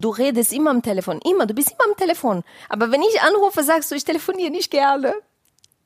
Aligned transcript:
Du 0.00 0.10
redest 0.10 0.52
immer 0.52 0.70
am 0.70 0.80
Telefon, 0.80 1.18
immer, 1.28 1.44
du 1.44 1.54
bist 1.54 1.72
immer 1.72 1.90
am 1.90 1.96
Telefon. 1.96 2.44
Aber 2.68 2.92
wenn 2.92 3.02
ich 3.02 3.20
anrufe, 3.20 3.64
sagst 3.64 3.90
du, 3.90 3.96
ich 3.96 4.04
telefoniere 4.04 4.50
nicht 4.50 4.70
gerne. 4.70 5.12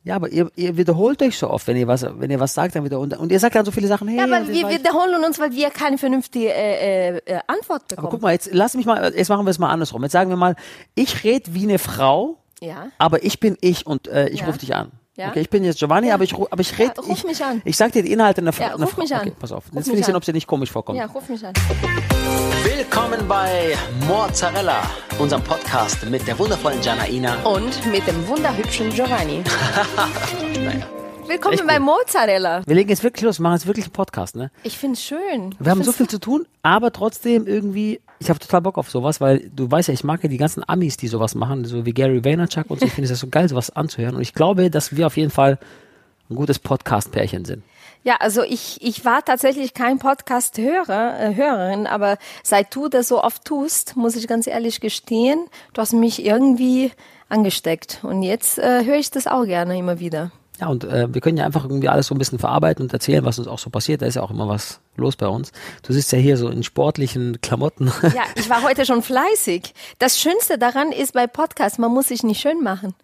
Ja, 0.05 0.17
aber 0.17 0.29
ihr, 0.29 0.51
ihr 0.55 0.77
wiederholt 0.77 1.23
euch 1.23 1.39
so 1.39 1.49
oft, 1.49 1.67
wenn 1.67 1.79
ihr 1.79 1.87
was, 1.87 2.05
wenn 2.19 2.31
ihr 2.31 2.39
was 2.39 2.53
sagt, 2.53 2.75
dann 2.75 2.85
wieder 2.85 2.99
und, 3.01 3.17
und 3.17 3.33
ihr 3.33 3.41
sagt 3.41 3.55
dann 3.55 3.65
so 3.65 3.71
viele 3.71 3.87
Sachen. 3.89 4.09
Hey, 4.09 4.19
Ja, 4.19 4.25
aber 4.25 4.47
wir 4.49 4.69
wiederholen 4.69 5.25
uns, 5.25 5.39
weil 5.39 5.53
wir 5.53 5.71
keine 5.71 5.97
vernünftige 5.97 6.53
äh, 6.53 7.17
äh, 7.21 7.41
Antwort 7.47 7.85
aber 7.85 7.95
bekommen. 7.97 8.11
guck 8.11 8.21
mal, 8.23 8.33
jetzt 8.33 8.51
lass 8.53 8.75
mich 8.75 8.85
mal, 8.85 9.15
jetzt 9.17 9.31
machen 9.31 9.47
wir 9.47 9.51
es 9.51 9.59
mal 9.59 9.71
andersrum. 9.71 10.03
Jetzt 10.03 10.13
sagen 10.13 10.29
wir 10.29 10.37
mal, 10.37 10.57
ich 10.95 11.25
rede 11.25 11.55
wie 11.55 11.63
eine 11.63 11.79
Frau, 11.79 12.37
Ja. 12.61 12.89
aber 12.99 13.23
ich 13.25 13.41
bin 13.41 13.57
ich 13.63 13.87
und 13.87 14.09
äh, 14.09 14.29
ich 14.29 14.41
Ja. 14.41 14.47
rufe 14.47 14.59
dich 14.59 14.75
an. 14.75 14.91
Ja. 15.23 15.29
Okay, 15.29 15.43
ich 15.43 15.51
bin 15.51 15.63
jetzt 15.63 15.79
Giovanni, 15.79 16.11
aber 16.11 16.25
ich 16.25 16.35
aber 16.35 16.61
ich 16.61 16.77
rede. 16.81 16.95
Ja, 16.97 17.03
ruf 17.05 17.19
ich, 17.19 17.23
mich 17.25 17.45
an. 17.45 17.63
Ich 17.65 17.77
sag 17.77 17.93
dir 17.93 18.03
die 18.03 18.11
Inhalte 18.11 18.41
einer 18.41 18.53
Frau. 18.53 18.65
Ja, 18.65 18.75
einer 18.75 18.85
ruf 18.87 18.97
mich 18.97 19.15
an. 19.15 19.21
Okay, 19.21 19.33
pass 19.39 19.53
auf. 19.53 19.67
Ruf 19.69 19.75
Jetzt 19.77 19.93
will 19.93 19.97
ich 20.01 20.05
sehen, 20.05 20.17
ob 20.17 20.25
dir 20.25 20.33
nicht 20.33 20.49
komisch 20.49 20.73
vorkommt. 20.73 20.99
Ja, 20.99 21.07
ruf 21.07 21.29
mich 21.29 21.47
an. 21.47 21.53
Willkommen 22.65 23.29
bei 23.29 23.77
Mozzarella, 24.09 24.83
unserem 25.21 25.45
Podcast 25.45 26.05
mit 26.07 26.27
der 26.27 26.37
wundervollen 26.41 26.83
Janaina. 26.83 27.37
Und 27.45 27.87
mit 27.93 28.05
dem 28.05 28.27
wunderhübschen 28.27 28.91
Giovanni. 28.91 29.45
Naja. 30.65 30.87
Willkommen 31.29 31.55
Echt 31.55 31.67
bei 31.69 31.77
gut. 31.79 31.87
Mozzarella. 31.87 32.63
Wir 32.67 32.75
legen 32.75 32.91
jetzt 32.91 33.05
wirklich 33.05 33.23
los, 33.23 33.39
machen 33.39 33.55
jetzt 33.55 33.67
wirklich 33.69 33.87
einen 33.87 33.93
Podcast, 33.93 34.35
ne? 34.35 34.51
Ich 34.65 34.77
finde 34.77 34.95
es 34.95 35.05
schön. 35.05 35.55
Wir 35.61 35.71
haben 35.71 35.81
Ich 35.81 35.87
so 35.87 35.93
find's- 35.93 35.97
viel 35.99 36.09
zu 36.09 36.19
tun, 36.19 36.47
aber 36.63 36.93
trotzdem 36.93 37.47
irgendwie, 37.47 38.01
ich 38.23 38.31
habe 38.31 38.39
total 38.39 38.63
Bock 38.63 38.79
auf 38.79 38.89
sowas, 38.89 39.21
weil 39.21 39.51
du 39.55 39.71
weißt 39.71 39.89
ja, 39.89 39.95
ich 39.95 40.05
mag 40.05 40.23
ja 40.23 40.29
die 40.29 40.37
ganzen 40.37 40.63
Amis, 40.67 40.97
die 40.97 41.09
sowas 41.09 41.35
machen, 41.35 41.65
so 41.65 41.85
wie 41.85 41.93
Gary 41.93 42.25
Vaynerchuk 42.25 42.71
und 42.71 42.81
so. 42.81 42.87
Ich 42.87 42.93
finde 42.93 43.13
es 43.13 43.19
so 43.19 43.27
geil, 43.27 43.49
sowas 43.49 43.71
anzuhören. 43.71 44.15
Und 44.15 44.23
ich 44.23 44.33
glaube, 44.33 44.71
dass 44.71 44.97
wir 44.97 45.07
auf 45.07 45.17
jeden 45.17 45.31
Fall 45.31 45.59
ein 46.31 46.37
gutes 46.37 46.61
Podcast-Pärchen 46.61 47.45
sind. 47.45 47.65
Ja, 48.05 48.17
also 48.21 48.43
ich, 48.43 48.79
ich 48.81 49.05
war 49.05 49.25
tatsächlich 49.25 49.75
kein 49.75 49.99
Podcast-Hörer, 49.99 51.21
äh, 51.21 51.35
Hörerin, 51.35 51.87
aber 51.87 52.17
seit 52.43 52.75
du 52.75 52.89
das 52.89 53.09
so 53.09 53.23
oft 53.23 53.45
tust, 53.45 53.97
muss 53.97 54.17
ich 54.17 54.27
ganz 54.27 54.47
ehrlich 54.47 54.81
gestehen, 54.81 55.47
du 55.73 55.81
hast 55.81 55.93
mich 55.93 56.25
irgendwie 56.25 56.93
angesteckt. 57.29 58.01
Und 58.03 58.23
jetzt 58.23 58.59
äh, 58.59 58.85
höre 58.85 58.99
ich 58.99 59.11
das 59.11 59.27
auch 59.27 59.45
gerne 59.45 59.77
immer 59.77 59.99
wieder. 59.99 60.31
Ja, 60.63 60.69
und 60.69 60.85
äh, 60.85 61.13
wir 61.13 61.21
können 61.21 61.37
ja 61.37 61.45
einfach 61.45 61.65
irgendwie 61.65 61.89
alles 61.89 62.07
so 62.07 62.15
ein 62.15 62.19
bisschen 62.19 62.39
verarbeiten 62.39 62.85
und 62.85 62.93
erzählen, 62.93 63.25
was 63.25 63.37
uns 63.37 63.49
auch 63.49 63.59
so 63.59 63.69
passiert. 63.69 64.01
Da 64.01 64.07
ist 64.07 64.15
ja 64.15 64.23
auch 64.23 64.31
immer 64.31 64.47
was 64.47 64.79
los 64.95 65.17
bei 65.17 65.27
uns. 65.27 65.51
Du 65.83 65.93
sitzt 65.93 66.13
ja 66.13 66.19
hier 66.19 66.37
so 66.37 66.49
in 66.51 66.63
sportlichen 66.63 67.41
Klamotten. 67.41 67.93
Ja, 68.15 68.23
ich 68.37 68.49
war 68.49 68.63
heute 68.63 68.87
schon 68.87 69.03
fleißig. 69.03 69.75
Das 69.99 70.21
Schönste 70.21 70.59
daran 70.59 70.93
ist 70.93 71.15
bei 71.15 71.27
Podcasts, 71.27 71.79
man 71.79 71.91
muss 71.91 72.09
sich 72.09 72.23
nicht 72.23 72.41
schön 72.41 72.63
machen. 72.63 72.95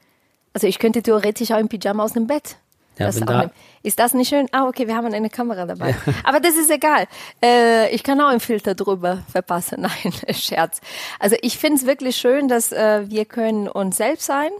Also 0.52 0.68
ich 0.68 0.78
könnte 0.78 1.02
theoretisch 1.02 1.50
auch 1.50 1.58
im 1.58 1.66
Pyjama 1.68 2.04
aus 2.04 2.12
dem 2.12 2.28
Bett. 2.28 2.58
Ja, 2.96 3.06
das 3.06 3.18
da-. 3.18 3.50
Ist 3.82 3.98
das 3.98 4.14
nicht 4.14 4.28
schön? 4.28 4.46
Ah, 4.52 4.68
okay, 4.68 4.86
wir 4.86 4.94
haben 4.94 5.12
eine 5.12 5.30
Kamera 5.30 5.66
dabei. 5.66 5.96
Aber 6.22 6.38
das 6.38 6.56
ist 6.56 6.70
egal. 6.70 7.06
Äh, 7.42 7.92
ich 7.92 8.04
kann 8.04 8.20
auch 8.20 8.28
einen 8.28 8.38
Filter 8.38 8.76
drüber 8.76 9.24
verpassen. 9.32 9.80
Nein, 10.04 10.12
Scherz. 10.32 10.80
Also 11.18 11.34
ich 11.42 11.58
finde 11.58 11.78
es 11.78 11.86
wirklich 11.86 12.16
schön, 12.16 12.46
dass 12.46 12.70
äh, 12.70 13.08
wir 13.08 13.24
können 13.24 13.66
uns 13.66 13.96
selbst 13.96 14.26
sein. 14.26 14.50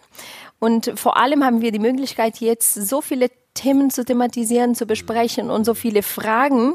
Und 0.60 0.92
vor 0.96 1.16
allem 1.16 1.44
haben 1.44 1.60
wir 1.60 1.72
die 1.72 1.78
Möglichkeit, 1.78 2.38
jetzt 2.40 2.74
so 2.74 3.00
viele 3.00 3.30
Themen 3.54 3.90
zu 3.90 4.04
thematisieren, 4.04 4.74
zu 4.74 4.86
besprechen 4.86 5.50
und 5.50 5.64
so 5.64 5.74
viele 5.74 6.02
Fragen 6.02 6.74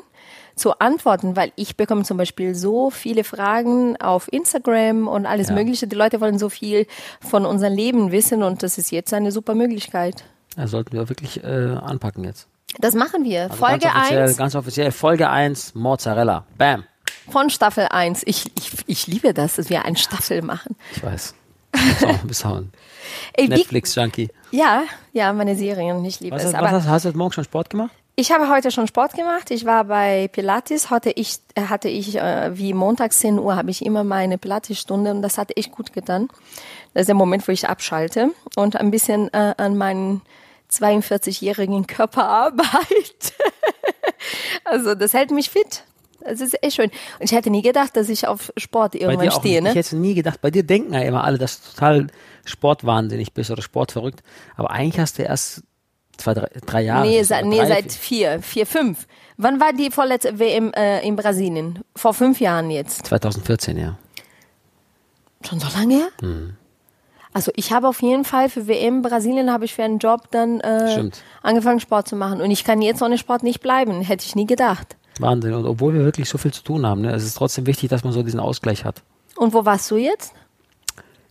zu 0.56 0.78
antworten, 0.80 1.36
weil 1.36 1.52
ich 1.56 1.78
bekomme 1.78 2.04
zum 2.04 2.18
Beispiel 2.18 2.54
so 2.56 2.92
viele 2.92 3.24
Fragen 3.24 3.98
auf 4.00 4.32
Instagram 4.32 5.08
und 5.08 5.26
alles 5.26 5.50
Ja. 5.50 5.56
Mögliche. 5.56 5.88
Die 5.88 5.96
Leute 5.96 6.22
wollen 6.22 6.38
so 6.38 6.50
viel 6.50 6.86
von 7.22 7.46
unserem 7.46 7.74
Leben 7.74 8.12
wissen 8.12 8.44
und 8.44 8.62
das 8.64 8.78
ist 8.78 8.92
jetzt 8.92 9.14
eine 9.14 9.32
super 9.32 9.56
Möglichkeit. 9.56 10.24
Da 10.56 10.68
sollten 10.68 10.94
wir 10.94 11.10
wirklich 11.10 11.44
äh, 11.44 11.48
anpacken 11.48 12.24
jetzt. 12.24 12.48
Das 12.80 12.94
machen 12.94 13.24
wir. 13.24 13.44
Also 13.44 13.56
Folge 13.56 13.80
ganz 13.86 13.96
offiziell, 13.96 14.24
1 14.24 14.38
Ganz 14.38 14.56
offiziell, 14.56 14.92
Folge 14.92 15.30
1, 15.30 15.76
Mozzarella. 15.76 16.46
Bam. 16.58 16.84
von 17.32 17.50
Staffel 17.50 17.88
1. 17.90 18.22
Ich, 18.26 18.52
ich, 18.56 18.72
ich 18.86 19.08
liebe 19.08 19.34
das, 19.34 19.56
dass 19.56 19.70
wir 19.70 19.86
eine 19.86 19.98
Staffel 19.98 20.42
machen. 20.42 20.76
Ich 20.96 21.04
weiß. 21.04 21.34
Wie, 23.38 23.48
Netflix-Junkie. 23.48 24.30
ja, 24.52 24.84
ja, 25.12 25.34
meine 25.34 25.56
Serien, 25.56 26.04
ich 26.06 26.20
liebe 26.20 26.36
Was, 26.36 26.46
es. 26.46 26.54
was 26.54 26.72
hast, 26.72 26.88
hast 26.88 27.06
du 27.06 27.10
heute 27.10 27.18
Morgen 27.18 27.34
schon 27.34 27.44
Sport 27.44 27.70
gemacht? 27.70 27.92
ich 28.16 28.32
habe 28.32 28.50
heute 28.50 28.72
schon 28.72 28.88
Sport 28.88 29.14
gemacht. 29.14 29.50
Ich 29.50 29.66
war 29.66 29.86
bei 29.86 30.28
Pilates. 30.28 30.90
Hatte 30.90 31.12
ich, 31.12 31.40
äh, 31.56 31.64
hatte 31.64 31.90
ich 31.90 32.16
äh, 32.16 32.58
wie 32.58 32.74
montags 32.74 33.20
10 33.20 33.40
Uhr 33.40 33.56
habe 33.56 33.72
ich 33.72 33.86
immer 33.86 34.04
meine 34.04 34.38
Pilates-Stunde 34.38 35.12
und 35.12 35.22
das 35.22 35.38
hat 35.38 35.58
echt 35.58 35.72
gut 35.72 35.94
getan. 35.94 36.30
Das 36.94 37.02
ist 37.02 37.08
der 37.08 37.16
Moment, 37.16 37.48
wo 37.48 37.52
ich 37.52 37.68
abschalte 37.68 38.32
und 38.56 38.76
ein 38.76 38.92
bisschen 38.92 39.34
äh, 39.34 39.56
an 39.58 39.78
meinen 39.78 40.22
42-jährigen 40.72 41.88
Körper 41.88 42.28
arbeite. 42.28 43.34
also 44.64 44.94
das 44.94 45.14
hält 45.14 45.32
mich 45.32 45.50
fit. 45.50 45.84
Das 46.24 46.42
ist 46.42 46.62
echt 46.64 46.76
schön. 46.76 46.90
Und 47.20 47.26
ich 47.26 47.32
hätte 47.32 47.50
nie 47.50 47.62
gedacht, 47.62 47.96
dass 47.96 48.10
ich 48.10 48.28
auf 48.28 48.52
Sport 48.58 48.96
irgendwann 48.96 49.30
auch 49.30 49.40
stehe. 49.40 49.62
nicht. 49.62 49.70
Ich 49.72 49.76
Ne? 49.76 49.80
hätte 49.82 49.96
nie 49.98 50.14
gedacht, 50.14 50.42
bei 50.42 50.52
dir 50.52 50.64
denken 50.64 50.94
ja 50.94 51.02
immer 51.02 51.24
alle, 51.24 51.38
dass 51.38 51.62
du 51.62 51.70
total 51.72 52.08
sportwahnsinnig 52.46 53.34
bist 53.34 53.52
oder 53.52 53.62
sportverrückt. 53.62 54.24
Aber 54.56 54.72
eigentlich 54.72 55.00
hast 55.00 55.18
du 55.20 55.24
erst 55.24 55.64
zwei, 56.18 56.34
drei, 56.34 56.50
drei 56.66 56.82
Jahre. 56.82 57.08
Nee, 57.08 57.24
seit, 57.24 57.46
nee 57.46 57.58
drei, 57.58 57.68
seit 57.68 57.92
vier, 57.92 58.42
vier, 58.42 58.66
fünf. 58.66 59.08
Wann 59.38 59.60
war 59.60 59.74
die 59.74 59.90
vorletzte 59.92 60.40
WM 60.40 60.72
äh, 60.74 61.06
in 61.06 61.16
Brasilien? 61.16 61.80
Vor 61.96 62.14
fünf 62.14 62.40
Jahren 62.40 62.70
jetzt. 62.70 63.06
2014, 63.08 63.78
ja. 63.78 63.98
Schon 65.48 65.60
so 65.60 65.68
lange 65.78 65.96
her? 65.96 66.08
Hm. 66.22 66.56
Also 67.34 67.52
ich 67.56 67.72
habe 67.74 67.88
auf 67.88 68.02
jeden 68.04 68.26
Fall 68.26 68.48
für 68.48 68.68
WM 68.68 69.02
Brasilien 69.02 69.52
habe 69.52 69.66
ich 69.66 69.74
für 69.74 69.84
einen 69.84 69.98
Job 69.98 70.30
dann 70.30 70.60
äh, 70.60 71.10
angefangen 71.42 71.80
Sport 71.80 72.08
zu 72.08 72.16
machen 72.16 72.42
und 72.42 72.52
ich 72.52 72.64
kann 72.64 72.80
jetzt 72.82 73.02
ohne 73.02 73.18
Sport 73.18 73.42
nicht 73.42 73.60
bleiben, 73.60 74.02
hätte 74.02 74.24
ich 74.24 74.36
nie 74.36 74.46
gedacht. 74.46 74.96
Wahnsinn. 75.20 75.54
Und 75.54 75.66
obwohl 75.66 75.94
wir 75.94 76.04
wirklich 76.04 76.30
so 76.30 76.38
viel 76.38 76.52
zu 76.54 76.64
tun 76.64 76.86
haben, 76.86 77.02
ne, 77.02 77.12
es 77.14 77.24
ist 77.24 77.36
trotzdem 77.36 77.66
wichtig, 77.66 77.90
dass 77.90 78.04
man 78.04 78.14
so 78.14 78.24
diesen 78.24 78.40
Ausgleich 78.40 78.86
hat. 78.86 79.02
Und 79.36 79.54
wo 79.54 79.66
warst 79.66 79.90
du 79.92 79.98
jetzt? 79.98 80.34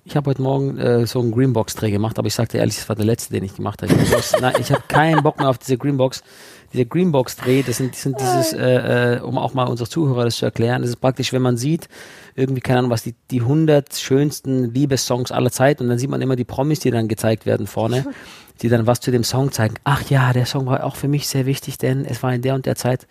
Ich 0.04 0.16
habe 0.16 0.30
heute 0.30 0.42
Morgen 0.42 0.78
äh, 0.78 1.06
so 1.06 1.20
einen 1.20 1.30
Greenbox-Dreh 1.30 1.92
gemacht, 1.92 2.18
aber 2.18 2.26
ich 2.26 2.34
sagte 2.34 2.58
ehrlich, 2.58 2.74
das 2.74 2.88
war 2.88 2.96
der 2.96 3.04
letzte, 3.04 3.32
den 3.34 3.44
ich 3.44 3.54
gemacht 3.54 3.82
habe. 3.82 3.92
Ich, 3.94 4.10
muss- 4.10 4.34
nein, 4.40 4.54
ich 4.58 4.72
habe 4.72 4.82
keinen 4.88 5.22
Bock 5.22 5.38
mehr 5.38 5.48
auf 5.48 5.58
diese 5.58 5.78
Greenbox. 5.78 6.24
Dieser 6.72 6.86
Greenbox-Dreh, 6.86 7.62
das 7.62 7.76
sind, 7.76 7.92
das 7.94 8.02
sind 8.02 8.18
dieses, 8.18 8.52
äh, 8.52 9.16
äh, 9.16 9.20
um 9.20 9.38
auch 9.38 9.54
mal 9.54 9.64
unsere 9.68 9.88
Zuhörer 9.88 10.24
das 10.24 10.36
zu 10.36 10.44
erklären, 10.44 10.82
das 10.82 10.90
ist 10.90 10.96
praktisch, 10.96 11.32
wenn 11.32 11.42
man 11.42 11.56
sieht, 11.56 11.88
irgendwie, 12.34 12.62
keine 12.62 12.80
Ahnung, 12.80 12.90
was 12.90 13.02
die, 13.04 13.14
die 13.30 13.42
100 13.42 13.94
schönsten 13.94 14.72
Liebessongs 14.74 15.30
aller 15.30 15.50
Zeit 15.52 15.80
und 15.80 15.88
dann 15.88 15.98
sieht 15.98 16.10
man 16.10 16.20
immer 16.20 16.34
die 16.34 16.44
Promis, 16.44 16.80
die 16.80 16.90
dann 16.90 17.06
gezeigt 17.06 17.46
werden 17.46 17.66
vorne, 17.68 18.04
die 18.62 18.68
dann 18.70 18.86
was 18.88 18.98
zu 19.00 19.12
dem 19.12 19.22
Song 19.22 19.52
zeigen. 19.52 19.74
Ach 19.84 20.02
ja, 20.10 20.32
der 20.32 20.46
Song 20.46 20.66
war 20.66 20.82
auch 20.82 20.96
für 20.96 21.08
mich 21.08 21.28
sehr 21.28 21.46
wichtig, 21.46 21.78
denn 21.78 22.04
es 22.06 22.22
war 22.24 22.34
in 22.34 22.42
der 22.42 22.54
und 22.56 22.66
der 22.66 22.74
Zeit. 22.74 23.06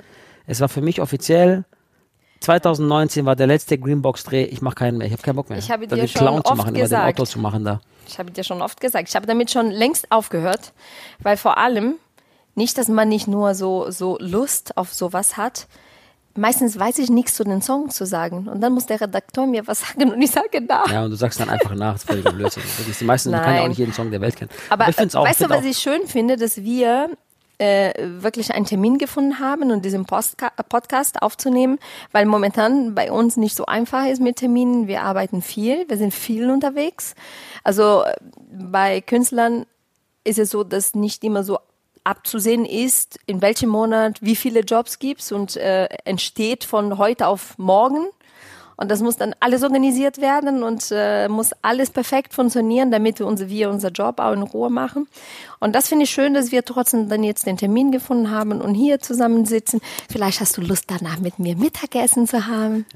Es 0.51 0.59
war 0.59 0.67
für 0.67 0.81
mich 0.81 1.00
offiziell 1.01 1.63
2019 2.41 3.25
war 3.25 3.38
der 3.38 3.47
letzte 3.47 3.78
Greenbox-Dreh. 3.78 4.44
Ich 4.45 4.62
mache 4.62 4.75
keinen 4.75 4.97
mehr. 4.97 5.07
Ich 5.07 5.13
habe 5.13 5.22
keinen 5.22 5.35
Bock 5.38 5.50
mehr. 5.50 5.59
Ich 5.59 5.72
habe 5.72 5.88
dir 5.88 6.07
schon 6.07 6.22
Clown 6.22 6.44
zu 6.44 6.51
oft 6.51 6.57
machen, 6.57 6.69
immer 6.69 6.78
den 6.78 6.81
gesagt. 6.81 7.19
Auto 7.19 7.25
zu 7.25 7.39
machen 7.39 7.63
da. 7.63 7.79
Ich 8.06 8.19
habe 8.19 8.31
dir 8.31 8.44
schon 8.44 8.61
oft 8.61 8.81
gesagt, 8.81 9.07
ich 9.07 9.16
habe 9.16 9.25
damit 9.25 9.50
schon 9.50 9.72
längst 9.72 10.11
aufgehört, 10.11 10.73
weil 11.19 11.38
vor 11.38 11.57
allem 11.57 11.95
nicht, 12.56 12.78
dass 12.78 12.90
man 12.90 13.07
nicht 13.07 13.28
nur 13.29 13.56
so, 13.56 13.91
so 13.91 14.17
Lust 14.19 14.75
auf 14.75 14.91
sowas 14.91 15.38
hat. 15.38 15.67
Meistens 16.35 16.78
weiß 16.78 16.97
ich 17.00 17.09
nichts 17.09 17.35
zu 17.35 17.45
den 17.45 17.61
Song 17.61 17.90
zu 17.90 18.06
sagen 18.06 18.50
und 18.50 18.59
dann 18.59 18.73
muss 18.73 18.88
der 18.88 19.00
Redakteur 19.00 19.45
mir 19.45 19.67
was 19.67 19.81
sagen 19.88 20.11
und 20.11 20.22
ich 20.22 20.31
sage 20.31 20.61
da. 20.67 20.84
Ja, 20.91 21.06
und 21.06 21.11
du 21.11 21.16
sagst 21.16 21.40
dann 21.40 21.50
einfach 21.50 21.75
nach, 21.75 21.94
das 21.94 22.03
ist 22.03 22.35
Blödsinn. 22.35 22.63
Wirklich, 22.78 22.97
Die 22.97 23.06
meisten 23.06 23.31
man 23.31 23.41
kann 23.41 23.53
ja 23.53 23.59
auch 23.59 23.61
Nein. 23.63 23.69
nicht 23.69 23.78
jeden 23.78 23.94
Song 23.94 24.11
der 24.11 24.19
Welt 24.19 24.35
kennen. 24.35 24.51
Aber, 24.69 24.90
ich 24.90 24.95
find's 24.97 25.16
auch, 25.16 25.23
weißt 25.23 25.41
du, 25.41 25.50
was 25.50 25.59
auch, 25.59 25.63
ich 25.63 25.78
schön 25.78 26.07
finde, 26.07 26.35
dass 26.35 26.57
wir 26.57 27.09
äh, 27.61 27.94
wirklich 28.23 28.53
einen 28.53 28.66
Termin 28.66 28.97
gefunden 28.97 29.39
haben 29.39 29.72
und 29.72 29.85
diesen 29.85 30.05
Postka 30.05 30.49
Podcast 30.67 31.22
aufzunehmen, 31.22 31.77
weil 32.11 32.25
momentan 32.25 32.95
bei 32.95 33.11
uns 33.11 33.38
nicht 33.38 33.55
so 33.55 33.66
einfach 33.67 34.05
ist 34.07 34.19
mit 34.19 34.38
Terminen. 34.38 34.88
Wir 34.88 35.03
arbeiten 35.03 35.44
viel, 35.44 35.88
wir 35.88 35.97
sind 35.97 36.11
viel 36.11 36.49
unterwegs. 36.49 37.13
Also 37.63 38.03
äh, 38.03 38.16
bei 38.51 39.01
Künstlern 39.01 39.67
ist 40.23 40.39
es 40.39 40.49
so, 40.49 40.63
dass 40.63 40.95
nicht 40.95 41.23
immer 41.23 41.44
so 41.44 41.59
abzusehen 42.03 42.66
ist, 42.66 43.19
in 43.27 43.44
welchem 43.44 43.69
Monat 43.69 44.17
wie 44.22 44.35
viele 44.35 44.61
Jobs 44.61 44.97
gibt's 44.97 45.31
und 45.31 45.55
äh, 45.55 45.85
entsteht 46.03 46.63
von 46.63 46.97
heute 46.97 47.28
auf 47.28 47.57
morgen. 47.59 48.07
Und 48.81 48.90
das 48.90 49.02
muss 49.02 49.16
dann 49.16 49.36
alles 49.40 49.62
organisiert 49.62 50.19
werden 50.22 50.64
und 50.64 50.88
äh, 50.91 51.28
muss 51.28 51.52
alles 51.61 51.91
perfekt 51.91 52.34
funktionieren, 52.34 52.90
damit 52.90 53.20
wir, 53.20 53.28
unser, 53.28 53.47
wir 53.47 53.70
unser 53.70 53.90
Job 53.90 54.20
auch 54.20 54.34
in 54.34 54.41
Ruhe 54.41 54.72
machen. 54.72 55.08
Und 55.59 55.76
das 55.76 55.88
finde 55.88 56.05
ich 56.05 56.09
schön, 56.09 56.34
dass 56.34 56.52
wir 56.52 56.66
trotzdem 56.66 57.08
dann 57.08 57.23
jetzt 57.23 57.46
den 57.46 57.58
Termin 57.58 57.91
gefunden 57.91 58.32
haben 58.32 58.59
und 58.59 58.73
hier 58.73 59.00
zusammensitzen. 59.00 59.82
Vielleicht 60.11 60.40
hast 60.40 60.58
du 60.58 60.61
Lust, 60.61 60.85
danach 60.88 61.20
mit 61.20 61.38
mir 61.38 61.55
Mittagessen 61.55 62.26
zu 62.26 62.47
haben. 62.47 62.88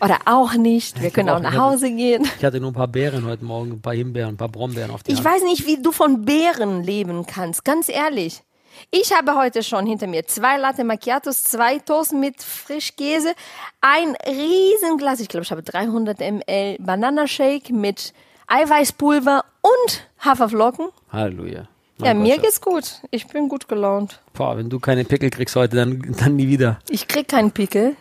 Oder 0.00 0.18
auch 0.26 0.54
nicht. 0.54 1.02
Wir 1.02 1.10
können 1.10 1.30
auch 1.30 1.40
nach. 1.40 1.56
Hause 1.56 1.90
gehen. 1.90 2.24
ich 2.38 2.44
hatte 2.44 2.60
nur 2.60 2.70
ein 2.70 2.74
paar 2.74 2.86
Beeren 2.86 3.26
heute 3.26 3.44
Morgen, 3.44 3.72
ein 3.72 3.80
paar 3.80 3.94
Himbeeren, 3.94 4.34
ein 4.34 4.36
paar 4.36 4.50
Brombeeren 4.50 4.92
auf 4.92 5.02
die 5.02 5.10
Ich 5.10 5.18
Hand. 5.18 5.26
weiß 5.26 5.42
nicht, 5.42 5.66
wie 5.66 5.82
du 5.82 5.90
von 5.90 6.24
Beeren 6.24 6.84
leben 6.84 7.26
kannst, 7.26 7.64
ganz 7.64 7.88
ehrlich. 7.88 8.44
Ich 8.90 9.12
habe 9.12 9.34
heute 9.34 9.62
schon 9.62 9.86
hinter 9.86 10.06
mir 10.06 10.26
zwei 10.26 10.56
Latte 10.58 10.84
Macchiatos, 10.84 11.44
zwei 11.44 11.78
Toast 11.78 12.12
mit 12.12 12.42
Frischkäse, 12.42 13.34
ein 13.80 14.16
Riesenglas, 14.26 15.20
ich 15.20 15.28
glaube, 15.28 15.44
ich 15.44 15.50
habe 15.50 15.62
300 15.62 16.18
ml 16.20 16.76
Bananashake 16.80 17.72
mit 17.72 18.12
Eiweißpulver 18.46 19.44
und 19.62 20.06
Haferflocken. 20.20 20.88
Halleluja. 21.10 21.68
Ja, 21.98 22.12
Mein 22.12 22.22
mir 22.22 22.34
Gott, 22.34 22.44
geht's 22.44 22.60
gut. 22.60 23.00
Ich 23.10 23.26
bin 23.26 23.48
gut 23.48 23.68
gelaunt. 23.68 24.20
Boah, 24.34 24.56
wenn 24.56 24.68
du 24.68 24.78
keine 24.78 25.04
Pickel 25.04 25.30
kriegst 25.30 25.56
heute, 25.56 25.76
dann, 25.76 26.14
dann 26.18 26.36
nie 26.36 26.48
wieder. 26.48 26.78
Ich 26.90 27.08
krieg 27.08 27.28
keinen 27.28 27.52
Pickel. 27.52 27.96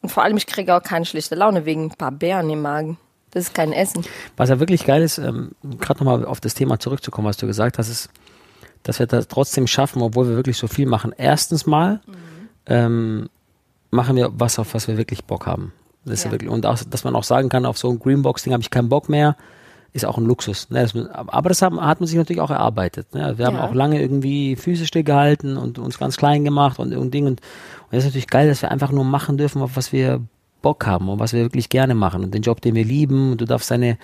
Und 0.00 0.10
vor 0.10 0.22
allem, 0.22 0.36
ich 0.36 0.46
kriege 0.46 0.74
auch 0.74 0.82
keine 0.82 1.04
schlechte 1.04 1.34
Laune 1.34 1.64
wegen 1.64 1.86
ein 1.86 1.90
paar 1.90 2.12
Beeren 2.12 2.50
im 2.50 2.62
Magen. 2.62 2.98
Das 3.32 3.44
ist 3.44 3.54
kein 3.54 3.72
Essen. 3.72 4.04
Was 4.36 4.50
ja 4.50 4.60
wirklich 4.60 4.84
geil 4.84 5.02
ist, 5.02 5.18
ähm, 5.18 5.52
gerade 5.80 6.04
nochmal 6.04 6.24
auf 6.24 6.40
das 6.40 6.54
Thema 6.54 6.78
zurückzukommen, 6.78 7.26
was 7.26 7.36
du 7.38 7.46
gesagt 7.46 7.78
hast, 7.78 7.88
ist, 7.88 8.10
dass 8.82 8.98
wir 8.98 9.06
das 9.06 9.28
trotzdem 9.28 9.66
schaffen, 9.66 10.02
obwohl 10.02 10.28
wir 10.28 10.36
wirklich 10.36 10.56
so 10.56 10.66
viel 10.66 10.86
machen. 10.86 11.12
Erstens 11.16 11.66
mal 11.66 12.00
mhm. 12.06 12.12
ähm, 12.66 13.28
machen 13.90 14.16
wir 14.16 14.30
was, 14.34 14.58
auf 14.58 14.74
was 14.74 14.88
wir 14.88 14.96
wirklich 14.96 15.24
Bock 15.24 15.46
haben. 15.46 15.72
Das 16.04 16.14
ist 16.14 16.24
ja. 16.24 16.30
wirklich, 16.32 16.50
und 16.50 16.66
auch, 16.66 16.78
dass 16.88 17.04
man 17.04 17.14
auch 17.14 17.24
sagen 17.24 17.48
kann, 17.48 17.64
auf 17.64 17.78
so 17.78 17.90
ein 17.90 17.98
Greenbox-Ding 17.98 18.52
habe 18.52 18.62
ich 18.62 18.70
keinen 18.70 18.88
Bock 18.88 19.08
mehr, 19.08 19.36
ist 19.92 20.04
auch 20.04 20.18
ein 20.18 20.24
Luxus. 20.24 20.70
Ne? 20.70 20.80
Das, 20.82 20.96
aber 21.12 21.48
das 21.50 21.62
haben, 21.62 21.80
hat 21.80 22.00
man 22.00 22.06
sich 22.06 22.16
natürlich 22.16 22.40
auch 22.40 22.50
erarbeitet. 22.50 23.14
Ne? 23.14 23.34
Wir 23.36 23.46
haben 23.46 23.56
ja. 23.56 23.64
auch 23.64 23.74
lange 23.74 24.00
irgendwie 24.00 24.56
Füße 24.56 24.86
stillgehalten 24.86 25.56
und 25.56 25.78
uns 25.78 25.98
ganz 25.98 26.16
klein 26.16 26.44
gemacht 26.44 26.78
und 26.78 26.92
irgendein 26.92 27.10
Ding. 27.10 27.26
Und, 27.26 27.40
und 27.40 27.92
das 27.92 28.00
ist 28.00 28.06
natürlich 28.06 28.28
geil, 28.28 28.48
dass 28.48 28.62
wir 28.62 28.70
einfach 28.70 28.90
nur 28.90 29.04
machen 29.04 29.36
dürfen, 29.36 29.62
auf 29.62 29.76
was 29.76 29.92
wir 29.92 30.20
Bock 30.62 30.86
haben 30.86 31.08
und 31.08 31.18
was 31.18 31.32
wir 31.32 31.42
wirklich 31.42 31.68
gerne 31.68 31.94
machen 31.94 32.24
und 32.24 32.32
den 32.32 32.42
Job, 32.42 32.60
den 32.62 32.74
wir 32.74 32.84
lieben. 32.84 33.32
Und 33.32 33.40
du 33.40 33.44
darfst 33.44 33.70
deine, 33.70 33.98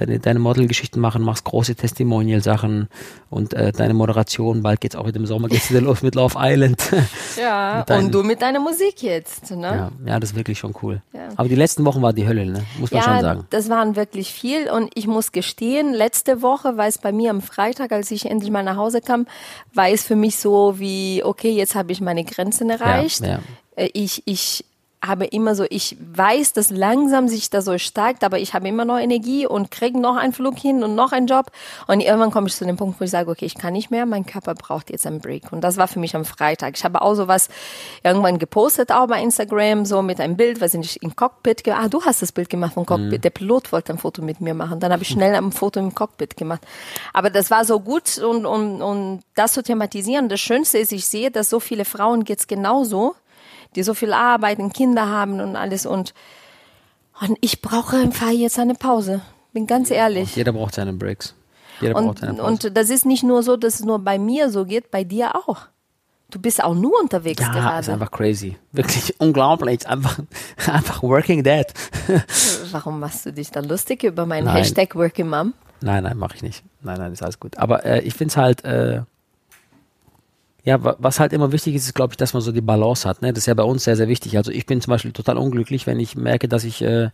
deine, 0.00 0.18
deine 0.18 0.38
Modelgeschichten 0.38 1.00
machen, 1.00 1.22
machst 1.22 1.44
große 1.44 1.74
Testimonial-Sachen 1.74 2.88
und 3.30 3.54
äh, 3.54 3.72
deine 3.72 3.94
Moderation. 3.94 4.62
Bald 4.62 4.80
geht's 4.80 4.96
auch 4.96 5.06
wieder 5.06 5.18
im 5.18 5.26
Sommer 5.26 5.48
geht's 5.48 5.70
wieder 5.70 5.80
los 5.80 6.02
mit 6.02 6.14
Love 6.14 6.36
Island. 6.38 6.82
Ja, 7.38 7.84
deinen, 7.84 8.06
und 8.06 8.14
du 8.14 8.22
mit 8.22 8.42
deiner 8.42 8.58
Musik 8.58 9.02
jetzt. 9.02 9.50
Ne? 9.52 9.60
Ja, 9.66 9.92
ja, 10.04 10.20
das 10.20 10.30
ist 10.30 10.36
wirklich 10.36 10.58
schon 10.58 10.74
cool. 10.82 11.02
Ja. 11.12 11.28
Aber 11.36 11.48
die 11.48 11.54
letzten 11.54 11.84
Wochen 11.84 12.02
war 12.02 12.12
die 12.12 12.26
Hölle, 12.26 12.46
ne? 12.46 12.64
muss 12.78 12.90
man 12.90 13.00
ja, 13.00 13.04
schon 13.04 13.20
sagen. 13.20 13.46
das 13.50 13.68
waren 13.68 13.96
wirklich 13.96 14.32
viel 14.32 14.68
und 14.68 14.90
ich 14.94 15.06
muss 15.06 15.30
gestehen, 15.30 15.94
letzte 15.94 16.42
Woche 16.42 16.76
war 16.76 16.86
es 16.86 16.98
bei 16.98 17.12
mir 17.12 17.30
am 17.30 17.40
Freitag, 17.40 17.92
als 17.92 18.10
ich 18.10 18.26
endlich 18.26 18.50
mal 18.50 18.64
nach 18.64 18.76
Hause 18.76 19.00
kam, 19.00 19.26
war 19.72 19.88
es 19.88 20.02
für 20.02 20.16
mich 20.16 20.36
so 20.36 20.78
wie, 20.78 21.22
okay, 21.24 21.50
jetzt 21.50 21.74
habe 21.74 21.92
ich 21.92 22.00
meine 22.00 22.24
Grenzen 22.24 22.70
erreicht. 22.70 23.20
Ja, 23.20 23.28
ja. 23.28 23.40
Äh, 23.76 23.90
ich, 23.92 24.22
ich 24.26 24.64
habe 25.04 25.26
immer 25.26 25.54
so, 25.54 25.64
ich 25.70 25.96
weiß, 26.00 26.52
dass 26.52 26.70
langsam 26.70 27.28
sich 27.28 27.50
das 27.50 27.64
so 27.64 27.78
steigt, 27.78 28.24
aber 28.24 28.38
ich 28.38 28.54
habe 28.54 28.66
immer 28.68 28.84
noch 28.84 28.98
Energie 28.98 29.46
und 29.46 29.70
kriege 29.70 29.98
noch 29.98 30.16
einen 30.16 30.32
Flug 30.32 30.58
hin 30.58 30.82
und 30.82 30.94
noch 30.94 31.12
einen 31.12 31.26
Job. 31.26 31.52
Und 31.86 32.00
irgendwann 32.00 32.30
komme 32.30 32.48
ich 32.48 32.56
zu 32.56 32.64
dem 32.66 32.76
Punkt, 32.76 33.00
wo 33.00 33.04
ich 33.04 33.10
sage, 33.10 33.30
okay, 33.30 33.44
ich 33.44 33.54
kann 33.54 33.72
nicht 33.72 33.90
mehr, 33.90 34.06
mein 34.06 34.26
Körper 34.26 34.54
braucht 34.54 34.90
jetzt 34.90 35.06
einen 35.06 35.20
Break. 35.20 35.52
Und 35.52 35.62
das 35.62 35.76
war 35.76 35.86
für 35.86 36.00
mich 36.00 36.16
am 36.16 36.24
Freitag. 36.24 36.76
Ich 36.76 36.84
habe 36.84 37.02
auch 37.02 37.14
so 37.14 37.28
was 37.28 37.48
irgendwann 38.02 38.38
gepostet, 38.38 38.90
auch 38.90 39.06
bei 39.06 39.22
Instagram, 39.22 39.84
so 39.84 40.02
mit 40.02 40.20
einem 40.20 40.36
Bild, 40.36 40.60
was 40.60 40.74
ich 40.74 41.02
im 41.02 41.14
Cockpit 41.14 41.68
Ah, 41.68 41.88
du 41.88 42.02
hast 42.02 42.22
das 42.22 42.32
Bild 42.32 42.50
gemacht 42.50 42.74
vom 42.74 42.86
Cockpit. 42.86 43.18
Mhm. 43.18 43.20
Der 43.20 43.30
Pilot 43.30 43.72
wollte 43.72 43.92
ein 43.92 43.98
Foto 43.98 44.22
mit 44.22 44.40
mir 44.40 44.54
machen. 44.54 44.80
Dann 44.80 44.92
habe 44.92 45.02
ich 45.02 45.08
schnell 45.08 45.34
ein 45.34 45.52
Foto 45.52 45.78
im 45.80 45.94
Cockpit 45.94 46.36
gemacht. 46.36 46.62
Aber 47.12 47.30
das 47.30 47.50
war 47.50 47.64
so 47.64 47.80
gut 47.80 48.18
und, 48.18 48.46
und, 48.46 48.82
und 48.82 49.22
das 49.34 49.52
zu 49.52 49.62
thematisieren. 49.62 50.28
Das 50.28 50.40
Schönste 50.40 50.78
ist, 50.78 50.92
ich 50.92 51.06
sehe, 51.06 51.30
dass 51.30 51.50
so 51.50 51.60
viele 51.60 51.84
Frauen 51.84 52.24
geht's 52.24 52.46
genauso 52.46 53.14
die 53.74 53.82
so 53.82 53.94
viel 53.94 54.12
arbeiten, 54.12 54.72
Kinder 54.72 55.08
haben 55.08 55.40
und 55.40 55.56
alles 55.56 55.86
und, 55.86 56.14
und 57.20 57.36
ich 57.40 57.62
brauche 57.62 57.96
einfach 57.96 58.30
jetzt 58.30 58.58
eine 58.58 58.74
Pause. 58.74 59.20
Bin 59.52 59.66
ganz 59.66 59.90
ehrlich. 59.90 60.36
Jeder 60.36 60.52
braucht 60.52 60.74
seine 60.74 60.92
Breaks. 60.92 61.34
Jeder 61.80 61.96
und, 61.96 62.06
braucht 62.06 62.18
seine 62.18 62.34
Pause. 62.34 62.46
Und 62.46 62.76
das 62.76 62.90
ist 62.90 63.06
nicht 63.06 63.22
nur 63.22 63.42
so, 63.42 63.56
dass 63.56 63.80
es 63.80 63.84
nur 63.84 63.98
bei 63.98 64.18
mir 64.18 64.50
so 64.50 64.64
geht, 64.64 64.90
bei 64.90 65.04
dir 65.04 65.34
auch. 65.34 65.68
Du 66.30 66.38
bist 66.38 66.62
auch 66.62 66.74
nur 66.74 67.00
unterwegs 67.00 67.40
ja, 67.40 67.52
gerade. 67.52 67.80
ist 67.80 67.88
einfach 67.88 68.10
crazy. 68.10 68.58
Wirklich 68.72 69.14
unglaublich. 69.18 69.86
Einfach, 69.88 70.18
einfach 70.66 71.02
working 71.02 71.42
dead. 71.42 71.66
Warum 72.70 73.00
machst 73.00 73.24
du 73.24 73.32
dich 73.32 73.50
da 73.50 73.60
lustig 73.60 74.04
über 74.04 74.26
meinen 74.26 74.44
nein. 74.44 74.56
Hashtag 74.56 74.94
Working 74.94 75.28
Mom? 75.28 75.54
Nein, 75.80 76.02
nein, 76.02 76.18
mache 76.18 76.36
ich 76.36 76.42
nicht. 76.42 76.64
Nein, 76.82 76.98
nein, 76.98 77.12
ist 77.12 77.22
alles 77.22 77.40
gut. 77.40 77.56
Aber 77.56 77.84
äh, 77.86 78.00
ich 78.00 78.12
finde 78.14 78.32
es 78.32 78.36
halt, 78.36 78.64
äh, 78.64 79.02
ja, 80.64 80.78
was 80.98 81.20
halt 81.20 81.32
immer 81.32 81.52
wichtig 81.52 81.74
ist, 81.74 81.86
ist, 81.86 81.94
glaube 81.94 82.12
ich, 82.12 82.16
dass 82.16 82.34
man 82.34 82.42
so 82.42 82.52
die 82.52 82.60
Balance 82.60 83.08
hat. 83.08 83.22
Ne? 83.22 83.32
Das 83.32 83.44
ist 83.44 83.46
ja 83.46 83.54
bei 83.54 83.62
uns 83.62 83.84
sehr, 83.84 83.96
sehr 83.96 84.08
wichtig. 84.08 84.36
Also 84.36 84.50
ich 84.50 84.66
bin 84.66 84.80
zum 84.80 84.90
Beispiel 84.90 85.12
total 85.12 85.38
unglücklich, 85.38 85.86
wenn 85.86 86.00
ich 86.00 86.16
merke, 86.16 86.48
dass 86.48 86.64
ich 86.64 86.82
äh, 86.82 87.10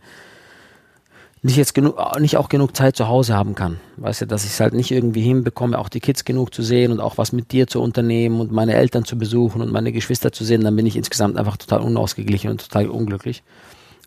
nicht 1.45 1.57
jetzt 1.57 1.75
genug, 1.75 1.97
nicht 2.19 2.37
auch 2.37 2.49
genug 2.49 2.75
Zeit 2.75 2.95
zu 2.95 3.07
Hause 3.07 3.35
haben 3.35 3.53
kann. 3.53 3.79
Weißt 3.97 4.21
du, 4.21 4.27
dass 4.27 4.45
ich 4.45 4.51
es 4.51 4.59
halt 4.59 4.73
nicht 4.73 4.89
irgendwie 4.89 5.21
hinbekomme, 5.21 5.77
auch 5.77 5.89
die 5.89 5.99
Kids 5.99 6.25
genug 6.25 6.53
zu 6.53 6.63
sehen 6.63 6.91
und 6.91 6.99
auch 6.99 7.19
was 7.19 7.33
mit 7.33 7.51
dir 7.51 7.67
zu 7.67 7.81
unternehmen 7.81 8.41
und 8.41 8.51
meine 8.51 8.73
Eltern 8.73 9.05
zu 9.05 9.15
besuchen 9.17 9.61
und 9.61 9.71
meine 9.71 9.91
Geschwister 9.91 10.31
zu 10.31 10.43
sehen, 10.43 10.63
dann 10.63 10.75
bin 10.75 10.87
ich 10.87 10.95
insgesamt 10.95 11.37
einfach 11.37 11.57
total 11.57 11.81
unausgeglichen 11.81 12.49
und 12.49 12.67
total 12.67 12.89
unglücklich. 12.89 13.43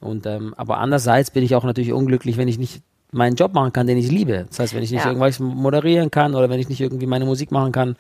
Und 0.01 0.27
ähm, 0.27 0.53
aber 0.57 0.79
andererseits 0.79 1.31
bin 1.31 1.45
ich 1.45 1.55
auch 1.55 1.65
natürlich 1.65 1.93
unglücklich, 1.93 2.37
wenn 2.39 2.49
ich 2.49 2.59
nicht 2.59 2.83
meinen 3.13 3.37
Job 3.37 3.55
machen 3.55 3.73
kann, 3.73 3.87
den 3.87 3.99
ich 3.99 4.11
liebe. 4.11 4.47
Das 4.49 4.59
heißt, 4.59 4.75
wenn 4.75 4.83
ich 4.83 4.91
nicht 4.91 5.05
ja. 5.05 5.09
irgendwas 5.09 5.39
moderieren 5.39 6.11
kann 6.11 6.35
oder 6.35 6.51
wenn 6.51 6.61
ich 6.61 6.69
nicht 6.69 6.81
irgendwie 6.81 7.07
meine 7.07 7.25
Musik 7.25 7.53
machen 7.53 7.71
kann, 7.73 7.97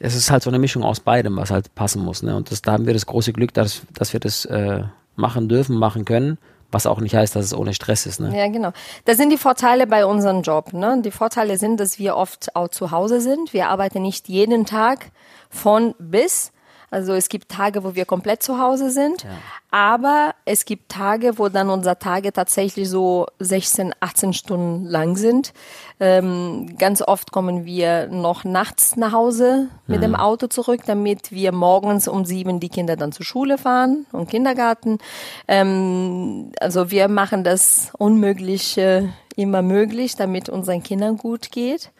es 0.00 0.14
ist 0.14 0.30
halt 0.30 0.42
so 0.42 0.50
eine 0.50 0.58
Mischung 0.58 0.82
aus 0.82 0.98
beidem, 0.98 1.36
was 1.36 1.50
halt 1.50 1.74
passen 1.74 2.02
muss. 2.02 2.22
Ne? 2.22 2.34
Und 2.34 2.50
das, 2.50 2.62
da 2.62 2.72
haben 2.72 2.86
wir 2.86 2.94
das 2.94 3.06
große 3.06 3.32
Glück, 3.32 3.54
dass, 3.54 3.82
dass 3.92 4.12
wir 4.12 4.18
das 4.18 4.46
äh, 4.46 4.82
machen 5.14 5.48
dürfen, 5.48 5.76
machen 5.76 6.04
können. 6.04 6.38
Was 6.72 6.86
auch 6.86 7.00
nicht 7.00 7.14
heißt, 7.16 7.34
dass 7.34 7.44
es 7.44 7.54
ohne 7.54 7.74
Stress 7.74 8.06
ist. 8.06 8.20
Ne? 8.20 8.36
Ja, 8.36 8.46
genau. 8.48 8.72
Das 9.04 9.16
sind 9.16 9.30
die 9.30 9.36
Vorteile 9.36 9.86
bei 9.86 10.06
unserem 10.06 10.42
Job. 10.42 10.72
Ne? 10.72 11.02
Die 11.04 11.10
Vorteile 11.10 11.58
sind, 11.58 11.80
dass 11.80 11.98
wir 11.98 12.16
oft 12.16 12.54
auch 12.54 12.68
zu 12.68 12.92
Hause 12.92 13.20
sind. 13.20 13.52
Wir 13.52 13.68
arbeiten 13.68 14.02
nicht 14.02 14.28
jeden 14.28 14.66
Tag 14.66 15.10
von 15.50 15.94
bis, 15.98 16.52
also 16.90 17.12
es 17.14 17.28
gibt 17.28 17.48
Tage, 17.48 17.84
wo 17.84 17.94
wir 17.94 18.04
komplett 18.04 18.42
zu 18.42 18.58
Hause 18.58 18.90
sind, 18.90 19.22
ja. 19.22 19.30
aber 19.70 20.34
es 20.44 20.64
gibt 20.64 20.90
Tage, 20.90 21.38
wo 21.38 21.48
dann 21.48 21.70
unsere 21.70 21.98
Tage 21.98 22.32
tatsächlich 22.32 22.88
so 22.88 23.26
16, 23.38 23.94
18 24.00 24.32
Stunden 24.32 24.86
lang 24.86 25.16
sind. 25.16 25.52
Ähm, 26.00 26.76
ganz 26.78 27.00
oft 27.02 27.30
kommen 27.30 27.64
wir 27.64 28.08
noch 28.08 28.44
nachts 28.44 28.96
nach 28.96 29.12
Hause 29.12 29.68
mit 29.86 29.98
mhm. 29.98 30.02
dem 30.02 30.14
Auto 30.16 30.48
zurück, 30.48 30.80
damit 30.86 31.30
wir 31.30 31.52
morgens 31.52 32.08
um 32.08 32.24
sieben 32.24 32.58
die 32.58 32.68
Kinder 32.70 32.96
dann 32.96 33.12
zur 33.12 33.24
Schule 33.24 33.56
fahren 33.56 34.06
und 34.10 34.28
Kindergarten. 34.28 34.98
Ähm, 35.46 36.50
also 36.58 36.90
wir 36.90 37.08
machen 37.08 37.44
das 37.44 37.92
Unmögliche 37.98 39.10
immer 39.36 39.62
möglich, 39.62 40.16
damit 40.16 40.48
unseren 40.48 40.82
Kindern 40.82 41.16
gut 41.16 41.52
geht. 41.52 41.92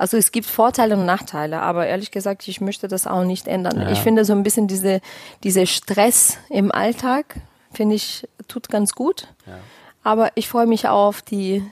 Also 0.00 0.16
es 0.16 0.32
gibt 0.32 0.46
Vorteile 0.46 0.96
und 0.96 1.04
Nachteile, 1.04 1.60
aber 1.60 1.86
ehrlich 1.86 2.10
gesagt, 2.10 2.48
ich 2.48 2.62
möchte 2.62 2.88
das 2.88 3.06
auch 3.06 3.22
nicht 3.22 3.46
ändern. 3.46 3.82
Ja. 3.82 3.90
Ich 3.90 3.98
finde 3.98 4.24
so 4.24 4.32
ein 4.32 4.42
bisschen 4.42 4.66
diese, 4.66 5.02
diese 5.44 5.66
Stress 5.66 6.38
im 6.48 6.72
Alltag, 6.72 7.36
finde 7.70 7.96
ich, 7.96 8.26
tut 8.48 8.70
ganz 8.70 8.94
gut. 8.94 9.28
Ja. 9.46 9.58
Aber 10.02 10.30
ich 10.36 10.48
freue 10.48 10.66
mich 10.66 10.88
auch 10.88 11.08
auf 11.08 11.20
die, 11.20 11.62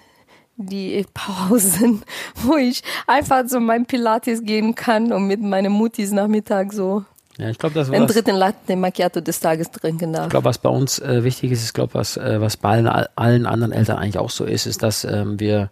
die 0.58 1.06
Pausen, 1.14 2.02
wo 2.34 2.58
ich 2.58 2.82
einfach 3.06 3.46
zu 3.46 3.60
meinem 3.60 3.86
Pilates 3.86 4.42
gehen 4.42 4.74
kann 4.74 5.10
und 5.10 5.26
mit 5.26 5.40
meinen 5.40 5.72
Mutis 5.72 6.12
Nachmittag 6.12 6.74
so 6.74 7.06
ja, 7.38 7.48
ich 7.48 7.56
glaube, 7.56 7.76
das 7.76 7.88
einen 7.88 8.06
dritten 8.08 8.36
Latte 8.36 8.76
Macchiato 8.76 9.22
des 9.22 9.40
Tages 9.40 9.70
trinken 9.70 10.12
darf. 10.12 10.24
Ich 10.24 10.30
glaube, 10.30 10.44
was 10.44 10.58
bei 10.58 10.68
uns 10.68 10.98
äh, 10.98 11.24
wichtig 11.24 11.52
ist, 11.52 11.64
ich 11.64 11.72
glaube, 11.72 11.94
was, 11.94 12.18
äh, 12.18 12.42
was 12.42 12.58
bei 12.58 12.68
allen, 12.68 12.88
allen 12.88 13.46
anderen 13.46 13.72
Eltern 13.72 13.96
eigentlich 13.96 14.18
auch 14.18 14.28
so 14.28 14.44
ist, 14.44 14.66
ist, 14.66 14.82
dass 14.82 15.04
ähm, 15.04 15.40
wir 15.40 15.70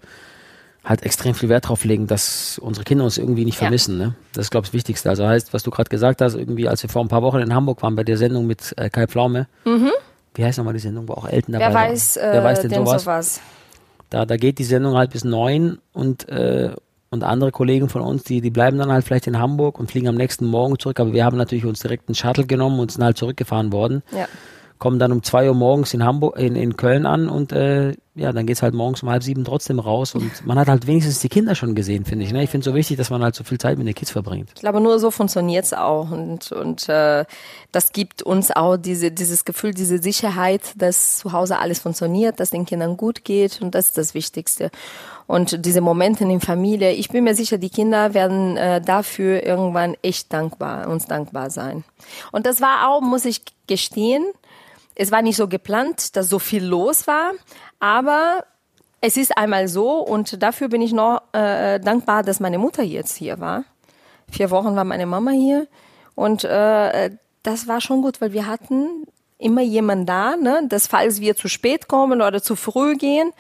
halt 0.87 1.03
extrem 1.03 1.35
viel 1.35 1.49
Wert 1.49 1.69
drauf 1.69 1.85
legen, 1.85 2.07
dass 2.07 2.59
unsere 2.59 2.85
Kinder 2.85 3.05
uns 3.05 3.19
irgendwie 3.19 3.45
nicht 3.45 3.59
vermissen. 3.59 3.99
Ja. 3.99 4.07
Ne? 4.07 4.15
Das 4.33 4.47
ist, 4.47 4.51
glaube 4.51 4.65
ich, 4.65 4.71
das 4.71 4.75
Wichtigste. 4.75 5.11
Also 5.11 5.27
heißt, 5.27 5.53
was 5.53 5.65
du 5.65 5.71
gerade 5.71 5.91
gesagt 5.91 6.21
hast, 6.21 6.35
irgendwie, 6.35 6.69
als 6.69 6.83
wir 6.83 6.89
vor 6.89 7.03
ein 7.03 7.09
paar 7.09 7.23
Wochen 7.23 7.39
in 7.39 7.53
Hamburg 7.53 7.83
waren 7.83 7.97
bei 7.97 8.05
der 8.05 8.17
Sendung 8.17 8.47
mit 8.47 8.73
äh, 8.77 8.89
Kai 8.89 9.09
Pflaume, 9.09 9.49
mhm. 9.65 9.91
wie 10.35 10.45
heißt 10.45 10.59
nochmal 10.59 10.75
die 10.75 10.81
Sendung, 10.81 11.09
wo 11.09 11.15
auch 11.15 11.29
Eltern 11.29 11.53
dabei 11.53 11.67
Wer 11.67 11.75
weiß, 11.75 12.17
äh, 12.19 12.29
Wer 12.33 12.45
weiß 12.45 12.61
denn, 12.61 12.71
denn 12.71 12.87
sowas? 12.87 13.03
sowas? 13.03 13.41
Da, 14.11 14.25
da 14.25 14.37
geht 14.37 14.61
die 14.61 14.65
Sendung 14.65 14.97
halt 14.97 15.11
bis 15.11 15.25
neun 15.25 15.79
und, 15.93 16.29
äh, 16.29 16.71
und 17.11 17.25
andere 17.25 17.51
Kollegen 17.51 17.89
von 17.89 18.03
uns, 18.03 18.23
die, 18.23 18.41
die 18.41 18.51
bleiben 18.51 18.79
dann 18.79 18.93
halt 18.93 19.05
vielleicht 19.05 19.27
in 19.27 19.41
Hamburg 19.41 19.81
und 19.81 19.91
fliegen 19.91 20.07
am 20.07 20.15
nächsten 20.15 20.47
Morgen 20.47 20.79
zurück. 20.79 21.01
Aber 21.01 21.13
wir 21.13 21.25
haben 21.25 21.37
natürlich 21.37 21.65
uns 21.65 21.81
direkt 21.81 22.09
einen 22.09 22.15
Shuttle 22.15 22.47
genommen 22.47 22.79
und 22.79 22.93
sind 22.93 23.03
halt 23.03 23.17
zurückgefahren 23.17 23.73
worden. 23.73 24.05
Ja 24.13 24.29
kommen 24.79 24.99
dann 24.99 25.13
um 25.13 25.23
zwei 25.23 25.49
Uhr 25.49 25.55
morgens 25.55 25.95
in 25.95 26.05
Hamburg, 26.05 26.39
in, 26.39 26.57
in 26.57 26.77
Köln 26.77 27.07
an 27.07 27.29
und 27.29 27.53
äh, 27.53 27.95
ja, 28.15 28.33
dann 28.33 28.47
geht's 28.47 28.63
halt 28.63 28.75
morgens 28.75 29.03
um 29.03 29.11
halb 29.11 29.23
sieben 29.23 29.45
trotzdem 29.45 29.79
raus 29.79 30.15
und 30.15 30.47
man 30.47 30.59
hat 30.59 30.69
halt 30.69 30.87
wenigstens 30.87 31.21
die 31.21 31.29
Kinder 31.29 31.55
schon 31.55 31.75
gesehen, 31.75 32.05
finde 32.05 32.25
ich. 32.25 32.33
Ne? 32.33 32.43
Ich 32.43 32.51
finde 32.51 32.61
es 32.61 32.73
so 32.73 32.75
wichtig, 32.75 32.97
dass 32.97 33.11
man 33.11 33.23
halt 33.23 33.35
so 33.35 33.45
viel 33.45 33.59
Zeit 33.59 33.77
mit 33.77 33.87
den 33.87 33.95
Kids 33.95 34.11
verbringt. 34.11 34.51
Ich 34.55 34.61
glaube, 34.61 34.81
nur 34.81 34.99
so 34.99 35.11
funktioniert's 35.11 35.75
auch 35.75 36.11
und, 36.11 36.51
und 36.53 36.89
äh, 36.89 37.25
das 37.73 37.93
gibt 37.93 38.23
uns 38.23 38.51
auch 38.51 38.79
diese, 38.79 39.11
dieses 39.11 39.45
Gefühl, 39.45 39.73
diese 39.73 39.99
Sicherheit, 39.99 40.63
dass 40.77 41.19
zu 41.19 41.33
Hause 41.33 41.59
alles 41.59 41.79
funktioniert, 41.79 42.41
dass 42.41 42.51
den 42.51 42.65
Kindern 42.65 42.97
gut 42.97 43.25
geht 43.25 43.61
und 43.61 43.75
das 43.75 43.87
ist 43.87 43.99
das 43.99 44.15
Wichtigste. 44.15 44.71
Und 45.27 45.67
diese 45.67 45.81
Momente 45.81 46.25
in 46.25 46.41
Familie, 46.41 46.93
ich 46.93 47.09
bin 47.09 47.25
mir 47.25 47.35
sicher, 47.35 47.59
die 47.59 47.71
Kinder 47.71 48.15
werden 48.15 48.57
äh, 48.57 48.81
dafür 48.81 49.45
irgendwann 49.45 49.97
echt 50.03 50.33
dankbar, 50.33 50.89
uns 50.89 51.07
dankbar 51.07 51.51
sein. 51.51 51.85
Und 52.33 52.47
das 52.47 52.61
war 52.61 52.89
auch, 52.89 53.01
muss 53.01 53.25
ich 53.25 53.43
gestehen, 53.67 54.25
es 54.97 55.13
war 55.13 55.23
nicht 55.23 55.37
so 55.37 55.47
geplant, 55.47 56.17
dass 56.17 56.29
so 56.29 56.39
viel 56.39 56.65
los 56.65 57.07
war, 57.07 57.33
aber 57.79 58.45
es 59.01 59.17
ist 59.17 59.37
einmal 59.37 59.69
so 59.69 60.01
und 60.01 60.43
dafür 60.43 60.69
bin 60.69 60.83
ich 60.83 60.93
noch 60.93 61.23
äh, 61.33 61.79
dankbar, 61.79 62.23
dass 62.23 62.41
meine 62.41 62.59
Mutter 62.59 62.83
jetzt 62.83 63.17
hier 63.17 63.39
war. 63.39 63.65
Vier 64.31 64.51
Wochen 64.51 64.75
war 64.75 64.85
meine 64.85 65.07
Mama 65.07 65.31
hier 65.31 65.69
und 66.15 66.45
äh, 66.45 67.11
das 67.43 67.69
war 67.69 67.81
schon 67.81 68.03
gut, 68.03 68.21
weil 68.21 68.33
wir 68.33 68.47
hatten 68.47 69.07
immer 69.39 69.61
jemand 69.61 70.09
da, 70.09 70.37
ne, 70.37 70.63
dass 70.69 70.87
falls 70.87 71.21
wir 71.21 71.37
zu 71.37 71.49
spät 71.49 71.89
kommen 71.89 72.23
oder 72.23 72.43
zu 72.43 72.57
früh 72.57 72.97
gehen, 72.97 73.33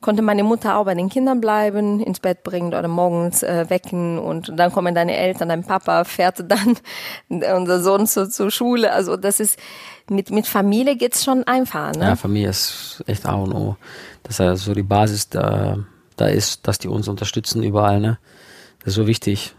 konnte 0.00 0.22
meine 0.22 0.44
Mutter 0.44 0.76
auch 0.76 0.84
bei 0.84 0.94
den 0.94 1.08
Kindern 1.08 1.40
bleiben, 1.40 2.00
ins 2.00 2.20
Bett 2.20 2.42
bringen 2.42 2.68
oder 2.68 2.88
morgens 2.88 3.42
äh, 3.42 3.68
wecken 3.68 4.18
und 4.18 4.52
dann 4.58 4.72
kommen 4.72 4.94
deine 4.94 5.16
Eltern, 5.16 5.50
dein 5.50 5.64
Papa 5.64 6.04
fährt 6.04 6.44
dann 6.48 6.76
unser 7.28 7.82
Sohn 7.82 8.06
zu, 8.06 8.28
zur 8.28 8.50
Schule. 8.50 8.92
Also 8.92 9.16
das 9.16 9.40
ist 9.40 9.58
mit 10.08 10.30
mit 10.30 10.46
Familie 10.46 10.96
geht's 10.96 11.24
schon 11.24 11.44
einfach. 11.44 11.94
Ne? 11.94 12.04
Ja, 12.04 12.16
Familie 12.16 12.50
ist 12.50 13.02
echt 13.06 13.26
A 13.26 13.34
und 13.34 13.52
O. 13.52 13.76
Das 14.22 14.40
ist 14.40 14.64
so 14.64 14.74
die 14.74 14.82
Basis 14.82 15.28
da, 15.28 15.78
da 16.16 16.26
ist, 16.26 16.66
dass 16.66 16.78
die 16.78 16.88
uns 16.88 17.08
unterstützen 17.08 17.62
überall. 17.62 18.00
Ne? 18.00 18.18
Das 18.80 18.88
ist 18.88 18.94
so 18.94 19.06
wichtig 19.06 19.54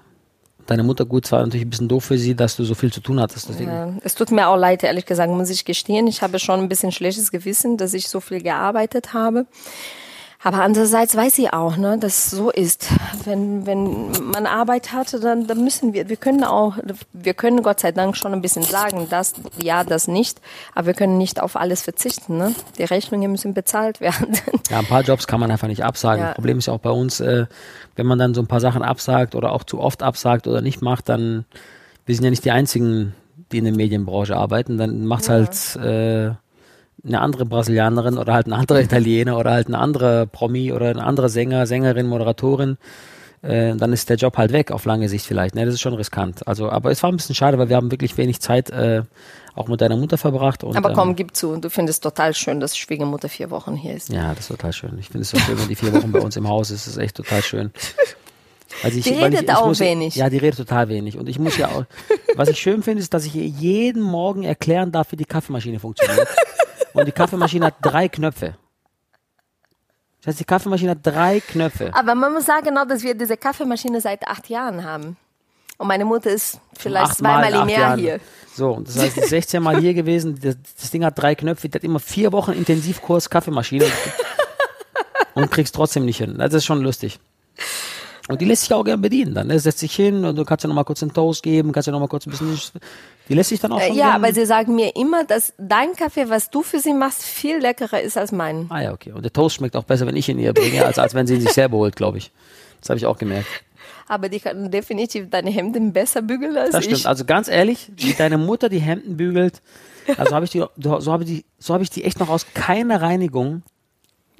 deine 0.65 0.83
Mutter 0.83 1.05
gut, 1.05 1.25
zwar 1.25 1.41
natürlich 1.41 1.65
ein 1.65 1.69
bisschen 1.69 1.87
doof 1.87 2.05
für 2.05 2.17
sie, 2.17 2.35
dass 2.35 2.55
du 2.55 2.63
so 2.63 2.75
viel 2.75 2.91
zu 2.91 3.01
tun 3.01 3.19
hattest. 3.19 3.49
Ja, 3.59 3.93
es 4.03 4.15
tut 4.15 4.31
mir 4.31 4.47
auch 4.47 4.55
leid, 4.55 4.83
ehrlich 4.83 5.05
gesagt, 5.05 5.31
muss 5.31 5.49
ich 5.49 5.65
gestehen. 5.65 6.07
Ich 6.07 6.21
habe 6.21 6.39
schon 6.39 6.59
ein 6.59 6.69
bisschen 6.69 6.91
schlechtes 6.91 7.31
Gewissen, 7.31 7.77
dass 7.77 7.93
ich 7.93 8.07
so 8.07 8.19
viel 8.19 8.41
gearbeitet 8.41 9.13
habe. 9.13 9.45
Aber 10.43 10.61
andererseits 10.63 11.15
weiß 11.15 11.35
sie 11.35 11.53
auch, 11.53 11.77
ne, 11.77 11.97
dass 11.99 12.25
es 12.25 12.31
so 12.31 12.49
ist. 12.49 12.89
Wenn, 13.25 13.67
wenn 13.67 14.11
man 14.31 14.47
Arbeit 14.47 14.91
hatte, 14.91 15.19
dann, 15.19 15.45
dann 15.45 15.63
müssen 15.63 15.93
wir, 15.93 16.09
wir 16.09 16.15
können 16.15 16.43
auch, 16.43 16.77
wir 17.13 17.35
können 17.35 17.61
Gott 17.61 17.79
sei 17.79 17.91
Dank 17.91 18.17
schon 18.17 18.33
ein 18.33 18.41
bisschen 18.41 18.63
sagen, 18.63 19.05
das, 19.09 19.33
ja, 19.61 19.83
das 19.83 20.07
nicht. 20.07 20.41
Aber 20.73 20.87
wir 20.87 20.93
können 20.95 21.19
nicht 21.19 21.39
auf 21.39 21.55
alles 21.55 21.83
verzichten, 21.83 22.37
ne. 22.37 22.55
Die 22.79 22.83
Rechnungen 22.83 23.31
müssen 23.31 23.53
bezahlt 23.53 24.01
werden. 24.01 24.35
Ja, 24.69 24.79
ein 24.79 24.85
paar 24.85 25.03
Jobs 25.03 25.27
kann 25.27 25.39
man 25.39 25.51
einfach 25.51 25.67
nicht 25.67 25.83
absagen. 25.83 26.23
Ja. 26.23 26.33
Problem 26.33 26.57
ist 26.57 26.67
ja 26.67 26.73
auch 26.73 26.79
bei 26.79 26.89
uns, 26.89 27.19
äh, 27.19 27.45
wenn 27.95 28.07
man 28.07 28.17
dann 28.17 28.33
so 28.33 28.41
ein 28.41 28.47
paar 28.47 28.61
Sachen 28.61 28.81
absagt 28.81 29.35
oder 29.35 29.51
auch 29.51 29.63
zu 29.63 29.79
oft 29.79 30.01
absagt 30.01 30.47
oder 30.47 30.61
nicht 30.61 30.81
macht, 30.81 31.09
dann, 31.09 31.45
wir 32.05 32.15
sind 32.15 32.23
ja 32.23 32.31
nicht 32.31 32.45
die 32.45 32.51
einzigen, 32.51 33.13
die 33.51 33.59
in 33.59 33.65
der 33.65 33.75
Medienbranche 33.75 34.35
arbeiten, 34.35 34.77
dann 34.77 35.05
macht's 35.05 35.27
ja. 35.27 35.33
halt, 35.33 35.75
äh, 35.75 36.35
eine 37.05 37.21
andere 37.21 37.45
Brasilianerin 37.45 38.17
oder 38.17 38.33
halt 38.33 38.47
ein 38.47 38.53
anderer 38.53 38.81
Italiener 38.81 39.37
oder 39.37 39.51
halt 39.51 39.67
eine 39.67 39.77
andere 39.77 40.27
Promi 40.27 40.71
oder 40.71 40.89
eine 40.89 41.03
andere 41.03 41.29
Sänger, 41.29 41.65
Sängerin, 41.65 42.07
Moderatorin, 42.07 42.77
äh, 43.41 43.75
dann 43.75 43.91
ist 43.91 44.09
der 44.09 44.17
Job 44.17 44.37
halt 44.37 44.51
weg 44.53 44.71
auf 44.71 44.85
lange 44.85 45.09
Sicht 45.09 45.25
vielleicht. 45.25 45.55
Ne? 45.55 45.65
Das 45.65 45.73
ist 45.73 45.81
schon 45.81 45.93
riskant. 45.93 46.47
Also, 46.47 46.69
aber 46.69 46.91
es 46.91 47.01
war 47.01 47.11
ein 47.11 47.17
bisschen 47.17 47.35
schade, 47.35 47.57
weil 47.57 47.69
wir 47.69 47.75
haben 47.75 47.91
wirklich 47.91 48.17
wenig 48.17 48.39
Zeit 48.39 48.69
äh, 48.69 49.01
auch 49.55 49.67
mit 49.67 49.81
deiner 49.81 49.97
Mutter 49.97 50.17
verbracht. 50.17 50.63
Und, 50.63 50.77
aber 50.77 50.93
komm, 50.93 51.09
ähm, 51.09 51.15
gib 51.15 51.35
zu, 51.35 51.57
du 51.57 51.69
findest 51.69 52.03
total 52.03 52.33
schön, 52.33 52.59
dass 52.59 52.77
Schwiegermutter 52.77 53.29
vier 53.29 53.49
Wochen 53.49 53.75
hier 53.75 53.95
ist. 53.95 54.09
Ja, 54.09 54.29
das 54.29 54.41
ist 54.41 54.47
total 54.49 54.73
schön. 54.73 54.97
Ich 54.99 55.07
finde 55.07 55.21
es 55.21 55.31
so 55.31 55.39
schön, 55.39 55.59
wenn 55.59 55.67
die 55.67 55.75
vier 55.75 55.91
Wochen 55.93 56.11
bei 56.11 56.19
uns 56.19 56.35
im 56.37 56.47
Haus 56.47 56.69
ist. 56.69 56.85
Das 56.85 56.93
ist 56.93 56.99
echt 56.99 57.15
total 57.15 57.41
schön. 57.41 57.71
Also 58.83 58.97
ich, 58.97 59.03
die 59.03 59.13
redet 59.13 59.41
ich, 59.41 59.49
ich 59.49 59.53
auch 59.53 59.67
muss, 59.67 59.79
wenig. 59.79 60.15
Ja, 60.15 60.29
die 60.29 60.37
redet 60.37 60.57
total 60.57 60.87
wenig. 60.87 61.17
Und 61.17 61.27
ich 61.27 61.39
muss 61.39 61.57
ja 61.57 61.67
auch, 61.69 61.85
was 62.35 62.49
ich 62.49 62.59
schön 62.59 62.83
finde, 62.83 63.01
ist, 63.01 63.13
dass 63.13 63.25
ich 63.25 63.35
ihr 63.35 63.47
jeden 63.47 64.01
Morgen 64.01 64.43
erklären 64.43 64.91
darf, 64.91 65.11
wie 65.11 65.17
die 65.17 65.25
Kaffeemaschine 65.25 65.79
funktioniert. 65.79 66.27
Und 66.93 67.07
die 67.07 67.11
Kaffeemaschine 67.11 67.67
hat 67.67 67.75
drei 67.81 68.07
Knöpfe. 68.09 68.55
Das 70.19 70.27
heißt, 70.27 70.39
die 70.39 70.45
Kaffeemaschine 70.45 70.91
hat 70.91 70.99
drei 71.01 71.39
Knöpfe. 71.39 71.91
Aber 71.93 72.13
man 72.13 72.33
muss 72.33 72.45
sagen, 72.45 72.65
genau, 72.65 72.85
dass 72.85 73.01
wir 73.01 73.15
diese 73.15 73.37
Kaffeemaschine 73.37 74.01
seit 74.01 74.27
acht 74.27 74.49
Jahren 74.49 74.83
haben. 74.83 75.17
Und 75.77 75.87
meine 75.87 76.05
Mutter 76.05 76.29
ist 76.29 76.59
vielleicht 76.77 77.15
zweimal 77.15 77.51
im 77.53 77.69
Jahr 77.69 77.97
hier. 77.97 78.19
So, 78.53 78.81
das 78.85 78.99
heißt, 78.99 79.15
sie 79.15 79.21
ist 79.21 79.29
16 79.29 79.63
Mal 79.63 79.79
hier 79.79 79.95
gewesen. 79.95 80.39
Das, 80.39 80.55
das, 80.79 80.91
Ding 80.91 81.03
hat 81.03 81.17
drei 81.17 81.33
Knöpfe. 81.33 81.69
Die 81.69 81.75
hat 81.75 81.83
immer 81.83 81.99
vier 81.99 82.31
Wochen 82.33 82.51
Intensivkurs 82.51 83.29
Kaffeemaschine. 83.29 83.85
und 85.33 85.49
kriegst 85.49 85.73
trotzdem 85.73 86.05
nicht 86.05 86.17
hin. 86.17 86.35
Das 86.37 86.53
ist 86.53 86.65
schon 86.65 86.81
lustig. 86.81 87.19
Und 88.27 88.39
die 88.39 88.45
lässt 88.45 88.63
sich 88.63 88.73
auch 88.73 88.83
gerne 88.83 89.01
bedienen 89.01 89.33
dann. 89.33 89.47
Ne? 89.47 89.59
Setzt 89.59 89.79
sich 89.79 89.95
hin 89.95 90.23
und 90.25 90.35
du 90.35 90.45
kannst 90.45 90.63
ja 90.63 90.67
noch 90.67 90.75
mal 90.75 90.83
kurz 90.83 91.01
einen 91.01 91.13
Toast 91.13 91.41
geben, 91.43 91.71
kannst 91.71 91.87
ja 91.87 91.91
noch 91.91 91.99
mal 91.99 92.07
kurz 92.07 92.27
ein 92.27 92.31
bisschen. 92.31 92.57
Die 93.27 93.33
lässt 93.33 93.49
sich 93.49 93.59
dann 93.59 93.71
auch 93.71 93.79
äh, 93.79 93.87
schon. 93.87 93.95
Ja, 93.95 94.13
aber 94.13 94.33
sie 94.33 94.45
sagen 94.45 94.75
mir 94.75 94.95
immer, 94.95 95.23
dass 95.23 95.53
dein 95.57 95.95
Kaffee, 95.95 96.29
was 96.29 96.49
du 96.49 96.61
für 96.61 96.79
sie 96.79 96.93
machst, 96.93 97.23
viel 97.23 97.57
leckerer 97.57 98.01
ist 98.01 98.17
als 98.17 98.31
mein. 98.31 98.67
Ah 98.69 98.81
ja, 98.81 98.93
okay. 98.93 99.11
Und 99.11 99.23
der 99.23 99.33
Toast 99.33 99.55
schmeckt 99.55 99.75
auch 99.75 99.83
besser, 99.83 100.05
wenn 100.05 100.15
ich 100.15 100.29
ihn 100.29 100.39
ihr 100.39 100.53
bringe, 100.53 100.85
als, 100.85 100.99
als 100.99 101.13
wenn 101.13 101.27
sie 101.27 101.35
ihn 101.35 101.41
sich 101.41 101.53
selber 101.53 101.77
holt, 101.77 101.95
glaube 101.95 102.19
ich. 102.19 102.31
Das 102.79 102.89
habe 102.89 102.97
ich 102.97 103.05
auch 103.05 103.17
gemerkt. 103.17 103.47
Aber 104.07 104.27
die 104.27 104.39
kann 104.39 104.69
definitiv 104.69 105.29
deine 105.29 105.49
Hemden 105.49 105.93
besser 105.93 106.21
bügeln 106.21 106.57
als 106.57 106.69
ich. 106.69 106.75
Das 106.75 106.85
stimmt. 106.85 107.05
Also 107.05 107.25
ganz 107.25 107.47
ehrlich, 107.47 107.91
wie 107.95 108.13
deine 108.13 108.37
Mutter 108.37 108.69
die 108.69 108.79
Hemden 108.79 109.17
bügelt, 109.17 109.61
also 110.17 110.35
habe 110.35 110.45
ich 110.45 110.51
die, 110.51 110.63
so 110.77 111.11
habe 111.11 111.23
ich 111.23 111.29
die, 111.29 111.45
so 111.59 111.73
habe 111.73 111.83
ich 111.83 111.89
die 111.89 112.03
echt 112.03 112.19
noch 112.19 112.29
aus 112.29 112.45
keiner 112.53 113.01
Reinigung 113.01 113.63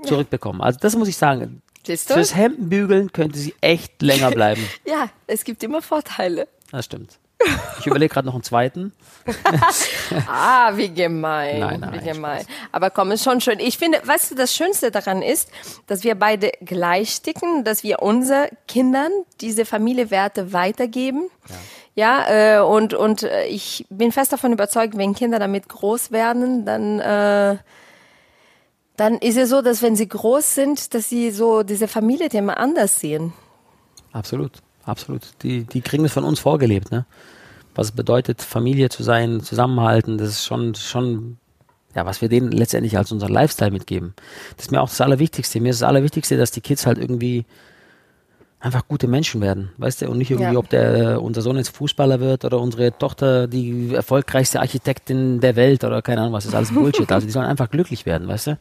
zurückbekommen. 0.03 0.61
Also 0.61 0.79
das 0.81 0.95
muss 0.95 1.07
ich 1.07 1.17
sagen. 1.17 1.61
Siehst 1.85 2.09
du? 2.09 2.13
Fürs 2.15 2.35
Hemdenbügeln 2.35 3.11
könnte 3.11 3.39
sie 3.39 3.55
echt 3.61 4.01
länger 4.01 4.31
bleiben. 4.31 4.65
ja, 4.85 5.09
es 5.27 5.43
gibt 5.43 5.63
immer 5.63 5.81
Vorteile. 5.81 6.47
Das 6.71 6.85
stimmt. 6.85 7.17
Ich 7.79 7.87
überlege 7.87 8.13
gerade 8.13 8.27
noch 8.27 8.35
einen 8.35 8.43
zweiten. 8.43 8.93
ah, 10.27 10.71
wie 10.75 10.89
gemein. 10.93 11.59
Nein, 11.59 11.79
nein, 11.79 11.93
wie 11.93 12.05
gemein. 12.05 12.45
Aber 12.71 12.91
komm, 12.91 13.11
ist 13.11 13.23
schon 13.23 13.41
schön. 13.41 13.59
Ich 13.59 13.79
finde, 13.79 13.99
weißt 14.03 14.31
du, 14.31 14.35
das 14.35 14.53
Schönste 14.53 14.91
daran 14.91 15.23
ist, 15.23 15.49
dass 15.87 16.03
wir 16.03 16.15
beide 16.15 16.51
gleich 16.61 17.09
sticken, 17.09 17.63
dass 17.63 17.83
wir 17.83 18.01
unseren 18.03 18.49
Kindern 18.67 19.11
diese 19.41 19.65
Familiewerte 19.65 20.53
weitergeben. 20.53 21.29
Ja, 21.95 22.27
ja 22.29 22.59
äh, 22.59 22.63
und, 22.63 22.93
und 22.93 23.23
äh, 23.23 23.45
ich 23.45 23.87
bin 23.89 24.11
fest 24.11 24.31
davon 24.33 24.53
überzeugt, 24.53 24.95
wenn 24.95 25.15
Kinder 25.15 25.39
damit 25.39 25.67
groß 25.67 26.11
werden, 26.11 26.65
dann 26.65 26.99
äh, 26.99 27.57
dann 28.97 29.17
ist 29.17 29.37
es 29.37 29.49
so, 29.49 29.61
dass 29.61 29.81
wenn 29.81 29.95
sie 29.95 30.07
groß 30.07 30.55
sind, 30.55 30.93
dass 30.93 31.09
sie 31.09 31.31
so 31.31 31.63
diese 31.63 31.87
Familienthema 31.87 32.53
anders 32.53 32.99
sehen. 32.99 33.33
Absolut, 34.11 34.51
absolut. 34.85 35.21
Die, 35.43 35.63
die 35.63 35.81
kriegen 35.81 36.05
es 36.05 36.13
von 36.13 36.23
uns 36.23 36.39
vorgelebt, 36.39 36.91
ne? 36.91 37.05
Was 37.73 37.87
es 37.87 37.91
bedeutet, 37.93 38.41
Familie 38.41 38.89
zu 38.89 39.01
sein, 39.01 39.39
zusammenhalten, 39.39 40.17
das 40.17 40.29
ist 40.29 40.45
schon, 40.45 40.75
schon, 40.75 41.37
ja, 41.95 42.05
was 42.05 42.21
wir 42.21 42.27
denen 42.27 42.51
letztendlich 42.51 42.97
als 42.97 43.13
unseren 43.13 43.31
Lifestyle 43.31 43.71
mitgeben. 43.71 44.13
Das 44.57 44.65
ist 44.65 44.71
mir 44.71 44.81
auch 44.81 44.89
das 44.89 44.99
Allerwichtigste. 44.99 45.61
Mir 45.61 45.69
ist 45.69 45.81
das 45.81 45.87
Allerwichtigste, 45.87 46.35
dass 46.35 46.51
die 46.51 46.59
Kids 46.59 46.85
halt 46.85 46.97
irgendwie 46.97 47.45
einfach 48.61 48.87
gute 48.87 49.07
Menschen 49.07 49.41
werden, 49.41 49.71
weißt 49.77 50.03
du, 50.03 50.09
und 50.09 50.19
nicht 50.19 50.29
irgendwie, 50.29 50.53
ja. 50.53 50.59
ob 50.59 50.69
der 50.69 51.21
unser 51.21 51.41
Sohn 51.41 51.57
jetzt 51.57 51.75
Fußballer 51.75 52.19
wird 52.19 52.45
oder 52.45 52.59
unsere 52.59 52.95
Tochter 52.95 53.47
die 53.47 53.93
erfolgreichste 53.93 54.59
Architektin 54.59 55.39
der 55.39 55.55
Welt 55.55 55.83
oder 55.83 56.01
keine 56.01 56.21
Ahnung 56.21 56.33
was, 56.33 56.45
ist 56.45 56.53
alles 56.53 56.71
Bullshit. 56.73 57.11
Also 57.11 57.25
die 57.25 57.31
sollen 57.31 57.47
einfach 57.47 57.69
glücklich 57.69 58.05
werden, 58.05 58.27
weißt 58.27 58.47
du? 58.47 58.51
Ja, 58.51 58.57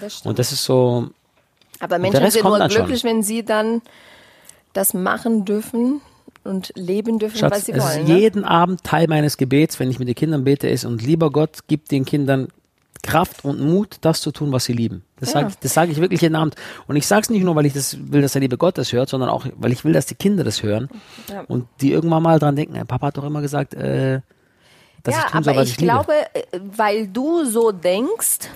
das 0.00 0.18
stimmt. 0.18 0.30
Und 0.30 0.38
das 0.38 0.52
ist 0.52 0.64
so. 0.64 1.08
Aber 1.80 1.98
Menschen 1.98 2.30
sind 2.30 2.44
nur 2.44 2.58
glücklich, 2.68 3.00
schon. 3.00 3.10
wenn 3.10 3.22
sie 3.22 3.44
dann 3.44 3.82
das 4.74 4.94
machen 4.94 5.44
dürfen 5.44 6.02
und 6.44 6.72
leben 6.76 7.18
dürfen, 7.18 7.38
Schatz, 7.38 7.52
was 7.52 7.66
sie 7.66 7.72
es 7.72 7.82
wollen. 7.82 8.02
Ist 8.02 8.08
ne? 8.08 8.18
jeden 8.18 8.44
Abend 8.44 8.84
Teil 8.84 9.06
meines 9.08 9.38
Gebets, 9.38 9.80
wenn 9.80 9.90
ich 9.90 9.98
mit 9.98 10.08
den 10.08 10.14
Kindern 10.14 10.44
bete, 10.44 10.68
ist 10.68 10.84
und 10.84 11.02
lieber 11.02 11.30
Gott, 11.30 11.60
gib 11.68 11.88
den 11.88 12.04
Kindern 12.04 12.48
Kraft 13.02 13.44
und 13.44 13.60
Mut, 13.60 13.96
das 14.00 14.20
zu 14.20 14.32
tun, 14.32 14.52
was 14.52 14.64
sie 14.64 14.72
lieben. 14.72 15.04
Das 15.20 15.32
ja. 15.32 15.40
sage 15.40 15.54
ich, 15.62 15.70
sag 15.70 15.88
ich 15.88 16.00
wirklich 16.00 16.20
jeden 16.20 16.36
Abend. 16.36 16.56
Und 16.86 16.96
ich 16.96 17.06
sage 17.06 17.22
es 17.22 17.30
nicht 17.30 17.44
nur, 17.44 17.54
weil 17.56 17.66
ich 17.66 17.72
das 17.72 17.96
will, 18.12 18.22
dass 18.22 18.32
der 18.32 18.40
liebe 18.40 18.58
Gott 18.58 18.78
das 18.78 18.92
hört, 18.92 19.08
sondern 19.08 19.30
auch, 19.30 19.46
weil 19.56 19.72
ich 19.72 19.84
will, 19.84 19.92
dass 19.92 20.06
die 20.06 20.14
Kinder 20.14 20.44
das 20.44 20.62
hören 20.62 20.88
ja. 21.28 21.42
und 21.48 21.66
die 21.80 21.92
irgendwann 21.92 22.22
mal 22.22 22.38
dran 22.38 22.56
denken. 22.56 22.86
Papa 22.86 23.08
hat 23.08 23.16
doch 23.16 23.24
immer 23.24 23.40
gesagt, 23.40 23.74
äh, 23.74 24.20
dass 25.02 25.14
ja, 25.14 25.22
ich 25.26 25.32
tun 25.32 25.42
soll, 25.44 25.56
was 25.56 25.68
ich, 25.68 25.72
ich 25.72 25.78
glaube, 25.78 26.12
äh, 26.34 26.60
weil 26.76 27.08
du 27.08 27.44
so 27.44 27.72
denkst, 27.72 28.48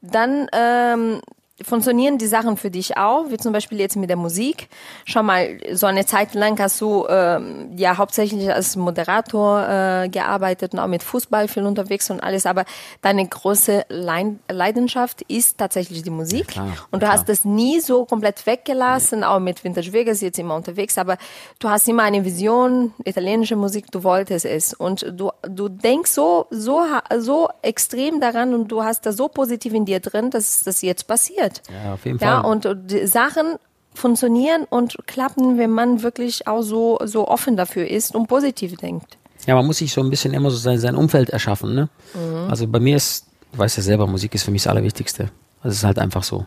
dann 0.00 0.48
ähm, 0.52 1.20
funktionieren 1.62 2.18
die 2.18 2.26
Sachen 2.26 2.56
für 2.56 2.70
dich 2.70 2.96
auch, 2.96 3.30
wie 3.30 3.36
zum 3.36 3.52
Beispiel 3.52 3.80
jetzt 3.80 3.96
mit 3.96 4.08
der 4.08 4.16
Musik. 4.16 4.68
Schau 5.04 5.22
mal, 5.22 5.58
so 5.72 5.86
eine 5.86 6.06
Zeit 6.06 6.34
lang 6.34 6.58
hast 6.60 6.80
du 6.80 7.06
ähm, 7.08 7.70
ja 7.76 7.98
hauptsächlich 7.98 8.52
als 8.52 8.76
Moderator 8.76 9.68
äh, 9.68 10.08
gearbeitet 10.08 10.72
und 10.72 10.78
auch 10.78 10.86
mit 10.86 11.02
Fußball 11.02 11.48
viel 11.48 11.64
unterwegs 11.64 12.10
und 12.10 12.20
alles, 12.20 12.46
aber 12.46 12.64
deine 13.02 13.26
große 13.26 13.86
Leidenschaft 13.88 15.22
ist 15.22 15.58
tatsächlich 15.58 16.02
die 16.02 16.10
Musik. 16.10 16.54
Ja, 16.54 16.62
klar, 16.62 16.66
und 16.92 17.02
du 17.02 17.06
klar. 17.06 17.12
hast 17.12 17.28
das 17.28 17.44
nie 17.44 17.80
so 17.80 18.04
komplett 18.04 18.46
weggelassen, 18.46 19.24
auch 19.24 19.40
mit 19.40 19.64
Vintage 19.64 19.92
Vegas 19.92 20.20
jetzt 20.20 20.38
immer 20.38 20.54
unterwegs, 20.54 20.96
aber 20.96 21.16
du 21.58 21.68
hast 21.68 21.88
immer 21.88 22.04
eine 22.04 22.24
Vision, 22.24 22.94
italienische 23.04 23.56
Musik, 23.56 23.90
du 23.90 24.04
wolltest 24.04 24.44
es 24.44 24.74
und 24.74 25.04
du, 25.10 25.32
du 25.42 25.68
denkst 25.68 26.12
so, 26.12 26.46
so, 26.50 26.84
so 27.18 27.48
extrem 27.62 28.20
daran 28.20 28.54
und 28.54 28.68
du 28.68 28.84
hast 28.84 29.06
das 29.06 29.16
so 29.16 29.26
positiv 29.28 29.74
in 29.74 29.84
dir 29.84 29.98
drin, 29.98 30.30
dass 30.30 30.62
das 30.62 30.82
jetzt 30.82 31.08
passiert 31.08 31.47
funktioniert. 31.56 31.84
Ja, 31.84 31.94
auf 31.94 32.04
jeden 32.04 32.18
Fall. 32.18 32.28
Ja, 32.28 32.40
und 32.40 32.90
die 32.90 33.06
Sachen 33.06 33.56
funktionieren 33.94 34.64
und 34.68 34.96
klappen, 35.06 35.58
wenn 35.58 35.70
man 35.70 36.02
wirklich 36.02 36.46
auch 36.46 36.62
so, 36.62 36.98
so 37.04 37.26
offen 37.26 37.56
dafür 37.56 37.88
ist 37.88 38.14
und 38.14 38.28
positiv 38.28 38.76
denkt. 38.76 39.18
Ja, 39.46 39.54
man 39.54 39.66
muss 39.66 39.78
sich 39.78 39.92
so 39.92 40.02
ein 40.02 40.10
bisschen 40.10 40.34
immer 40.34 40.50
so 40.50 40.56
sein, 40.56 40.78
sein 40.78 40.94
Umfeld 40.94 41.30
erschaffen, 41.30 41.74
ne? 41.74 41.88
Mhm. 42.14 42.50
Also 42.50 42.66
bei 42.66 42.80
mir 42.80 42.96
ist, 42.96 43.26
du 43.52 43.58
weißt 43.58 43.76
ja 43.76 43.82
selber, 43.82 44.06
Musik 44.06 44.34
ist 44.34 44.44
für 44.44 44.50
mich 44.50 44.62
das 44.62 44.70
Allerwichtigste. 44.70 45.30
Also 45.62 45.72
es 45.72 45.78
ist 45.78 45.84
halt 45.84 45.98
einfach 45.98 46.22
so. 46.22 46.46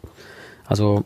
Also 0.66 1.04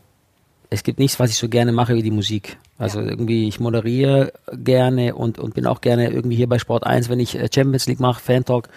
es 0.68 0.82
gibt 0.82 0.98
nichts, 0.98 1.18
was 1.18 1.30
ich 1.30 1.36
so 1.36 1.48
gerne 1.48 1.72
mache 1.72 1.94
wie 1.94 2.02
die 2.02 2.10
Musik. 2.10 2.58
Also 2.78 3.00
ja. 3.00 3.06
irgendwie, 3.06 3.48
ich 3.48 3.60
moderiere 3.60 4.32
gerne 4.52 5.14
und, 5.14 5.38
und 5.38 5.54
bin 5.54 5.66
auch 5.66 5.80
gerne 5.80 6.10
irgendwie 6.10 6.36
hier 6.36 6.48
bei 6.48 6.58
Sport 6.58 6.84
1, 6.84 7.08
wenn 7.08 7.20
ich 7.20 7.36
äh, 7.36 7.48
Champions 7.52 7.86
League 7.86 8.00
mache, 8.00 8.20
Fan 8.20 8.44
Talk, 8.44 8.68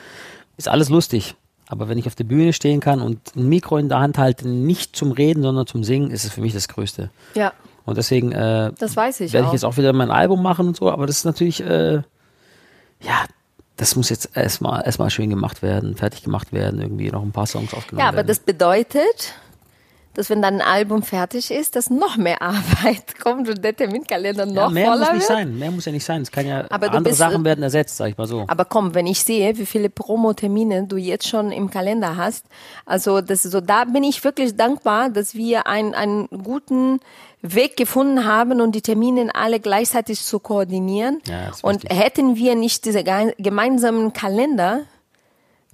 ist 0.57 0.67
alles 0.67 0.89
lustig. 0.89 1.35
Aber 1.69 1.88
wenn 1.88 1.99
ich 1.99 2.07
auf 2.07 2.15
der 2.15 2.23
Bühne 2.23 2.51
stehen 2.51 2.79
kann 2.79 2.99
und 2.99 3.35
ein 3.35 3.47
Mikro 3.47 3.77
in 3.77 3.89
der 3.89 3.99
Hand 3.99 4.17
halte, 4.17 4.47
nicht 4.47 4.95
zum 4.95 5.11
Reden, 5.11 5.43
sondern 5.43 5.67
zum 5.67 5.83
Singen, 5.83 6.09
ist 6.09 6.25
es 6.25 6.33
für 6.33 6.41
mich 6.41 6.53
das 6.53 6.67
Größte. 6.67 7.11
Ja. 7.35 7.53
Und 7.85 7.97
deswegen 7.97 8.31
äh, 8.31 8.71
das 8.77 8.97
weiß 8.97 9.21
ich 9.21 9.33
werde 9.33 9.47
ich 9.47 9.53
jetzt 9.53 9.65
auch 9.65 9.77
wieder 9.77 9.93
mein 9.93 10.11
Album 10.11 10.43
machen 10.43 10.67
und 10.67 10.77
so, 10.77 10.91
aber 10.91 11.07
das 11.07 11.19
ist 11.19 11.25
natürlich, 11.25 11.61
äh, 11.61 12.01
ja, 13.01 13.25
das 13.77 13.95
muss 13.95 14.09
jetzt 14.09 14.35
erstmal 14.35 14.85
erstmal 14.85 15.09
schön 15.09 15.29
gemacht 15.29 15.61
werden, 15.61 15.95
fertig 15.95 16.23
gemacht 16.23 16.51
werden, 16.51 16.81
irgendwie 16.81 17.09
noch 17.11 17.21
ein 17.21 17.31
paar 17.31 17.47
Songs 17.47 17.73
aufgenommen 17.73 17.99
werden. 17.99 17.99
Ja, 17.99 18.07
aber 18.09 18.17
werden. 18.17 18.27
das 18.27 18.39
bedeutet, 18.39 19.33
dass 20.19 20.29
wenn 20.29 20.41
dann 20.41 20.55
ein 20.55 20.61
Album 20.61 21.01
fertig 21.01 21.49
ist, 21.49 21.77
dass 21.77 21.89
noch 21.89 22.17
mehr 22.17 22.41
Arbeit 22.43 23.17
kommt 23.23 23.47
und 23.47 23.63
der 23.63 23.73
Terminkalender 23.75 24.45
noch 24.45 24.63
Ja, 24.63 24.69
mehr 24.69 24.85
voller 24.88 24.99
muss 24.99 25.13
nicht 25.13 25.29
wird. 25.29 25.38
sein. 25.39 25.57
Mehr 25.57 25.71
muss 25.71 25.85
ja 25.85 25.91
nicht 25.93 26.03
sein. 26.03 26.21
Es 26.23 26.29
kann 26.31 26.45
ja 26.45 26.65
Aber 26.69 26.88
andere 26.88 27.03
bist, 27.03 27.17
Sachen 27.17 27.41
äh, 27.43 27.45
werden 27.45 27.63
ersetzt, 27.63 27.95
sag 27.95 28.09
ich 28.09 28.17
mal 28.17 28.27
so. 28.27 28.43
Aber 28.47 28.65
komm, 28.65 28.93
wenn 28.95 29.07
ich 29.07 29.23
sehe, 29.23 29.57
wie 29.57 29.65
viele 29.65 29.89
Promo-Termine 29.89 30.88
du 30.88 30.97
jetzt 30.97 31.25
schon 31.27 31.51
im 31.53 31.69
Kalender 31.71 32.17
hast, 32.17 32.45
also 32.85 33.21
das 33.21 33.45
ist 33.45 33.53
so, 33.53 33.61
da 33.61 33.85
bin 33.85 34.03
ich 34.03 34.21
wirklich 34.25 34.57
dankbar, 34.57 35.09
dass 35.09 35.35
wir 35.35 35.67
einen, 35.67 35.93
einen 35.95 36.27
guten 36.43 36.99
Weg 37.41 37.77
gefunden 37.77 38.25
haben 38.25 38.59
und 38.59 38.75
die 38.75 38.81
Termine 38.81 39.33
alle 39.33 39.61
gleichzeitig 39.61 40.21
zu 40.21 40.39
koordinieren. 40.39 41.21
Ja, 41.27 41.51
und 41.61 41.83
wichtig. 41.83 41.97
hätten 41.97 42.35
wir 42.35 42.55
nicht 42.55 42.83
diese 42.83 43.05
gemeinsamen 43.38 44.11
Kalender, 44.11 44.81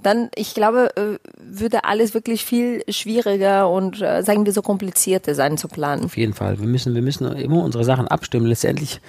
dann, 0.02 0.30
ich 0.36 0.54
glaube, 0.54 0.90
äh, 0.98 1.18
würde 1.40 1.86
alles 1.86 2.14
wirklich 2.14 2.44
viel 2.44 2.84
schwieriger 2.90 3.70
und, 3.70 4.02
äh, 4.02 4.24
sagen 4.24 4.46
wir 4.46 4.52
so, 4.52 4.62
komplizierter 4.62 5.36
sein 5.36 5.58
zu 5.58 5.68
planen. 5.68 6.06
Auf 6.06 6.18
jeden 6.18 6.34
Fall. 6.34 6.60
Wir 6.60 6.68
müssen, 6.68 6.94
wir 6.94 7.02
müssen 7.02 7.25
immer 7.34 7.64
unsere 7.64 7.84
Sachen 7.84 8.08
abstimmen. 8.08 8.46
Letztendlich, 8.46 9.00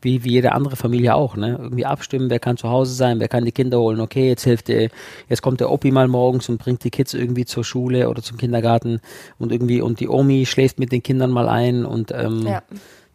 wie, 0.00 0.22
wie 0.24 0.30
jede 0.30 0.52
andere 0.52 0.76
Familie 0.76 1.14
auch, 1.14 1.36
ne? 1.36 1.58
Irgendwie 1.60 1.84
abstimmen, 1.84 2.30
wer 2.30 2.38
kann 2.38 2.56
zu 2.56 2.68
Hause 2.68 2.94
sein, 2.94 3.18
wer 3.18 3.28
kann 3.28 3.44
die 3.44 3.52
Kinder 3.52 3.80
holen. 3.80 4.00
Okay, 4.00 4.28
jetzt 4.28 4.44
hilft 4.44 4.68
der, 4.68 4.90
jetzt 5.28 5.42
kommt 5.42 5.60
der 5.60 5.70
Opi 5.70 5.90
mal 5.90 6.08
morgens 6.08 6.48
und 6.48 6.58
bringt 6.58 6.84
die 6.84 6.90
Kids 6.90 7.14
irgendwie 7.14 7.44
zur 7.44 7.64
Schule 7.64 8.08
oder 8.08 8.22
zum 8.22 8.36
Kindergarten 8.38 9.00
und 9.38 9.50
irgendwie, 9.50 9.80
und 9.80 9.98
die 9.98 10.08
Omi 10.08 10.46
schläft 10.46 10.78
mit 10.78 10.92
den 10.92 11.02
Kindern 11.02 11.30
mal 11.30 11.48
ein 11.48 11.84
und, 11.84 12.12
ähm, 12.12 12.46
Ja. 12.46 12.62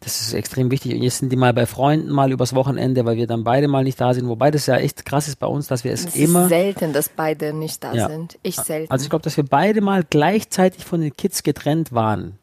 Das 0.04 0.20
ist 0.20 0.34
extrem 0.34 0.70
wichtig. 0.70 0.94
Und 0.94 1.02
jetzt 1.02 1.18
sind 1.18 1.30
die 1.32 1.36
mal 1.36 1.54
bei 1.54 1.64
Freunden 1.64 2.10
mal 2.10 2.30
übers 2.30 2.54
Wochenende, 2.54 3.04
weil 3.06 3.16
wir 3.16 3.26
dann 3.26 3.42
beide 3.42 3.68
mal 3.68 3.82
nicht 3.84 3.98
da 4.00 4.12
sind. 4.12 4.28
Wobei 4.28 4.50
das 4.50 4.66
ja 4.66 4.76
echt 4.76 5.06
krass 5.06 5.28
ist 5.28 5.36
bei 5.36 5.46
uns, 5.46 5.66
dass 5.66 5.82
wir 5.82 5.92
es 5.92 6.04
Es 6.04 6.14
immer 6.16 6.42
ist 6.42 6.48
selten, 6.50 6.92
dass 6.92 7.08
beide 7.08 7.54
nicht 7.54 7.82
da 7.82 7.94
Ja. 7.94 8.08
sind. 8.08 8.38
Ich 8.42 8.56
selten. 8.56 8.92
Also 8.92 9.04
ich 9.04 9.08
glaube, 9.10 9.22
dass 9.22 9.36
wir 9.38 9.44
beide 9.44 9.80
mal 9.80 10.04
gleichzeitig 10.08 10.84
von 10.84 11.00
den 11.00 11.16
Kids 11.16 11.42
getrennt 11.42 11.92
waren. 11.92 12.38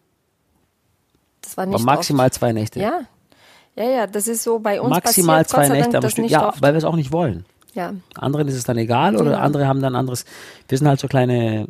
das 1.42 1.56
war 1.56 1.64
Aber 1.66 1.74
nicht 1.74 1.86
maximal 1.86 2.26
oft. 2.28 2.34
zwei 2.36 2.52
Nächte. 2.52 2.80
Ja. 2.80 3.02
Ja, 3.76 3.84
ja, 3.90 4.08
das 4.08 4.28
ist 4.28 4.44
so 4.44 4.60
bei 4.60 4.82
uns 4.82 4.90
maximal 4.90 5.44
passiert, 5.44 5.50
zwei 5.50 5.70
Nächte 5.70 5.92
Dank, 5.92 6.04
am 6.06 6.10
Stück. 6.10 6.30
Ja, 6.30 6.50
oft. 6.50 6.62
weil 6.62 6.74
wir 6.74 6.78
es 6.80 6.84
auch 6.84 6.96
nicht 6.96 7.12
wollen. 7.12 7.46
Ja. 7.74 7.94
Anderen 8.16 8.48
ist 8.48 8.56
es 8.56 8.64
dann 8.66 8.78
egal 8.78 9.16
oder 9.16 9.26
Genau. 9.32 9.38
andere 9.38 9.68
haben 9.68 9.82
dann 9.82 9.96
anderes. 9.96 10.26
Wir 10.68 10.78
sind 10.78 10.88
halt 10.88 11.00
so 11.00 11.08
kleine 11.08 11.68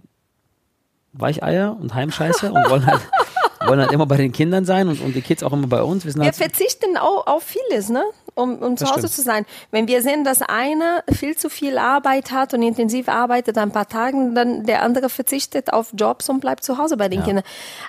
Weicheier 1.13 1.75
und 1.79 1.93
Heimscheiße 1.93 2.51
und 2.51 2.69
wollen 2.69 2.85
halt, 2.85 3.01
wollen 3.67 3.79
halt 3.79 3.91
immer 3.91 4.05
bei 4.05 4.17
den 4.17 4.31
Kindern 4.31 4.65
sein 4.65 4.87
und, 4.87 5.01
und 5.01 5.15
die 5.15 5.21
Kids 5.21 5.43
auch 5.43 5.53
immer 5.53 5.67
bei 5.67 5.81
uns. 5.81 6.05
Wir 6.05 6.13
halt, 6.23 6.35
verzichten 6.35 6.97
auch 6.97 7.27
auf 7.27 7.43
vieles, 7.43 7.89
ne? 7.89 8.03
Um, 8.33 8.59
um 8.59 8.77
zu 8.77 8.85
Hause 8.85 8.99
stimmt. 8.99 9.13
zu 9.13 9.21
sein. 9.23 9.45
Wenn 9.71 9.89
wir 9.89 10.01
sehen, 10.01 10.23
dass 10.23 10.41
einer 10.41 11.03
viel 11.11 11.35
zu 11.35 11.49
viel 11.49 11.77
Arbeit 11.77 12.31
hat 12.31 12.53
und 12.53 12.61
intensiv 12.63 13.09
arbeitet 13.09 13.57
ein 13.57 13.71
paar 13.71 13.89
Tagen, 13.89 14.35
dann 14.35 14.65
der 14.65 14.83
andere 14.83 15.09
verzichtet 15.09 15.73
auf 15.73 15.93
Jobs 15.93 16.29
und 16.29 16.39
bleibt 16.39 16.63
zu 16.63 16.77
Hause 16.77 16.95
bei 16.95 17.09
den 17.09 17.19
Ja. 17.19 17.25
Kindern. 17.25 17.43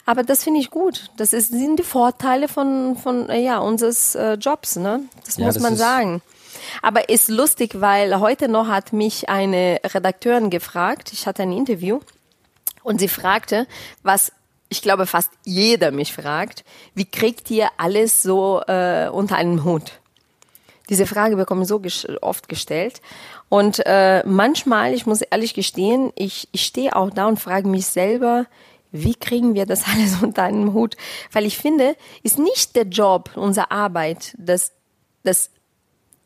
Aber 0.05 0.25
das 0.25 0.43
finde 0.43 0.59
ich 0.59 0.71
gut. 0.71 1.11
Das 1.17 1.33
ist, 1.33 1.51
sind 1.51 1.79
die 1.79 1.85
Vorteile 1.85 2.49
von, 2.49 2.97
von 2.97 3.31
ja, 3.31 3.59
unseres 3.59 4.17
äh, 4.17 4.33
Jobs, 4.35 4.77
ne? 4.77 5.01
Das 5.25 5.37
Ja, 5.37 5.47
muss 5.47 5.55
das 5.55 5.63
man 5.63 5.77
sagen. 5.77 6.23
Aber 6.83 7.09
ist 7.09 7.29
lustig, 7.29 7.81
weil 7.81 8.19
heute 8.19 8.49
noch 8.49 8.67
hat 8.69 8.93
mich 8.93 9.29
eine 9.29 9.81
Redakteurin 9.85 10.51
gefragt, 10.51 11.13
ich 11.13 11.27
hatte 11.27 11.43
ein 11.43 11.53
Interview, 11.53 12.01
und 12.83 12.99
sie 12.99 13.09
fragte, 13.09 13.67
was 14.03 14.33
ich 14.73 14.81
glaube 14.81 15.07
fast 15.07 15.31
jeder 15.45 15.91
mich 15.91 16.15
fragt, 16.15 16.65
wie 16.95 17.05
kriegt 17.05 17.51
ihr 17.51 17.69
alles 17.77 18.23
so 18.23 18.63
äh, 18.67 19.11
unter 19.11 19.37
einen 19.37 19.65
Hut? 19.65 20.01
Diese 20.89 21.07
Frage 21.07 21.37
bekomme 21.37 21.63
ich 21.63 21.69
so 21.69 21.79
ges 21.79 22.07
oft 22.23 22.49
gestellt. 22.49 23.03
Und 23.51 23.85
äh, 23.85 24.23
manchmal, 24.27 24.95
ich 24.95 25.05
muss 25.05 25.21
ehrlich 25.21 25.53
gestehen, 25.53 26.11
ich, 26.17 26.49
ich 26.53 26.65
stehe 26.65 26.97
auch 26.97 27.11
da 27.11 27.29
und 27.29 27.39
frage 27.39 27.69
mich 27.69 27.87
selber, 27.87 28.47
wie 28.93 29.15
kriegen 29.15 29.55
wir 29.55 29.67
das 29.67 29.85
alles 29.93 30.23
unter 30.23 30.45
einen 30.45 30.73
Hut? 30.73 30.97
Weil 31.33 31.45
ich 31.45 31.59
finde, 31.59 31.95
ist 32.23 32.39
nicht 32.39 32.75
der 32.75 32.85
Job, 32.85 33.33
unsere 33.35 33.71
Arbeit, 33.71 34.35
das, 34.39 34.73
das 35.23 35.51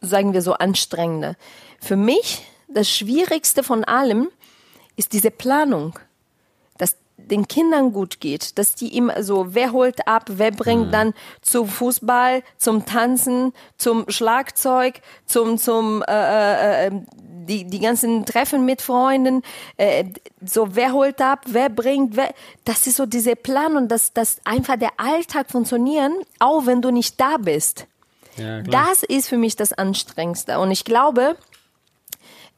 sagen 0.01 0.35
wir 0.35 0.43
so, 0.43 0.53
anstrengende. 0.53 1.35
Für 1.81 1.97
mich, 1.97 2.45
das 2.69 2.89
Schwierigste 2.89 3.65
von 3.65 3.83
allem 3.83 4.29
ist 4.95 5.13
diese 5.13 5.33
Planung 5.33 5.99
den 7.31 7.49
Kindern 7.49 7.93
gut 7.93 8.21
geht, 8.21 8.59
dass 8.59 8.75
die 8.75 8.97
immer 8.97 9.23
so, 9.23 9.55
wer 9.55 9.73
holt 9.73 10.07
ab, 10.07 10.25
wer 10.29 10.51
bringt 10.51 10.93
dann 10.93 11.15
zum 11.43 11.69
Fußball, 11.69 12.43
zum 12.57 12.87
Tanzen, 12.87 13.53
zum 13.77 14.05
Schlagzeug, 14.09 15.01
zum 15.27 15.59
zum 15.59 16.03
äh, 16.07 16.87
äh, 16.87 16.91
die 17.21 17.65
die 17.65 17.81
ganzen 17.81 18.25
Treffen 18.25 18.65
mit 18.65 18.83
Freunden, 18.83 19.43
äh, 19.77 20.05
so 20.45 20.75
wer 20.75 20.93
holt 20.93 21.21
ab, 21.21 21.45
wer 21.47 21.69
bringt, 21.69 22.17
wer, 22.17 22.33
das 22.65 22.87
ist 22.87 22.97
so 22.97 23.07
diese 23.07 23.37
Plan 23.37 23.77
und 23.77 23.89
dass 23.89 24.13
dass 24.13 24.41
einfach 24.45 24.77
der 24.77 24.91
Alltag 24.97 25.51
funktionieren, 25.51 26.15
auch 26.39 26.67
wenn 26.67 26.83
du 26.83 26.91
nicht 26.91 27.21
da 27.21 27.37
bist. 27.39 27.87
ja. 28.37 28.63
Das 28.63 29.03
ist 29.03 29.29
für 29.29 29.39
mich 29.39 29.57
das 29.57 29.73
Anstrengendste. 29.73 30.59
Und 30.59 30.71
ich 30.71 30.85
glaube, 30.85 31.37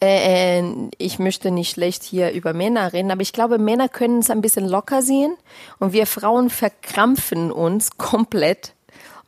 äh, 0.00 0.61
äh, 0.61 0.88
ich 0.98 1.18
möchte 1.18 1.50
nicht 1.50 1.70
schlecht 1.70 2.04
hier 2.04 2.30
über 2.32 2.52
Männer 2.52 2.92
reden, 2.92 3.11
aber 3.11 3.22
ich 3.22 3.32
glaube, 3.32 3.58
Männer 3.58 3.88
können 3.88 4.20
es 4.20 4.30
ein 4.30 4.40
bisschen 4.40 4.68
locker 4.68 5.02
sehen 5.02 5.37
und 5.78 5.92
wir 5.92 6.06
Frauen 6.06 6.50
verkrampfen 6.50 7.50
uns 7.50 7.90
komplett 7.98 8.74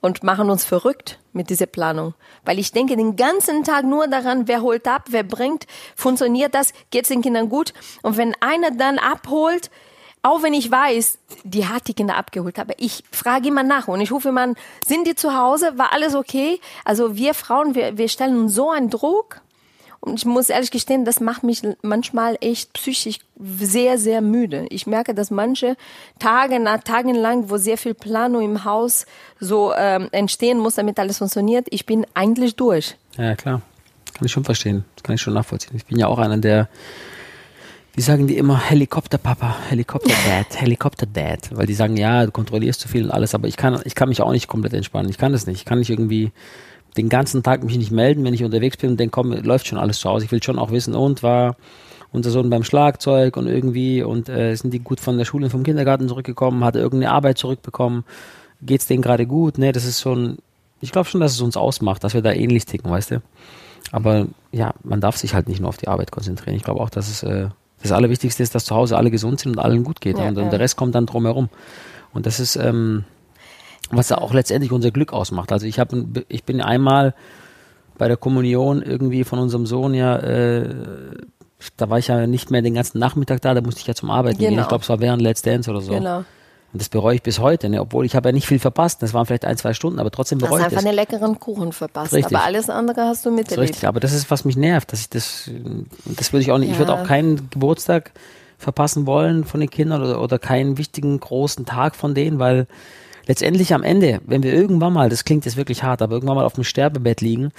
und 0.01 0.23
machen 0.23 0.49
uns 0.49 0.65
verrückt 0.65 1.19
mit 1.33 1.51
dieser 1.51 1.67
Planung. 1.67 2.15
Weil 2.45 2.59
ich 2.59 2.73
denke 2.73 2.97
den 2.97 3.17
ganzen 3.17 3.65
Tag 3.65 3.85
nur 3.85 4.07
daran, 4.07 4.49
wer 4.49 4.63
holt 4.63 4.87
ab, 4.89 5.07
wer 5.11 5.25
bringt, 5.25 5.67
funktioniert 5.95 6.55
das, 6.55 6.73
geht's 6.91 7.09
den 7.09 7.23
Kindern 7.23 7.49
gut. 7.49 7.75
Und 8.03 8.17
wenn 8.17 8.35
einer 8.41 8.71
dann 8.71 8.99
abholt, 8.99 9.71
auch 10.23 10.43
wenn 10.43 10.55
ich 10.55 10.71
weiß, 10.71 11.19
die 11.45 11.67
hat 11.67 11.89
die 11.89 11.95
Kinder 11.95 12.17
abgeholt, 12.17 12.59
aber 12.59 12.75
ich 12.79 13.05
frage 13.11 13.49
immer 13.49 13.63
nach 13.63 13.89
und 13.89 14.01
ich 14.01 14.13
rufe 14.13 14.29
immer 14.29 14.43
an, 14.43 14.57
sind 14.87 15.07
die 15.07 15.15
zu 15.15 15.37
Hause, 15.37 15.79
war 15.79 15.93
alles 15.93 16.15
okay? 16.15 16.61
Also 16.85 17.17
wir 17.17 17.35
Frauen, 17.35 17.75
wir, 17.75 17.97
wir 17.97 18.09
stellen 18.09 18.49
so 18.49 18.71
einen 18.71 18.91
Druck 18.91 19.41
und 20.01 20.19
ich 20.19 20.25
muss 20.25 20.49
ehrlich 20.49 20.71
gestehen, 20.71 21.05
das 21.05 21.21
macht 21.21 21.43
mich 21.43 21.63
manchmal 21.83 22.39
echt 22.41 22.73
psychisch 22.73 23.19
sehr, 23.39 23.99
sehr 23.99 24.23
müde. 24.23 24.67
Ich 24.71 24.87
merke, 24.87 25.15
dass 25.15 25.31
manche 25.31 25.77
Tage 26.19 26.59
nach 26.59 26.83
Tagen 26.83 27.15
lang, 27.15 27.51
wo 27.51 27.59
sehr 27.59 27.77
viel 27.77 27.93
Planung 27.93 28.43
im 28.43 28.65
Haus 28.65 29.05
so 29.39 29.75
ähm, 29.77 30.09
entstehen 30.13 30.59
muss, 30.59 30.77
damit 30.77 30.99
alles 30.99 31.19
funktioniert, 31.19 31.67
ich 31.71 31.85
bin 31.85 32.07
eigentlich 32.15 32.57
durch. 32.57 32.97
Ja, 33.19 33.35
klar. 33.37 33.61
Kann 34.15 34.25
ich 34.25 34.33
schon 34.33 34.45
verstehen. 34.45 34.85
Das 34.97 35.03
kann 35.03 35.15
ich 35.15 35.21
schon 35.21 35.35
nachvollziehen. 35.35 35.77
Ich 35.77 35.85
bin 35.85 35.99
ja 35.99 36.07
auch 36.07 36.19
einer, 36.19 36.39
der, 36.39 36.69
wie 37.95 38.03
sagen 38.03 38.27
die 38.27 38.39
immer, 38.39 38.59
Helikopterpapa, 38.59 39.57
Helikopter-Dad, 39.69 40.47
Helikopter-Dad. 40.61 41.51
Weil 41.57 41.67
die 41.67 41.75
sagen, 41.75 41.99
ja, 41.99 42.25
du 42.25 42.33
kontrollierst 42.33 42.81
zu 42.81 42.89
viel 42.89 43.05
und 43.05 43.11
alles, 43.11 43.35
aber 43.35 43.49
ich 43.49 43.59
kann, 43.59 43.81
ich 43.85 43.95
kann 43.95 44.09
mich 44.09 44.23
auch 44.23 44.33
nicht 44.33 44.49
komplett 44.49 44.73
entspannen. 44.73 45.11
Ich 45.11 45.19
kann 45.19 45.33
das 45.33 45.47
nicht. 45.47 45.59
Ich 45.59 45.65
kann 45.67 45.79
nicht 45.79 45.91
irgendwie 45.91 46.33
den 46.97 47.09
ganzen 47.09 47.43
Tag 47.43 47.63
mich 47.63 47.79
nicht 47.79 47.93
melden, 47.93 48.25
wenn 48.25 48.35
ich 48.35 48.45
unterwegs 48.45 48.77
bin 48.77 48.91
und 48.91 49.01
denke, 49.01 49.13
komm, 49.13 49.33
läuft 49.33 49.67
schon 49.67 49.79
alles 49.79 49.99
zu 49.99 50.09
Hause. 50.09 50.25
Ich 50.25 50.33
will 50.33 50.43
schon 50.43 50.59
auch 50.59 50.71
wissen, 50.71 50.95
und 50.95 51.23
war 51.23 51.57
unser 52.13 52.31
Sohn 52.31 52.51
beim 52.51 52.65
Schlagzeug 52.65 53.37
und 53.37 53.47
irgendwie 53.47 54.03
und 54.03 54.29
äh, 54.29 54.55
sind 54.57 54.75
die 54.75 54.81
gut 54.81 55.01
von 55.01 55.17
der 55.17 55.25
Schule 55.25 55.45
und 55.45 55.51
vom 55.51 55.63
Kindergarten 55.63 56.09
zurückgekommen, 56.09 56.65
hat 56.65 56.75
er 56.75 56.83
irgendeine 56.83 57.13
Arbeit 57.13 57.39
zurückbekommen, 57.39 58.05
geht's 58.63 58.87
denen 58.87 59.03
gerade 59.03 59.27
gut, 59.27 59.59
ne? 59.59 59.73
Das 59.73 59.85
ist 59.85 60.01
schon, 60.01 60.39
ich 60.81 60.91
glaube 60.91 61.09
schon, 61.09 61.21
dass 61.21 61.33
es 61.33 61.41
uns 61.41 61.57
ausmacht, 61.57 62.03
dass 62.03 62.15
wir 62.15 62.23
da 62.23 62.33
ähnlich 62.33 62.65
ticken, 62.67 62.91
weißt 62.91 63.13
du? 63.13 63.23
Aber 63.93 64.27
ja, 64.53 64.75
man 64.83 65.01
darf 65.01 65.17
sich 65.17 65.35
halt 65.35 65.49
nicht 65.49 65.61
nur 65.61 65.69
auf 65.69 65.77
die 65.77 65.89
Arbeit 65.89 66.11
konzentrieren. 66.11 66.57
Ich 66.57 66.65
glaube 66.65 66.81
auch, 66.81 66.91
dass 66.91 67.09
es 67.09 67.23
äh, 67.23 67.49
das 67.83 67.93
Allerwichtigste 67.93 68.43
ist, 68.43 68.55
dass 68.55 68.65
zu 68.65 68.75
Hause 68.75 68.97
alle 68.97 69.11
gesund 69.11 69.41
sind 69.41 69.53
und 69.53 69.59
allen 69.59 69.85
gut 69.85 70.01
geht. 70.01 70.19
Ja, 70.19 70.29
und, 70.29 70.37
und 70.37 70.45
ja. 70.45 70.51
der 70.51 70.61
Rest 70.61 70.77
kommt 70.77 70.95
dann 70.95 71.07
drumherum. 71.07 71.49
Und 72.13 72.27
das 72.27 72.41
ist, 72.41 72.57
ähm, 72.57 73.05
was 73.91 74.09
ja 74.09 74.19
auch 74.19 74.33
letztendlich 74.33 74.73
unser 74.73 74.91
Glück 74.91 75.13
ausmacht. 75.13 75.53
Also 75.53 75.67
ich 75.67 75.79
habe, 75.79 76.05
ich 76.29 76.45
bin 76.45 76.61
einmal 76.61 77.15
bei 77.99 78.09
der 78.09 78.17
Kommunion 78.17 78.83
irgendwie 78.83 79.25
von 79.25 79.39
unserem 79.39 79.67
Sohn 79.67 79.95
ja, 79.95 80.17
äh, 80.17 80.69
da 81.77 81.91
war 81.91 81.99
ich 81.99 82.09
ja 82.09 82.27
nicht 82.27 82.51
mehr 82.51 82.63
den 82.63 82.75
ganzen 82.75 82.99
Nachmittag 82.99 83.43
da, 83.43 83.53
da 83.53 83.61
musste 83.61 83.81
ich 83.81 83.87
ja 83.87 83.95
zum 83.95 84.11
Arbeiten 84.11 84.39
gehen. 84.39 84.51
Genau. 84.51 84.63
Ich 84.63 84.69
glaube, 84.69 84.83
es 84.83 84.89
war 84.89 85.01
während 85.01 85.21
Let's 85.21 85.43
Dance 85.43 85.71
oder 85.71 85.81
so. 85.81 85.93
Genau. 85.93 86.25
Und 86.73 86.81
das 86.81 86.89
bereue 86.89 87.17
ich 87.17 87.23
bis 87.23 87.41
heute, 87.41 87.69
ne? 87.69 87.81
obwohl 87.81 88.07
ich 88.07 88.15
habe 88.15 88.29
ja 88.29 88.33
nicht 88.33 88.47
viel 88.47 88.61
verpasst. 88.61 89.03
Das 89.03 89.13
waren 89.13 89.27
vielleicht 89.27 89.45
ein, 89.45 89.57
zwei 89.57 89.75
Stunden, 89.75 89.99
aber 89.99 90.13
trotzdem 90.13 90.39
Du 90.39 90.45
hast 90.45 90.51
bereue 90.51 90.61
ich 90.61 90.65
einfach 90.67 90.77
das. 90.79 90.87
einen 90.87 90.95
leckeren 90.95 91.39
Kuchen 91.41 91.73
verpasst, 91.73 92.13
Richtig. 92.15 92.35
aber 92.37 92.45
alles 92.47 92.71
andere 92.71 93.03
hast 93.03 93.27
du 93.27 93.33
miterlebt. 93.33 93.71
richtig, 93.71 93.89
aber 93.89 93.99
das 93.99 94.13
ist, 94.13 94.31
was 94.31 94.45
mich 94.45 94.57
nervt, 94.57 94.93
dass 94.93 95.01
ich 95.01 95.11
das, 95.11 95.51
das 96.07 96.33
würde 96.33 96.43
ich 96.43 96.53
auch 96.53 96.59
nicht, 96.59 96.71
ich 96.71 96.79
würde 96.79 96.93
Ja. 96.93 97.03
auch 97.03 97.07
keinen 97.07 97.51
Geburtstag 97.51 98.13
verpassen 98.57 99.07
wollen 99.07 99.45
von 99.45 99.59
den 99.59 99.69
Kindern 99.69 100.01
oder, 100.03 100.23
oder 100.23 100.39
keinen 100.39 100.79
wichtigen 100.79 101.19
großen 101.19 101.67
Tag 101.67 101.97
von 101.97 102.15
denen, 102.15 102.39
weil 102.39 102.69
letztendlich 103.27 103.75
am 103.75 103.83
Ende, 103.83 104.21
wenn 104.27 104.43
wir 104.43 104.53
irgendwann 104.53 104.93
mal, 104.93 105.09
das 105.09 105.25
klingt 105.25 105.45
jetzt 105.45 105.57
wirklich 105.57 105.83
hart, 105.83 106.03
aber 106.03 106.15
irgendwann 106.15 106.37
mal 106.37 106.45
auf 106.45 106.55
dem 106.55 106.65
Sterbebett 106.65 107.21
liegen, 107.21 107.51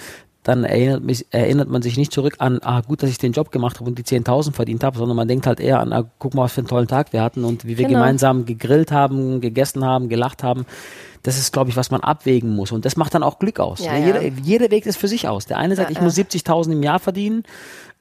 dann 0.42 0.64
erinnert, 0.64 1.04
mich, 1.04 1.26
erinnert 1.30 1.68
man 1.68 1.82
sich 1.82 1.96
nicht 1.96 2.12
zurück 2.12 2.34
an, 2.38 2.58
ah, 2.62 2.80
gut, 2.80 3.02
dass 3.02 3.10
ich 3.10 3.18
den 3.18 3.32
Job 3.32 3.52
gemacht 3.52 3.78
habe 3.78 3.88
und 3.88 3.96
die 3.96 4.02
10.000 4.02 4.52
verdient 4.52 4.82
habe, 4.82 4.98
sondern 4.98 5.16
man 5.16 5.28
denkt 5.28 5.46
halt 5.46 5.60
eher 5.60 5.78
an, 5.78 5.92
ah, 5.92 6.04
guck 6.18 6.34
mal, 6.34 6.42
was 6.42 6.52
für 6.54 6.62
einen 6.62 6.68
tollen 6.68 6.88
Tag 6.88 7.12
wir 7.12 7.22
hatten 7.22 7.44
und 7.44 7.64
wie 7.64 7.78
wir 7.78 7.86
Genau. 7.86 8.00
gemeinsam 8.00 8.44
gegrillt 8.44 8.90
haben, 8.90 9.40
gegessen 9.40 9.84
haben, 9.84 10.08
gelacht 10.08 10.42
haben. 10.42 10.66
Das 11.22 11.38
ist, 11.38 11.52
glaube 11.52 11.70
ich, 11.70 11.76
was 11.76 11.92
man 11.92 12.00
abwägen 12.00 12.50
muss. 12.56 12.72
Und 12.72 12.84
das 12.84 12.96
macht 12.96 13.14
dann 13.14 13.22
auch 13.22 13.38
Glück 13.38 13.60
aus. 13.60 13.84
Ja, 13.84 13.96
jeder, 13.96 14.20
ja. 14.20 14.32
jeder 14.42 14.70
wägt 14.72 14.88
es 14.88 14.96
für 14.96 15.06
sich 15.06 15.28
aus. 15.28 15.46
Der 15.46 15.58
eine 15.58 15.76
sagt, 15.76 15.90
Ja, 15.90 15.96
ich 15.96 16.02
muss 16.02 16.16
70.000 16.16 16.72
im 16.72 16.82
Jahr 16.82 16.98
verdienen 16.98 17.44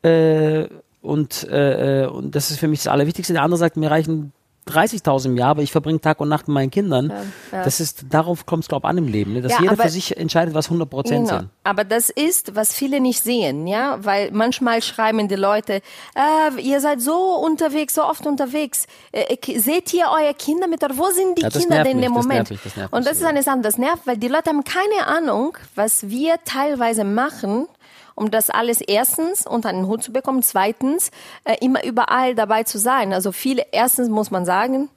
äh, 0.01 0.65
und, 1.03 1.47
äh, 1.47 2.05
äh, 2.05 2.07
und 2.07 2.33
das 2.35 2.49
ist 2.49 2.59
für 2.59 2.67
mich 2.67 2.79
das 2.79 2.87
Allerwichtigste. 2.87 3.33
Der 3.33 3.43
andere 3.43 3.59
sagt, 3.59 3.77
mir 3.77 3.91
reichen 3.91 4.31
30.000 4.71 5.25
im 5.27 5.37
Jahr, 5.37 5.49
aber 5.49 5.61
ich 5.61 5.71
verbringe 5.71 5.99
Tag 6.01 6.19
und 6.19 6.29
Nacht 6.29 6.47
mit 6.47 6.55
meinen 6.55 6.71
Kindern. 6.71 7.09
Ja, 7.09 7.57
ja. 7.59 7.63
Das 7.63 7.79
ist, 7.79 8.05
darauf 8.09 8.45
kommt 8.45 8.63
es, 8.63 8.67
glaube 8.69 8.87
ich, 8.87 8.89
an 8.89 8.97
im 8.97 9.07
Leben, 9.07 9.33
ne? 9.33 9.41
dass 9.41 9.51
Ja, 9.53 9.59
jeder 9.61 9.73
aber- 9.73 9.83
für 9.83 9.89
sich 9.89 10.17
entscheidet, 10.17 10.53
was 10.53 10.69
100 10.69 10.89
Prozent 10.89 11.27
Genau. 11.27 11.39
sind. 11.41 11.49
Aber 11.63 11.83
das 11.83 12.09
ist, 12.09 12.55
was 12.55 12.73
viele 12.73 12.99
nicht 12.99 13.23
sehen, 13.23 13.67
ja, 13.67 13.97
weil 14.03 14.31
manchmal 14.31 14.81
schreiben 14.81 15.27
die 15.27 15.35
Leute, 15.35 15.81
äh, 16.15 16.61
ihr 16.61 16.79
seid 16.81 17.01
so 17.01 17.35
unterwegs, 17.35 17.95
so 17.95 18.03
oft 18.03 18.25
unterwegs. 18.25 18.85
Äh, 19.11 19.35
seht 19.59 19.93
ihr 19.93 20.05
eure 20.09 20.33
Kinder 20.33 20.67
mit, 20.67 20.83
oder 20.83 20.97
wo 20.97 21.05
sind 21.11 21.37
die 21.37 21.43
Kinder 21.47 21.83
denn 21.83 21.97
in 21.97 22.01
dem 22.01 22.11
mich, 22.11 22.17
das 22.17 22.23
Moment? 22.25 22.29
nervt 22.49 22.51
mich, 22.51 22.61
das 22.63 22.75
nervt 22.77 22.93
Und 22.93 23.05
das 23.05 23.17
ist 23.17 23.23
eine 23.25 23.43
Sache, 23.43 23.59
das 23.61 23.77
nervt, 23.77 24.07
weil 24.07 24.17
die 24.17 24.27
Leute 24.27 24.49
haben 24.49 24.63
keine 24.63 25.07
Ahnung, 25.07 25.57
was 25.75 26.09
wir 26.09 26.35
teilweise 26.45 27.03
machen, 27.03 27.67
um 28.15 28.31
das 28.31 28.49
alles 28.49 28.81
erstens 28.81 29.45
unter 29.47 29.71
den 29.71 29.87
Hut 29.87 30.03
zu 30.03 30.11
bekommen, 30.13 30.43
zweitens 30.43 31.11
äh, 31.43 31.55
immer 31.61 31.83
überall 31.83 32.35
dabei 32.35 32.63
zu 32.63 32.77
sein. 32.77 33.13
Also 33.13 33.31
viele, 33.31 33.65
erstens 33.71 34.09
muss 34.09 34.31
man 34.31 34.45
sagen, 34.45 34.89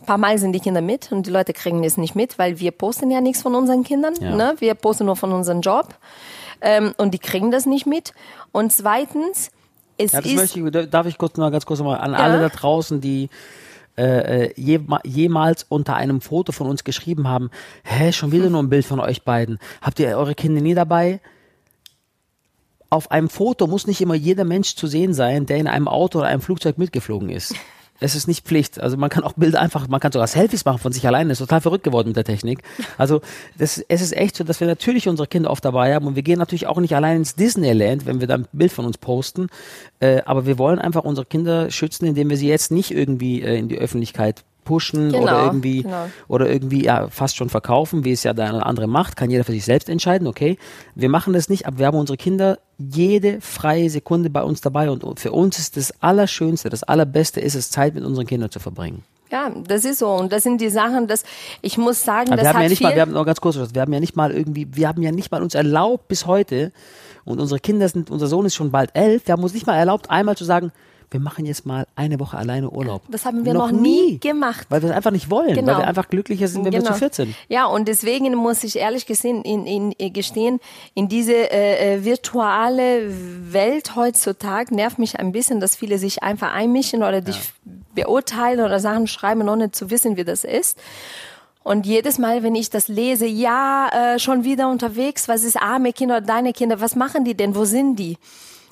ein 0.00 0.06
paar 0.06 0.18
Mal 0.18 0.38
sind 0.38 0.52
die 0.52 0.60
Kinder 0.60 0.80
mit 0.80 1.12
und 1.12 1.26
die 1.26 1.30
Leute 1.30 1.52
kriegen 1.52 1.84
es 1.84 1.96
nicht 1.96 2.14
mit, 2.14 2.38
weil 2.38 2.58
wir 2.58 2.70
posten 2.70 3.10
ja 3.10 3.20
nichts 3.20 3.42
von 3.42 3.54
unseren 3.54 3.84
Kindern. 3.84 4.14
Ja. 4.20 4.34
Ne? 4.34 4.54
Wir 4.58 4.74
posten 4.74 5.04
nur 5.06 5.16
von 5.16 5.32
unserem 5.32 5.60
Job 5.60 5.94
ähm, 6.62 6.94
und 6.96 7.12
die 7.12 7.18
kriegen 7.18 7.50
das 7.50 7.66
nicht 7.66 7.86
mit. 7.86 8.14
Und 8.52 8.72
zweitens, 8.72 9.50
es 9.98 10.12
Ja, 10.12 10.20
das 10.22 10.30
ist 10.30 10.36
möchte 10.56 10.78
ich, 10.80 10.90
darf 10.90 11.06
ich 11.06 11.18
kurz 11.18 11.36
mal 11.36 11.50
ganz 11.50 11.66
kurz 11.66 11.80
mal 11.80 11.96
an 11.98 12.12
Ja. 12.12 12.18
alle 12.18 12.40
da 12.40 12.48
draußen, 12.48 13.00
die 13.02 13.28
äh, 13.98 14.44
äh, 14.46 14.54
jema- 14.54 15.00
jemals 15.04 15.66
unter 15.68 15.96
einem 15.96 16.22
Foto 16.22 16.52
von 16.52 16.66
uns 16.68 16.84
geschrieben 16.84 17.28
haben, 17.28 17.50
hä, 17.84 18.12
schon 18.12 18.32
wieder 18.32 18.48
nur 18.48 18.62
ein 18.62 18.70
Bild 18.70 18.86
von 18.86 19.00
euch 19.00 19.24
beiden. 19.24 19.58
Habt 19.82 19.98
ihr 20.00 20.16
eure 20.16 20.34
Kinder 20.34 20.62
nie 20.62 20.74
dabei? 20.74 21.20
Auf 22.90 23.12
einem 23.12 23.28
Foto 23.28 23.68
muss 23.68 23.86
nicht 23.86 24.00
immer 24.00 24.14
jeder 24.14 24.44
Mensch 24.44 24.74
zu 24.74 24.88
sehen 24.88 25.14
sein, 25.14 25.46
der 25.46 25.58
in 25.58 25.68
einem 25.68 25.86
Auto 25.86 26.18
oder 26.18 26.28
einem 26.28 26.40
Flugzeug 26.40 26.76
mitgeflogen 26.76 27.30
ist. 27.30 27.54
Es 28.02 28.14
ist 28.14 28.26
nicht 28.26 28.46
Pflicht. 28.46 28.80
Also 28.80 28.96
man 28.96 29.10
kann 29.10 29.24
auch 29.24 29.34
Bilder 29.34 29.60
einfach, 29.60 29.86
man 29.86 30.00
kann 30.00 30.10
sogar 30.10 30.26
Selfies 30.26 30.64
machen 30.64 30.78
von 30.78 30.90
sich 30.90 31.06
alleine. 31.06 31.28
Das 31.28 31.38
ist 31.38 31.46
total 31.46 31.60
verrückt 31.60 31.84
geworden 31.84 32.08
mit 32.08 32.16
der 32.16 32.24
Technik. 32.24 32.62
Also 32.96 33.20
das, 33.58 33.84
es 33.88 34.00
ist 34.00 34.16
echt 34.16 34.36
so, 34.36 34.42
dass 34.42 34.58
wir 34.58 34.66
natürlich 34.66 35.06
unsere 35.06 35.28
Kinder 35.28 35.50
oft 35.50 35.62
dabei 35.62 35.94
haben 35.94 36.06
und 36.06 36.16
wir 36.16 36.22
gehen 36.22 36.38
natürlich 36.38 36.66
auch 36.66 36.80
nicht 36.80 36.96
allein 36.96 37.18
ins 37.18 37.34
Disneyland, 37.34 38.06
wenn 38.06 38.20
wir 38.20 38.26
da 38.26 38.36
ein 38.36 38.48
Bild 38.52 38.72
von 38.72 38.86
uns 38.86 38.96
posten. 38.96 39.48
Äh, 40.00 40.22
aber 40.24 40.46
wir 40.46 40.56
wollen 40.56 40.78
einfach 40.78 41.04
unsere 41.04 41.26
Kinder 41.26 41.70
schützen, 41.70 42.06
indem 42.06 42.30
wir 42.30 42.38
sie 42.38 42.48
jetzt 42.48 42.72
nicht 42.72 42.90
irgendwie 42.90 43.42
äh, 43.42 43.58
in 43.58 43.68
die 43.68 43.78
Öffentlichkeit 43.78 44.44
pushen 44.64 45.12
Genau, 45.12 45.22
oder 45.22 45.44
irgendwie 45.44 45.82
genau. 45.82 46.06
oder 46.28 46.48
irgendwie 46.50 46.84
ja, 46.84 47.08
fast 47.08 47.36
schon 47.36 47.48
verkaufen, 47.48 48.04
wie 48.04 48.12
es 48.12 48.22
ja 48.22 48.32
der 48.32 48.46
eine 48.46 48.56
oder 48.58 48.66
andere 48.66 48.86
macht, 48.86 49.16
kann 49.16 49.30
jeder 49.30 49.44
für 49.44 49.52
sich 49.52 49.64
selbst 49.64 49.88
entscheiden, 49.88 50.26
okay. 50.26 50.58
Wir 50.94 51.08
machen 51.08 51.32
das 51.32 51.48
nicht, 51.48 51.66
aber 51.66 51.78
wir 51.78 51.86
haben 51.86 51.98
unsere 51.98 52.16
Kinder 52.16 52.58
jede 52.78 53.40
freie 53.40 53.90
Sekunde 53.90 54.30
bei 54.30 54.42
uns 54.42 54.60
dabei 54.60 54.90
und 54.90 55.20
für 55.20 55.32
uns 55.32 55.58
ist 55.58 55.76
das 55.76 55.92
Allerschönste, 56.00 56.70
das 56.70 56.82
Allerbeste 56.82 57.40
ist 57.40 57.54
es, 57.54 57.70
Zeit 57.70 57.94
mit 57.94 58.04
unseren 58.04 58.26
Kindern 58.26 58.50
zu 58.50 58.58
verbringen. 58.58 59.02
ja, 59.30 59.50
das 59.66 59.84
ist 59.84 59.98
so 59.98 60.08
und 60.08 60.32
das 60.32 60.42
sind 60.42 60.60
die 60.60 60.70
Sachen, 60.70 61.06
dass 61.06 61.24
ich 61.62 61.78
muss 61.78 62.04
sagen, 62.04 62.28
Aber 62.28 62.36
das 62.36 62.44
wir 62.44 62.48
haben 62.50 62.56
hat 62.56 62.62
ja 62.64 62.68
nicht 62.68 62.82
mal, 62.82 62.94
wir 62.94 63.02
haben 63.02 63.12
noch 63.12 63.26
ganz 63.26 63.40
kurz, 63.40 63.56
wir 63.56 63.80
haben 63.80 63.92
ja 63.92 64.00
nicht 64.00 64.16
mal 64.16 64.32
irgendwie, 64.32 64.66
wir 64.72 64.88
haben 64.88 65.02
ja 65.02 65.12
nicht 65.12 65.30
mal 65.30 65.42
uns 65.42 65.54
erlaubt 65.54 66.08
bis 66.08 66.26
heute 66.26 66.72
und 67.24 67.38
unsere 67.38 67.60
Kinder 67.60 67.88
sind, 67.88 68.10
unser 68.10 68.26
Sohn 68.26 68.46
ist 68.46 68.54
schon 68.54 68.70
bald 68.70 68.90
elf, 68.94 69.26
wir 69.26 69.32
haben 69.32 69.42
uns 69.42 69.54
nicht 69.54 69.66
mal 69.66 69.76
erlaubt, 69.76 70.10
einmal 70.10 70.36
zu 70.36 70.44
sagen, 70.44 70.72
wir 71.10 71.20
machen 71.20 71.44
jetzt 71.44 71.66
mal 71.66 71.86
eine 71.96 72.20
Woche 72.20 72.36
alleine 72.36 72.70
Urlaub. 72.70 73.02
Das 73.08 73.24
haben 73.24 73.44
wir 73.44 73.52
noch 73.52 73.72
nie 73.72 74.18
gemacht. 74.18 74.66
Weil 74.68 74.82
wir 74.82 74.90
es 74.90 74.94
einfach 74.96 75.10
nicht 75.10 75.28
wollen, 75.30 75.54
Genau. 75.54 75.72
weil 75.72 75.78
wir 75.78 75.88
einfach 75.88 76.08
glücklicher 76.08 76.46
sind, 76.46 76.64
wenn 76.64 76.72
wir 76.72 76.84
zu 76.84 76.94
viert 76.94 77.14
sind. 77.14 77.34
Ja, 77.48 77.66
und 77.66 77.88
deswegen 77.88 78.32
muss 78.36 78.62
ich 78.62 78.76
ehrlich 78.76 79.06
gesehen, 79.06 79.42
in, 79.42 79.66
in, 79.66 79.92
in, 79.92 80.12
gestehen, 80.12 80.60
in 80.94 81.08
diese 81.08 81.32
äh, 81.32 81.94
äh, 81.96 82.04
virtuelle 82.04 83.10
Welt 83.52 83.96
heutzutage 83.96 84.74
nervt 84.74 84.98
mich 84.98 85.18
ein 85.18 85.32
bisschen, 85.32 85.58
dass 85.60 85.74
viele 85.76 85.98
sich 85.98 86.22
einfach 86.22 86.52
einmischen 86.54 87.02
oder 87.02 87.20
dich 87.20 87.38
beurteilen 87.94 88.60
oder 88.60 88.78
Sachen 88.78 89.06
schreiben, 89.08 89.48
ohne 89.48 89.72
zu 89.72 89.90
wissen, 89.90 90.16
wie 90.16 90.24
das 90.24 90.44
ist. 90.44 90.78
Und 91.62 91.86
jedes 91.86 92.18
Mal, 92.18 92.42
wenn 92.42 92.54
ich 92.54 92.70
das 92.70 92.88
lese, 92.88 93.26
ja, 93.26 94.14
äh, 94.14 94.18
schon 94.18 94.44
wieder 94.44 94.70
unterwegs, 94.70 95.28
was 95.28 95.44
ist 95.44 95.60
arme 95.60 95.92
Kinder 95.92 96.18
oder 96.18 96.26
deine 96.26 96.52
Kinder, 96.52 96.80
was 96.80 96.96
machen 96.96 97.24
die 97.24 97.34
denn, 97.34 97.54
wo 97.54 97.64
sind 97.64 97.96
die? 97.96 98.16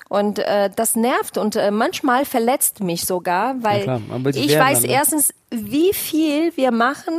Und 0.09 0.39
äh, 0.39 0.71
das 0.75 0.95
nervt 0.95 1.37
und 1.37 1.55
äh, 1.55 1.69
manchmal 1.69 2.25
verletzt 2.25 2.81
mich 2.81 3.05
sogar, 3.05 3.63
weil 3.63 4.01
sich 4.33 4.45
ich 4.47 4.59
weiß 4.59 4.81
dann, 4.81 4.89
ne? 4.89 4.95
erstens, 4.95 5.33
wie 5.51 5.93
viel 5.93 6.57
wir 6.57 6.71
machen 6.71 7.13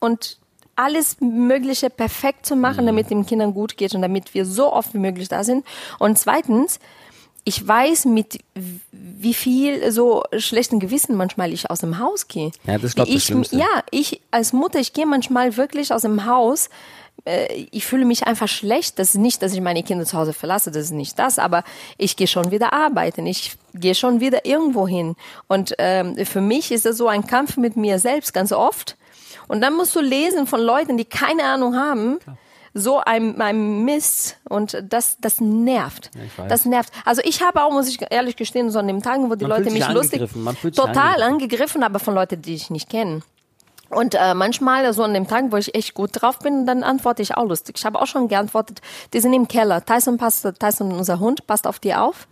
und 0.00 0.38
alles 0.74 1.20
Mögliche 1.20 1.88
perfekt 1.88 2.44
zu 2.44 2.56
machen, 2.56 2.86
damit 2.86 3.10
den 3.10 3.24
Kindern 3.26 3.54
gut 3.54 3.76
geht 3.76 3.94
und 3.94 4.02
damit 4.02 4.34
wir 4.34 4.44
so 4.44 4.72
oft 4.72 4.92
wie 4.92 4.98
möglich 4.98 5.28
da 5.28 5.44
sind. 5.44 5.64
Und 6.00 6.18
zweitens, 6.18 6.80
ich 7.44 7.66
weiß, 7.66 8.06
mit 8.06 8.38
wie 8.90 9.34
viel 9.34 9.90
so 9.92 10.22
schlechten 10.36 10.80
Gewissen 10.80 11.16
manchmal 11.16 11.52
ich 11.52 11.70
aus 11.70 11.80
dem 11.80 11.98
Haus 11.98 12.28
gehe. 12.28 12.52
Ja, 12.64 12.74
das 12.74 12.94
ist, 12.94 12.98
ich, 12.98 13.14
das 13.14 13.24
Schlimmste. 13.24 13.56
Ja, 13.56 13.84
ich 13.90 14.20
als 14.30 14.52
Mutter, 14.52 14.78
ich 14.78 14.92
gehe 14.92 15.06
manchmal 15.06 15.56
wirklich 15.56 15.92
aus 15.92 16.02
dem 16.02 16.26
Haus. 16.26 16.70
Äh, 17.24 17.66
Ich 17.70 17.86
fühle 17.86 18.04
mich 18.04 18.26
einfach 18.26 18.48
schlecht. 18.48 18.98
Das 18.98 19.10
ist 19.10 19.20
nicht, 19.20 19.42
dass 19.42 19.52
ich 19.52 19.60
meine 19.60 19.82
Kinder 19.82 20.04
zu 20.04 20.16
Hause 20.16 20.32
verlasse, 20.32 20.70
das 20.70 20.84
ist 20.84 20.90
nicht 20.92 21.18
das, 21.18 21.38
aber 21.38 21.64
ich 21.98 22.16
gehe 22.16 22.26
schon 22.26 22.50
wieder 22.50 22.72
arbeiten. 22.72 23.26
Ich 23.26 23.56
gehe 23.74 23.94
schon 23.94 24.20
wieder 24.20 24.44
irgendwo 24.44 24.86
hin. 24.88 25.16
Und 25.48 25.74
ähm, 25.78 26.16
für 26.26 26.40
mich 26.40 26.72
ist 26.72 26.84
das 26.84 26.96
so 26.96 27.08
ein 27.08 27.26
Kampf 27.26 27.56
mit 27.56 27.76
mir 27.76 27.98
selbst 27.98 28.32
ganz 28.34 28.52
oft. 28.52 28.96
Und 29.48 29.60
dann 29.60 29.74
musst 29.74 29.94
du 29.96 30.00
lesen 30.00 30.46
von 30.46 30.60
Leuten, 30.60 30.96
die 30.96 31.04
keine 31.04 31.44
Ahnung 31.44 31.76
haben, 31.76 32.18
so 32.74 33.00
ein, 33.00 33.40
ein 33.40 33.84
Mist 33.84 34.38
und 34.48 34.82
das, 34.88 35.18
das 35.20 35.40
nervt. 35.40 36.10
weiß. 36.36 36.48
das 36.48 36.64
nervt. 36.64 36.92
Also 37.04 37.20
ich 37.24 37.42
habe 37.42 37.62
auch, 37.62 37.70
muss 37.70 37.88
ich 37.88 37.98
ehrlich 38.10 38.36
gestehen, 38.36 38.70
so 38.70 38.78
an 38.78 38.86
den 38.86 39.02
Tagen, 39.02 39.30
wo 39.30 39.34
die 39.34 39.44
Man 39.46 39.58
Leute 39.58 39.70
mich 39.70 39.86
lustig, 39.88 40.20
total 40.74 41.22
angegriffen. 41.22 41.22
angegriffen, 41.22 41.82
aber 41.82 41.98
von 41.98 42.14
Leuten, 42.14 42.40
die 42.40 42.54
ich 42.54 42.70
nicht 42.70 42.88
kenne. 42.88 43.22
Und 43.92 44.14
äh, 44.14 44.34
manchmal, 44.34 44.90
so 44.94 45.02
an 45.02 45.12
dem 45.12 45.28
Tag, 45.28 45.46
wo 45.50 45.56
ich 45.56 45.74
echt 45.74 45.92
gut 45.94 46.10
drauf 46.14 46.38
bin, 46.38 46.64
dann 46.64 46.82
antworte 46.82 47.20
ich 47.20 47.36
auch 47.36 47.44
lustig. 47.44 47.76
Ich 47.78 47.84
habe 47.84 48.00
auch 48.00 48.06
schon 48.06 48.26
geantwortet, 48.28 48.80
die 49.12 49.20
sind 49.20 49.34
im 49.34 49.48
Keller. 49.48 49.84
Tyson 49.84 50.16
passt, 50.16 50.48
Tyson, 50.58 50.92
unser 50.92 51.20
Hund, 51.20 51.46
passt 51.46 51.66
auf 51.66 51.78
die 51.78 51.94
auf. 51.94 52.26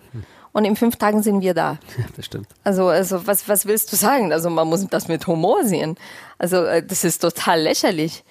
Und 0.52 0.64
in 0.64 0.74
fünf 0.74 0.96
Tagen 0.96 1.22
sind 1.22 1.42
wir 1.42 1.54
da. 1.54 1.78
Ja, 1.98 2.04
das 2.16 2.26
stimmt. 2.26 2.48
Also, 2.64 2.88
also 2.88 3.26
was, 3.26 3.48
was 3.48 3.66
willst 3.66 3.92
du 3.92 3.96
sagen? 3.96 4.32
Also 4.32 4.48
man 4.50 4.68
muss 4.68 4.86
das 4.88 5.06
mit 5.06 5.26
Humor 5.26 5.64
sehen. 5.64 5.96
Also 6.38 6.64
äh, 6.64 6.82
das 6.82 7.04
ist 7.04 7.18
total 7.18 7.60
lächerlich. 7.60 8.24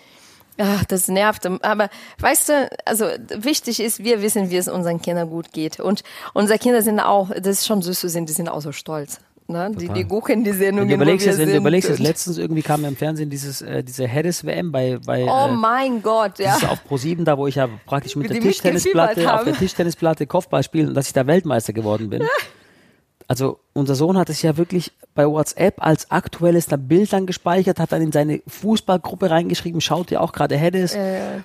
Ja, 0.58 0.82
das 0.90 1.08
nervt. 1.08 1.46
Aber 1.46 1.90
weißt 2.18 2.50
du, 2.50 2.70
also 2.84 3.06
wichtig 3.30 3.80
ist, 3.80 4.04
wir 4.04 4.22
wissen, 4.22 4.50
wie 4.50 4.58
es 4.58 4.68
unseren 4.68 5.02
Kindern 5.02 5.30
gut 5.30 5.54
geht. 5.54 5.80
Und 5.80 6.04
unsere 6.34 6.60
Kinder 6.60 6.82
sind 6.82 7.00
auch, 7.00 7.30
das 7.30 7.60
ist 7.60 7.68
schon 7.68 7.82
süß 7.82 8.00
zu 8.00 8.10
sehen, 8.10 8.26
die 8.26 8.34
sind 8.34 8.50
auch 8.50 8.62
so 8.62 8.74
stolz. 8.74 9.22
Ne? 9.50 9.72
Die, 9.76 9.90
die 9.90 10.06
gucken 10.06 10.44
die 10.44 10.52
Wenn 10.52 10.60
Sendungen, 10.60 10.90
du 10.90 10.96
überlegst, 10.96 11.26
wo 11.26 11.32
wir 11.32 11.38
jetzt, 11.38 11.40
wenn 11.40 11.50
du 11.50 11.58
überlegst 11.58 11.90
jetzt, 11.90 12.00
letztens 12.08 12.38
irgendwie 12.38 12.62
kam 12.62 12.86
im 12.86 12.96
Fernsehen 12.96 13.30
dieses, 13.30 13.62
äh, 13.62 13.84
diese 13.84 14.08
Heddes 14.08 14.46
WM 14.46 14.72
bei, 14.72 15.00
bei 15.04 15.26
oh 15.26 15.48
äh, 15.48 15.52
mein 15.52 16.04
Gott, 16.04 16.38
ja. 16.38 16.54
Das 16.54 16.64
ist 16.64 16.70
auf 16.70 16.80
Pro7 16.88 17.24
da, 17.24 17.38
wo 17.38 17.48
ich 17.48 17.56
ja 17.56 17.68
praktisch 17.86 18.16
mit 18.16 18.30
der 18.30 18.40
Tischtennisplatte, 18.40 19.34
auf 19.34 19.44
der. 19.44 19.54
Tischtennisplatte 19.54 20.28
Kopfball 20.28 20.64
spielen 20.64 20.90
und 20.90 20.94
dass 20.94 21.08
ich 21.08 21.14
da 21.14 21.26
Weltmeister 21.26 21.74
geworden 21.74 22.10
bin. 22.10 22.24
Also 23.28 23.60
unser 23.80 23.96
Sohn 23.96 24.18
hat 24.18 24.30
es 24.30 24.42
ja 24.42 24.58
wirklich 24.58 24.92
bei 25.16 25.28
WhatsApp 25.28 25.76
als 25.80 26.12
aktuelles 26.12 26.68
da 26.68 26.78
Bild 26.78 27.12
dann 27.12 27.26
gespeichert, 27.26 27.80
hat 27.80 27.92
dann 27.92 28.02
in 28.02 28.12
seine 28.12 28.42
Fußballgruppe 28.48 29.30
reingeschrieben, 29.30 29.82
schaut 29.82 30.12
ihr 30.12 30.22
auch 30.22 30.32
gerade 30.32 30.56
Heddes. 30.56 30.96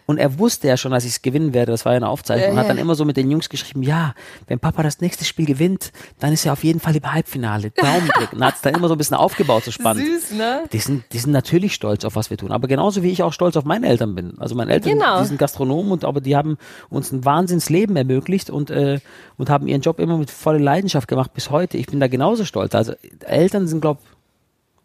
Und 0.07 0.19
er 0.19 0.39
wusste 0.39 0.69
ja 0.69 0.77
schon, 0.77 0.93
dass 0.93 1.05
ich 1.05 1.11
es 1.13 1.23
gewinnen 1.23 1.55
werde, 1.55 1.73
das 1.73 1.85
war 1.85 1.93
ja 1.93 1.97
eine 1.97 2.09
Aufzeichnung, 2.09 2.53
und 2.53 2.59
hat 2.59 2.69
dann 2.69 2.79
immer 2.79 2.95
so 2.95 3.05
mit 3.05 3.17
den 3.17 3.31
Jungs 3.31 3.49
geschrieben, 3.49 3.83
ja, 3.83 4.15
wenn 4.47 4.59
Papa 4.59 4.83
das 4.83 5.01
nächste 5.01 5.25
Spiel 5.25 5.47
gewinnt, 5.47 5.93
dann 6.21 6.33
ist 6.33 6.45
er 6.47 6.53
auf 6.53 6.63
jeden 6.63 6.81
Fall 6.81 6.95
im 6.95 7.13
Halbfinale. 7.13 7.71
Daumen 7.71 8.09
drücken. 8.09 8.37
Und 8.37 8.45
hat 8.45 8.57
es 8.57 8.61
dann 8.61 8.75
immer 8.75 8.89
so 8.89 8.95
ein 8.95 8.99
bisschen 8.99 9.17
aufgebaut, 9.17 9.65
so 9.65 9.71
spannend. 9.71 10.07
Süß, 10.07 10.33
ne? 10.39 10.65
Die 10.73 10.79
sind, 10.79 11.05
die 11.13 11.19
sind 11.19 11.33
natürlich 11.33 11.75
stolz 11.75 12.05
auf 12.05 12.17
was 12.17 12.31
wir 12.31 12.37
tun. 12.37 12.53
Aber 12.53 12.69
genauso 12.69 13.03
wie 13.03 13.11
ich 13.11 13.23
auch 13.23 13.33
stolz 13.33 13.57
auf 13.57 13.65
meine 13.65 13.89
Eltern 13.89 14.15
bin. 14.15 14.35
Also 14.39 14.55
meine 14.55 14.73
Eltern, 14.73 14.93
Genau. 14.93 15.21
die 15.21 15.27
sind 15.27 15.39
Gastronomen 15.39 15.93
und 15.93 16.05
aber 16.05 16.21
die 16.21 16.37
haben 16.37 16.59
uns 16.91 17.11
ein 17.13 17.25
Wahnsinnsleben 17.25 17.97
ermöglicht 17.97 18.51
und, 18.51 18.71
äh, 18.71 19.01
und 19.37 19.51
haben 19.51 19.67
ihren 19.67 19.81
Job 19.81 19.99
immer 19.99 20.17
mit 20.17 20.31
voller 20.31 20.61
Leidenschaft 20.61 21.09
gemacht 21.09 21.33
bis 21.35 21.51
heute. 21.51 21.77
Ich 21.77 21.87
bin 21.87 22.01
da 22.01 22.07
genauso 22.25 22.45
stolz. 22.45 22.75
Also 22.75 22.95
Eltern 23.21 23.67
sind, 23.67 23.81
glaube 23.81 24.01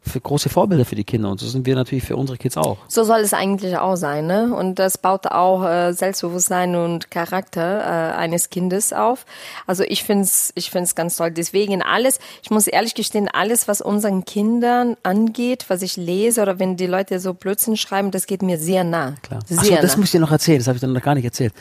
für 0.02 0.21
große 0.21 0.49
Vorbilder 0.49 0.86
für 0.86 0.95
die 0.95 1.04
Kinder 1.04 1.30
und 1.30 1.41
so 1.41 1.47
sind 1.47 1.65
wir 1.65 1.75
natürlich 1.75 2.06
für 2.06 2.15
unsere 2.15 2.38
Kids 2.38 2.56
auch. 2.56 2.78
So 2.88 3.04
soll 3.04 3.19
es 3.19 3.34
eigentlich 3.34 3.78
auch 3.78 3.97
sein, 3.97 4.28
ne? 4.28 4.56
Und 4.56 4.80
das 4.80 4.97
baut 4.97 5.28
auch 5.28 5.63
äh, 5.65 5.91
Selbstbewusstsein 5.91 6.75
und 6.75 7.12
Charakter 7.12 7.82
äh, 7.82 8.17
eines 8.17 8.49
Kindes 8.49 8.93
auf. 8.93 9.25
Also 9.67 9.84
ich 9.84 10.06
find's, 10.06 10.54
ich 10.56 10.71
find's 10.71 10.95
ganz 10.95 11.17
toll. 11.17 11.32
Deswegen 11.32 11.84
alles, 11.84 12.19
ich 12.41 12.49
muss 12.49 12.65
ehrlich 12.67 12.95
gestehen, 12.95 13.28
alles, 13.28 13.67
was 13.67 13.82
unseren 13.82 14.23
Kindern 14.23 14.95
angeht, 15.04 15.65
was 15.67 15.82
ich 15.82 15.97
lese 15.97 16.41
oder 16.41 16.60
wenn 16.60 16.78
die 16.78 16.88
Leute 16.88 17.19
so 17.19 17.34
Blödsinn 17.34 17.75
schreiben, 17.75 18.10
das 18.10 18.25
geht 18.25 18.41
mir 18.41 18.58
sehr 18.58 18.86
nah. 18.86 19.15
Klar. 19.21 19.41
Sehr 19.45 19.60
Achso, 19.60 19.75
das 19.75 19.91
nah. 19.91 19.97
muss 19.97 20.06
ich 20.06 20.12
dir 20.12 20.21
noch 20.21 20.32
erzählen, 20.32 20.60
das 20.60 20.67
habe 20.67 20.78
ich 20.78 20.82
dann 20.82 20.93
noch 20.93 21.04
gar 21.04 21.15
nicht 21.15 21.25
erzählt. 21.25 21.54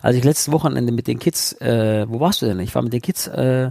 Als 0.00 0.16
ich 0.16 0.24
letztes 0.24 0.50
Wochenende 0.50 0.92
mit 0.92 1.06
den 1.06 1.18
Kids, 1.18 1.52
äh, 1.60 2.06
wo 2.08 2.20
warst 2.20 2.42
du 2.42 2.46
denn? 2.46 2.58
Ich 2.58 2.74
war 2.74 2.82
mit 2.82 2.94
den 2.94 3.02
Kids 3.02 3.28
äh, 3.28 3.70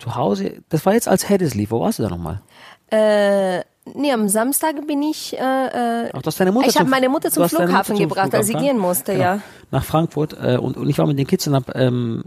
zu 0.00 0.14
Hause, 0.16 0.62
das 0.68 0.84
war 0.86 0.94
jetzt 0.94 1.08
als 1.08 1.28
Heddes 1.28 1.54
lief, 1.54 1.70
wo 1.70 1.80
warst 1.80 1.98
du 1.98 2.02
da 2.02 2.08
nochmal? 2.08 2.40
Äh, 2.90 3.60
nee, 3.94 4.12
am 4.12 4.28
Samstag 4.28 4.86
bin 4.86 5.02
ich. 5.02 5.38
Äh, 5.38 5.38
äh, 6.06 6.10
Ach, 6.12 6.22
du 6.22 6.26
hast 6.26 6.40
deine 6.40 6.52
Mutter 6.52 6.68
ich 6.68 6.76
habe 6.78 6.88
meine 6.90 7.08
Mutter 7.08 7.30
zum 7.30 7.48
Flughafen 7.48 7.72
Mutter 7.72 7.84
zum 7.84 7.98
gebracht, 7.98 8.34
als 8.34 8.46
sie 8.48 8.54
gehen 8.54 8.78
musste, 8.78 9.12
Genau. 9.12 9.24
ja. 9.24 9.40
Nach 9.70 9.84
Frankfurt 9.84 10.36
äh, 10.42 10.56
und, 10.56 10.76
und 10.76 10.88
ich 10.88 10.98
war 10.98 11.06
mit 11.06 11.18
den 11.18 11.26
Kids 11.26 11.46
und 11.46 11.54
habe 11.54 11.72
ähm, 11.74 12.24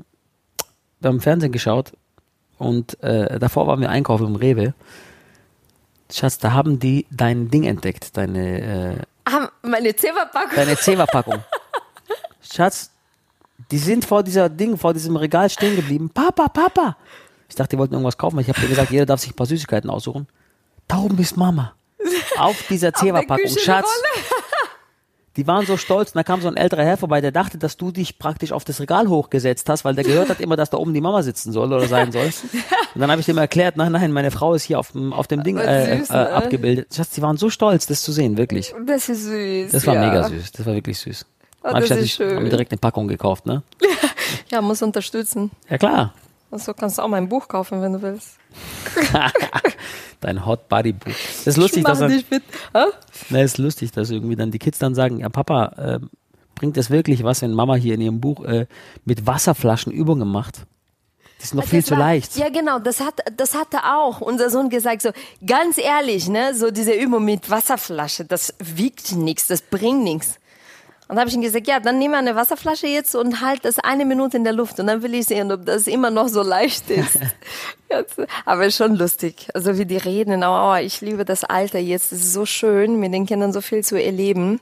beim 1.02 1.20
Fernsehen 1.20 1.52
geschaut 1.52 1.92
und 2.58 3.02
äh, 3.04 3.40
davor 3.40 3.68
waren 3.68 3.82
wir 3.82 3.90
einkaufen 3.90 4.28
im 4.28 4.36
Rewe. 4.36 4.74
Schatz, 6.12 6.38
da 6.38 6.54
haben 6.54 6.80
die 6.80 7.08
dein 7.12 7.50
Ding 7.50 7.64
entdeckt, 7.64 8.16
deine, 8.16 8.62
äh, 8.62 8.98
Ah, 9.26 9.50
meine 9.64 9.96
Zewa-Packung. 9.96 10.56
deine 10.56 10.78
Zewa-Packung. 10.78 11.40
Schatz, 12.42 12.92
die 13.72 13.78
sind 13.78 14.06
vor 14.06 14.22
dieser 14.24 14.48
Ding, 14.50 14.78
vor 14.78 14.94
diesem 14.94 15.16
Regal 15.16 15.50
stehen 15.50 15.76
geblieben. 15.76 16.10
Papa, 16.14 16.48
Papa. 16.50 16.98
Ich 17.50 17.56
dachte, 17.56 17.76
die 17.76 17.78
wollten 17.78 17.94
irgendwas 17.94 18.18
kaufen. 18.18 18.36
weil 18.36 18.44
Ich 18.44 18.50
habe 18.50 18.60
dir 18.60 18.68
gesagt, 18.68 18.92
jeder 18.92 19.06
darf 19.06 19.20
sich 19.20 19.32
ein 19.32 19.36
paar 19.36 19.46
Süßigkeiten 19.46 19.90
aussuchen. 19.90 20.28
Da 20.88 20.98
oben 20.98 21.18
ist 21.20 21.38
Mama. 21.38 21.74
Auf 22.38 22.66
dieser 22.70 22.94
Zewa-Packung. 22.94 23.48
Schatz, 23.58 23.88
die 25.36 25.48
waren 25.48 25.66
so 25.66 25.78
stolz. 25.78 26.10
Und 26.12 26.16
da 26.16 26.24
kam 26.24 26.42
so 26.42 26.48
ein 26.48 26.58
älterer 26.58 26.84
Herr 26.84 26.98
vorbei, 26.98 27.22
der 27.22 27.32
dachte, 27.32 27.58
dass 27.58 27.78
du 27.78 27.92
dich 27.92 28.20
praktisch 28.20 28.52
auf 28.52 28.64
das 28.64 28.80
Regal 28.80 29.08
hochgesetzt 29.08 29.68
hast, 29.70 29.86
weil 29.86 29.96
der 29.96 30.04
gehört 30.04 30.30
hat 30.30 30.40
immer, 30.40 30.56
dass 30.56 30.70
da 30.70 30.78
oben 30.78 30.94
die 30.94 31.02
Mama 31.02 31.24
sitzen 31.24 31.52
soll 31.52 31.72
oder 31.74 31.88
sein 31.88 32.12
soll. 32.12 32.26
Und 32.96 33.02
dann 33.02 33.10
habe 33.10 33.20
ich 33.20 33.26
dem 33.26 33.38
erklärt, 33.38 33.78
nein, 33.78 33.92
nein, 33.92 34.12
meine 34.12 34.32
Frau 34.32 34.54
ist 34.54 34.64
hier 34.64 34.80
auf 34.80 34.92
dem, 34.92 35.14
auf 35.14 35.28
dem 35.28 35.44
Ding 35.44 35.58
Aber 35.58 35.68
äh, 35.68 35.98
süß, 35.98 36.10
äh, 36.12 36.14
abgebildet. 36.14 36.94
Schatz, 36.94 37.10
die 37.12 37.22
waren 37.22 37.38
so 37.38 37.50
stolz, 37.50 37.88
das 37.88 38.02
zu 38.04 38.12
sehen, 38.12 38.38
wirklich. 38.38 38.74
Das 38.86 39.10
ist 39.10 39.24
süß. 39.24 39.72
Das 39.72 39.88
war 39.88 39.96
ja. 39.96 40.08
mega 40.08 40.30
süß. 40.30 40.52
Das 40.52 40.66
war 40.66 40.74
wirklich 40.74 41.00
süß. 41.00 41.26
Oh, 41.64 41.70
hab 41.70 41.82
ich 41.82 41.90
das 41.90 42.00
ist 42.00 42.12
schön. 42.12 42.36
hab 42.36 42.44
mir 42.44 42.50
direkt 42.50 42.72
eine 42.72 42.80
Packung 42.80 43.08
gekauft, 43.08 43.46
ne? 43.46 43.64
Ja, 44.50 44.62
muss 44.62 44.82
unterstützen. 44.82 45.52
Ja 45.70 45.78
klar. 45.78 46.14
Also 46.54 46.74
kannst 46.74 46.98
du 46.98 47.02
auch 47.02 47.08
mein 47.08 47.28
Buch 47.28 47.48
kaufen, 47.48 47.82
wenn 47.82 47.94
du 47.94 48.02
willst. 48.02 48.38
Dein 50.22 50.46
Hot 50.46 50.70
Body 50.70 50.94
Buch. 50.94 51.12
Das 51.46 51.48
ist 51.48 51.58
lustig, 51.58 51.84
dass 51.84 52.00
dann, 52.00 52.12
mit. 52.30 52.44
Ne, 53.30 53.42
ist 53.44 53.58
lustig, 53.58 53.92
dass 53.92 54.10
irgendwie 54.10 54.36
dann 54.36 54.52
die 54.52 54.60
Kids 54.60 54.78
dann 54.80 54.96
sagen, 54.96 55.20
ja 55.20 55.30
Papa, 55.30 55.66
äh, 55.78 56.00
bringt 56.56 56.78
es 56.78 56.90
wirklich 56.90 57.24
was, 57.24 57.42
wenn 57.42 57.52
Mama 57.54 57.76
hier 57.76 57.96
in 57.96 58.02
ihrem 58.02 58.22
Buch 58.22 58.46
äh, 58.46 58.68
mit 59.04 59.26
Wasserflaschen 59.28 59.92
Übungen 59.92 60.28
macht? 60.30 60.62
Die 61.42 61.48
sind 61.48 61.58
noch 61.58 61.66
viel 61.66 61.80
Das 61.80 61.88
zu 61.88 61.92
war- 61.94 62.00
leicht. 62.00 62.38
Ja, 62.38 62.50
genau, 62.50 62.80
das 62.80 63.02
hat, 63.02 63.16
das 63.36 63.56
hatte 63.56 63.80
auch 63.84 64.22
unser 64.22 64.50
Sohn 64.50 64.70
gesagt, 64.70 65.02
so 65.02 65.10
ganz 65.46 65.78
ehrlich, 65.78 66.30
ne, 66.30 66.54
so 66.56 66.72
diese 66.72 66.94
Übung 66.94 67.26
mit 67.26 67.50
Wasserflasche, 67.50 68.24
das 68.26 68.54
wiegt 68.60 69.14
nichts, 69.14 69.48
das 69.48 69.62
bringt 69.62 70.04
nichts. 70.04 70.36
Und 71.08 71.20
habe 71.20 71.30
ich 71.30 71.36
ihm 71.36 71.42
gesagt, 71.42 71.68
ja, 71.68 71.80
dann 71.80 72.00
nimm 72.00 72.14
eine 72.14 72.36
Wasserflasche 72.36 72.88
jetzt 72.88 73.14
und 73.16 73.42
halt 73.42 73.66
das 73.66 73.78
eine 73.78 74.06
Minute 74.06 74.38
in 74.38 74.46
der 74.46 74.54
Luft 74.54 74.80
und 74.80 74.88
dann 74.88 75.04
will 75.04 75.14
ich 75.14 75.26
sehen, 75.26 75.52
ob 75.52 75.66
das 75.66 75.88
immer 75.88 76.10
noch 76.10 76.30
so 76.30 76.42
leicht 76.42 76.90
ist. 76.90 77.20
Jetzt, 77.90 78.20
Aber 78.46 78.66
ist 78.66 78.78
schon 78.78 78.96
lustig, 78.96 79.50
also 79.54 79.78
wie 79.78 79.86
die 79.86 79.98
reden, 79.98 80.44
oh, 80.44 80.76
ich 80.76 81.02
liebe 81.02 81.26
das 81.26 81.44
Alter 81.44 81.78
jetzt, 81.78 82.12
es 82.12 82.22
ist 82.22 82.34
so 82.34 82.44
schön, 82.44 83.00
mit 83.00 83.14
den 83.14 83.28
Kindern 83.28 83.54
so 83.54 83.62
viel 83.62 83.84
zu 83.84 84.02
erleben. 84.02 84.60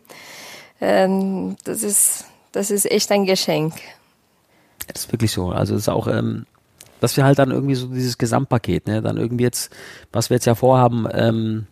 Ähm, 0.81 1.55
das 1.63 1.81
ist, 1.81 2.25
das 2.51 2.71
ist 2.71 2.91
echt 2.91 3.09
ein 3.11 3.25
Geschenk. 3.25 3.73
Das 4.87 5.05
ist 5.05 5.11
wirklich 5.13 5.31
so. 5.31 5.51
Also 5.51 5.75
es 5.75 5.83
ist 5.83 5.89
auch, 5.89 6.07
ähm, 6.07 6.45
dass 6.99 7.15
wir 7.15 7.23
halt 7.23 7.39
dann 7.39 7.51
irgendwie 7.51 7.75
so 7.75 7.87
dieses 7.87 8.17
Gesamtpaket, 8.17 8.87
ne, 8.87 9.01
dann 9.01 9.15
irgendwie 9.15 9.45
jetzt, 9.45 9.71
was 10.11 10.29
wir 10.29 10.35
jetzt 10.35 10.45
ja 10.45 10.55
vorhaben, 10.55 11.07
ähm, 11.13 11.67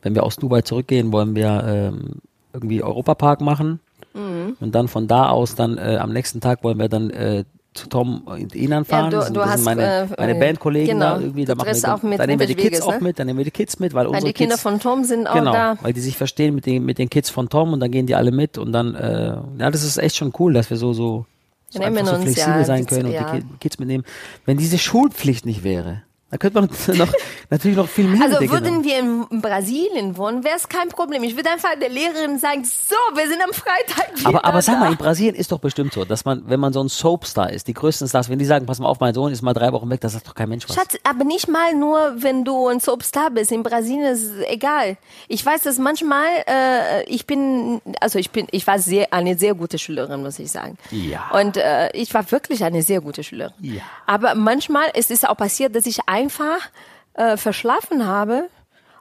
wenn 0.00 0.14
wir 0.14 0.22
aus 0.22 0.36
Dubai 0.36 0.62
zurückgehen, 0.62 1.12
wollen 1.12 1.34
wir 1.34 1.64
ähm, 1.66 2.22
irgendwie 2.58 2.82
Europapark 2.82 3.40
machen 3.40 3.80
Mhm. 4.14 4.56
und 4.60 4.74
dann 4.74 4.88
von 4.88 5.06
da 5.06 5.28
aus 5.28 5.54
dann 5.54 5.76
äh, 5.78 5.98
am 6.00 6.12
nächsten 6.12 6.40
Tag 6.40 6.64
wollen 6.64 6.78
wir 6.78 6.88
dann 6.88 7.10
äh, 7.10 7.44
zu 7.74 7.88
Tom 7.88 8.22
und 8.22 8.54
Inan 8.54 8.84
fahren. 8.84 9.10
du- 9.10 9.16
das 9.16 9.26
sind, 9.26 9.36
du 9.36 9.40
das 9.40 9.50
hast, 9.50 9.56
sind 9.56 9.64
meine, 9.66 9.82
äh, 9.82 10.06
meine 10.18 10.36
äh, 10.36 10.40
Bandkollegen 10.40 10.98
genau. 10.98 11.14
da 11.16 11.20
irgendwie. 11.20 11.44
Da 11.44 11.54
Du 11.54 11.58
machen 11.58 11.82
wir, 11.82 11.94
auch 11.94 12.02
mit 12.02 12.18
da 12.18 12.26
nehmen 12.26 12.40
wir 12.40 12.46
die 12.46 12.54
Kids 12.54 12.80
auch 12.80 12.92
ne? 12.94 13.00
mit, 13.00 13.18
dann 13.18 13.26
nehmen 13.26 13.38
wir 13.38 13.44
die 13.44 13.50
Kids 13.50 13.78
mit, 13.78 13.92
weil 13.94 14.06
Weil 14.06 14.14
unsere 14.14 14.26
die 14.28 14.32
Kinder 14.32 14.54
Kids 14.54 14.62
von 14.62 14.80
Tom 14.80 15.04
sind 15.04 15.26
auch 15.28 15.34
genau, 15.34 15.52
da. 15.52 15.76
weil 15.82 15.92
die 15.92 16.00
sich 16.00 16.16
verstehen 16.16 16.54
mit 16.54 16.66
den, 16.66 16.84
mit 16.84 16.98
den 16.98 17.10
Kids 17.10 17.28
von 17.30 17.48
Tom 17.48 17.72
und 17.74 17.80
dann 17.80 17.90
gehen 17.90 18.06
die 18.06 18.14
alle 18.14 18.32
mit 18.32 18.56
und 18.58 18.72
dann, 18.72 18.94
äh, 18.94 19.36
ja, 19.58 19.70
das 19.70 19.84
ist 19.84 19.98
echt 19.98 20.16
schon 20.16 20.32
cool, 20.38 20.54
dass 20.54 20.70
wir 20.70 20.76
so, 20.78 20.92
so, 20.92 21.26
so, 21.68 21.80
einfach 21.80 22.06
so 22.06 22.14
uns, 22.14 22.24
flexibel 22.24 22.54
ja, 22.60 22.64
sein 22.64 22.86
können 22.86 23.06
und 23.06 23.12
ja. 23.12 23.30
die 23.32 23.40
Ki- 23.40 23.46
Kids 23.60 23.78
mitnehmen. 23.78 24.04
Wenn 24.46 24.56
diese 24.56 24.78
Schulpflicht 24.78 25.44
nicht 25.46 25.62
wäre, 25.62 26.02
dann 26.30 26.38
könnte 26.40 26.60
man 26.60 26.70
noch, 26.96 27.12
natürlich 27.50 27.76
noch 27.76 27.88
viel 27.88 28.06
mehr 28.06 28.22
Also 28.22 28.40
würden 28.50 28.84
wir 28.84 28.98
in 28.98 29.40
Brasilien 29.40 30.16
wohnen, 30.16 30.44
wäre 30.44 30.56
es 30.56 30.68
kein 30.68 30.88
Problem. 30.88 31.22
Ich 31.22 31.36
würde 31.36 31.50
einfach 31.50 31.70
der 31.80 31.88
Lehrerin 31.88 32.38
sagen, 32.38 32.64
so, 32.64 32.96
wir 33.14 33.28
sind 33.28 33.42
am 33.42 33.52
Freitag 33.52 34.18
wieder 34.18 34.28
aber, 34.28 34.44
aber 34.44 34.62
sag 34.62 34.78
mal, 34.78 34.90
in 34.90 34.98
Brasilien 34.98 35.34
ist 35.34 35.52
doch 35.52 35.58
bestimmt 35.58 35.92
so, 35.92 36.04
dass 36.04 36.24
man, 36.24 36.42
wenn 36.46 36.60
man 36.60 36.72
so 36.72 36.82
ein 36.82 36.88
Soapstar 36.88 37.50
ist, 37.50 37.68
die 37.68 37.74
größten 37.74 38.08
Stars, 38.08 38.28
wenn 38.28 38.38
die 38.38 38.44
sagen, 38.44 38.66
pass 38.66 38.78
mal 38.78 38.88
auf, 38.88 39.00
mein 39.00 39.14
Sohn 39.14 39.32
ist 39.32 39.42
mal 39.42 39.54
drei 39.54 39.72
Wochen 39.72 39.88
weg, 39.90 40.00
das 40.00 40.12
sagt 40.12 40.28
doch 40.28 40.34
kein 40.34 40.48
Mensch 40.48 40.68
was. 40.68 40.76
Schatz, 40.76 40.96
aber 41.04 41.24
nicht 41.24 41.48
mal 41.48 41.74
nur, 41.74 42.14
wenn 42.18 42.44
du 42.44 42.68
ein 42.68 42.80
Soapstar 42.80 43.30
bist. 43.30 43.52
In 43.52 43.62
Brasilien 43.62 44.06
ist 44.06 44.22
es 44.22 44.46
egal. 44.48 44.96
Ich 45.28 45.44
weiß, 45.44 45.62
dass 45.62 45.78
manchmal, 45.78 46.26
äh, 46.46 47.04
ich 47.04 47.26
bin, 47.26 47.80
also 48.00 48.18
ich 48.18 48.30
bin, 48.30 48.46
ich 48.50 48.66
war 48.66 48.78
sehr, 48.78 49.12
eine 49.12 49.36
sehr 49.38 49.54
gute 49.54 49.78
Schülerin, 49.78 50.22
muss 50.22 50.38
ich 50.38 50.50
sagen. 50.50 50.76
Ja. 50.90 51.30
Und 51.32 51.56
äh, 51.56 51.90
ich 51.92 52.12
war 52.14 52.30
wirklich 52.30 52.64
eine 52.64 52.82
sehr 52.82 53.00
gute 53.00 53.22
Schülerin. 53.22 53.54
Ja. 53.60 53.82
Aber 54.06 54.34
manchmal 54.34 54.88
es 54.94 55.10
ist 55.10 55.28
auch 55.28 55.36
passiert, 55.36 55.74
dass 55.74 55.86
ich 55.86 56.00
einfach 56.06 56.60
äh, 57.18 57.36
verschlafen 57.36 58.06
habe 58.06 58.48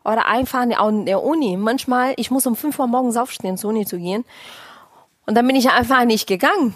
oder 0.03 0.25
einfach 0.25 0.63
in 0.63 1.05
der- 1.05 1.23
Uni. 1.23 1.55
Manchmal, 1.57 2.13
ich 2.17 2.31
muss 2.31 2.45
um 2.47 2.55
5 2.55 2.77
Uhr 2.79 2.87
morgens 2.87 3.15
aufstehen, 3.17 3.57
zur 3.57 3.69
Uni 3.69 3.85
zu 3.85 3.97
gehen. 3.97 4.25
Und 5.25 5.35
dann 5.35 5.45
bin 5.47 5.55
ich 5.55 5.69
einfach 5.69 6.03
nicht 6.05 6.27
gegangen. 6.27 6.73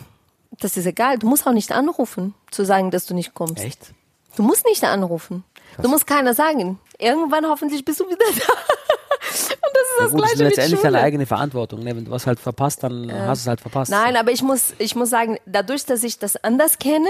Das 0.59 0.75
ist 0.77 0.85
egal. 0.85 1.17
Du 1.17 1.27
musst 1.27 1.47
auch 1.47 1.53
nicht 1.53 1.71
anrufen, 1.71 2.33
zu 2.51 2.65
sagen, 2.65 2.91
dass 2.91 3.05
du 3.05 3.13
nicht 3.13 3.33
kommst. 3.33 3.63
Echt? 3.63 3.93
Du 4.35 4.43
musst 4.43 4.65
nicht 4.65 4.83
anrufen. 4.83 5.43
Du 5.81 5.87
musst 5.89 6.05
keiner 6.07 6.33
sagen. 6.33 6.79
Irgendwann 6.97 7.45
hoffentlich 7.47 7.83
bist 7.85 7.99
du 8.01 8.05
wieder 8.07 8.17
da. 8.19 8.53
Und 8.53 9.27
das 9.29 9.41
ist 9.41 9.51
Ja, 9.97 10.03
das 10.03 10.11
gut, 10.11 10.21
das 10.21 10.31
ist 10.31 10.37
Gleiche 10.37 10.43
letztendlich 10.43 10.81
deine 10.81 10.99
eigene 11.01 11.25
Verantwortung. 11.25 11.79
Ne? 11.83 11.95
Wenn 11.95 12.05
du 12.05 12.11
was 12.11 12.27
halt 12.27 12.39
verpasst, 12.39 12.83
dann 12.83 13.09
hast 13.11 13.41
du 13.41 13.43
es 13.45 13.47
halt 13.47 13.61
verpasst. 13.61 13.89
Nein, 13.91 14.17
aber 14.17 14.31
ich 14.31 14.43
muss, 14.43 14.73
ich 14.77 14.95
muss 14.95 15.09
sagen, 15.09 15.37
dadurch, 15.45 15.85
dass 15.85 16.03
ich 16.03 16.19
das 16.19 16.35
anders 16.43 16.77
kenne, 16.79 17.07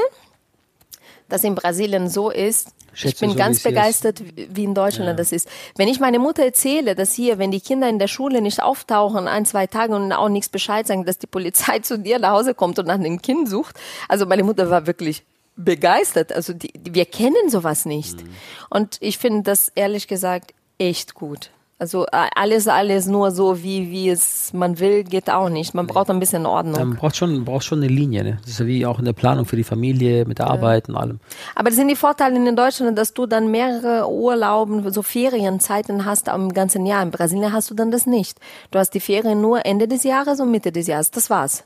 dass 1.31 1.43
in 1.43 1.55
Brasilien 1.55 2.09
so 2.09 2.29
ist, 2.29 2.73
ich 2.93 2.99
Schätze 2.99 3.21
bin 3.21 3.31
so, 3.31 3.37
ganz 3.37 3.63
wie 3.63 3.69
begeistert, 3.69 4.21
wie 4.35 4.63
in 4.63 4.75
Deutschland 4.75 5.17
das 5.17 5.31
ist. 5.31 5.47
Wenn 5.77 5.87
ich 5.87 5.99
meine 5.99 6.19
Mutter 6.19 6.43
erzähle, 6.43 6.93
dass 6.93 7.13
hier, 7.13 7.37
wenn 7.37 7.51
die 7.51 7.61
Kinder 7.61 7.87
in 7.87 7.99
der 7.99 8.07
Schule 8.07 8.41
nicht 8.41 8.61
auftauchen, 8.61 9.27
ein, 9.27 9.45
zwei 9.45 9.67
Tage 9.67 9.95
und 9.95 10.11
auch 10.11 10.29
nichts 10.29 10.49
Bescheid 10.49 10.85
sagen, 10.85 11.05
dass 11.05 11.17
die 11.17 11.27
Polizei 11.27 11.79
zu 11.81 11.97
dir 11.97 12.19
nach 12.19 12.31
Hause 12.31 12.53
kommt 12.53 12.79
und 12.79 12.87
nach 12.87 13.01
dem 13.01 13.21
Kind 13.21 13.49
sucht. 13.49 13.77
Also 14.09 14.25
meine 14.25 14.43
Mutter 14.43 14.69
war 14.69 14.87
wirklich 14.87 15.23
begeistert. 15.55 16.33
Also 16.33 16.53
die, 16.53 16.73
wir 16.83 17.05
kennen 17.05 17.49
sowas 17.49 17.85
nicht. 17.85 18.23
Mhm. 18.23 18.29
Und 18.69 18.97
ich 18.99 19.17
finde 19.17 19.43
das 19.43 19.71
ehrlich 19.75 20.07
gesagt 20.07 20.53
echt 20.77 21.13
gut. 21.13 21.49
Also 21.81 22.05
äh, 22.05 22.27
alles, 22.35 22.67
alles 22.67 23.07
nur 23.07 23.31
so, 23.31 23.63
wie, 23.63 23.89
wie 23.89 24.07
es 24.11 24.53
man 24.53 24.77
will, 24.77 25.03
geht 25.03 25.31
auch 25.31 25.49
nicht. 25.49 25.73
Man 25.73 25.87
braucht 25.87 26.11
ein 26.11 26.19
bisschen 26.19 26.45
Ordnung. 26.45 26.75
Man 26.75 26.95
braucht 26.95 27.15
schon, 27.15 27.43
braucht 27.43 27.63
schon 27.63 27.79
eine 27.79 27.87
Linie. 27.87 28.23
Ne? 28.23 28.37
Das 28.41 28.51
ist 28.51 28.59
ja 28.59 28.67
wie 28.67 28.85
auch 28.85 28.99
in 28.99 29.05
der 29.05 29.13
Planung 29.13 29.45
für 29.45 29.55
die 29.55 29.63
Familie, 29.63 30.25
mit 30.25 30.37
der 30.37 30.45
Arbeit 30.45 30.89
und 30.89 30.95
allem. 30.95 31.19
Aber 31.55 31.69
das 31.69 31.77
sind 31.77 31.87
die 31.87 31.95
Vorteile 31.95 32.35
in 32.35 32.55
Deutschland, 32.55 32.99
dass 32.99 33.15
du 33.15 33.25
dann 33.25 33.49
mehrere 33.49 34.07
Urlauben, 34.07 34.91
so 34.91 35.01
Ferienzeiten 35.01 36.05
hast 36.05 36.29
am 36.29 36.53
ganzen 36.53 36.85
Jahr. 36.85 37.01
In 37.01 37.09
Brasilien 37.09 37.51
hast 37.51 37.71
du 37.71 37.73
dann 37.73 37.89
das 37.89 38.05
nicht. 38.05 38.37
Du 38.69 38.77
hast 38.77 38.91
die 38.91 38.99
Ferien 38.99 39.41
nur 39.41 39.65
Ende 39.65 39.87
des 39.87 40.03
Jahres 40.03 40.39
und 40.39 40.51
Mitte 40.51 40.71
des 40.71 40.85
Jahres. 40.85 41.09
Das 41.09 41.31
war's. 41.31 41.63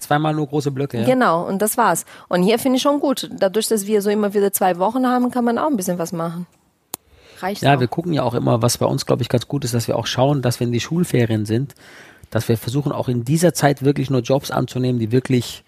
Zweimal 0.00 0.32
nur 0.32 0.46
große 0.46 0.70
Blöcke. 0.70 1.00
Ja? 1.00 1.04
Genau, 1.04 1.46
und 1.46 1.60
das 1.60 1.76
war's. 1.76 2.06
Und 2.30 2.44
hier 2.44 2.58
finde 2.58 2.76
ich 2.76 2.82
schon 2.82 2.98
gut. 2.98 3.28
Dadurch, 3.30 3.68
dass 3.68 3.86
wir 3.86 4.00
so 4.00 4.08
immer 4.08 4.32
wieder 4.32 4.54
zwei 4.54 4.78
Wochen 4.78 5.06
haben, 5.06 5.30
kann 5.30 5.44
man 5.44 5.58
auch 5.58 5.66
ein 5.66 5.76
bisschen 5.76 5.98
was 5.98 6.12
machen. 6.12 6.46
Reicht 7.42 7.62
Ja, 7.62 7.76
auch. 7.76 7.80
wir 7.80 7.88
gucken 7.88 8.12
ja 8.12 8.22
auch 8.22 8.34
immer, 8.34 8.62
was 8.62 8.78
bei 8.78 8.86
uns, 8.86 9.06
glaube 9.06 9.22
ich, 9.22 9.28
ganz 9.28 9.48
gut 9.48 9.64
ist, 9.64 9.74
dass 9.74 9.88
wir 9.88 9.96
auch 9.96 10.06
schauen, 10.06 10.42
dass 10.42 10.60
wenn 10.60 10.72
die 10.72 10.80
Schulferien 10.80 11.46
sind, 11.46 11.74
dass 12.30 12.48
wir 12.48 12.56
versuchen, 12.56 12.92
auch 12.92 13.08
in 13.08 13.24
dieser 13.24 13.54
Zeit 13.54 13.82
wirklich 13.84 14.10
nur 14.10 14.20
Jobs 14.20 14.50
anzunehmen, 14.50 14.98
die 15.00 15.10
wirklich, 15.12 15.64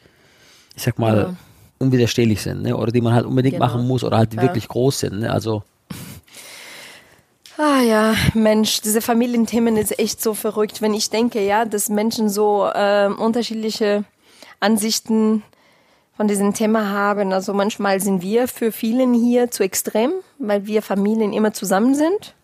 ich 0.77 0.83
sag 0.83 0.99
mal, 0.99 1.37
unwiderstehlich 1.79 2.41
sind, 2.43 2.63
ne? 2.63 2.77
oder 2.77 2.93
die 2.93 3.01
man 3.01 3.15
halt 3.15 3.27
unbedingt 3.27 3.55
Genau. 3.55 3.67
machen 3.67 3.87
muss 3.87 4.05
oder 4.05 4.19
halt 4.19 4.33
die 4.33 4.37
Ja. 4.37 4.43
wirklich 4.43 4.69
groß 4.69 5.01
sind. 5.01 5.21
Ne? 5.21 5.33
Also, 5.33 5.63
Ah 7.59 7.83
ja, 7.83 8.15
Mensch, 8.35 8.81
diese 8.81 9.03
Familienthemen 9.03 9.77
ist 9.77 9.99
echt 9.99 10.23
so 10.23 10.33
verrückt, 10.33 10.81
wenn 10.81 10.95
ich 10.95 11.11
denke, 11.11 11.45
ja, 11.45 11.65
dass 11.67 11.91
Menschen 11.91 12.29
so 12.31 12.67
äh, 12.73 13.09
unterschiedliche 13.09 14.05
Ansichten 14.59 15.43
von 16.23 16.29
diesem 16.29 16.55
Thema 16.55 16.89
haben. 16.89 17.33
Also 17.33 17.53
manchmal 17.53 18.01
sind 18.01 18.23
wir 18.23 18.47
für 18.47 18.71
vielen 18.71 19.13
hier 19.13 19.51
zu 19.51 19.65
extrem, 19.65 20.13
weil 20.39 20.67
wir 20.69 20.81
Familien 20.81 21.33
immer 21.33 21.53
zusammen 21.53 21.97
sind. 21.97 22.37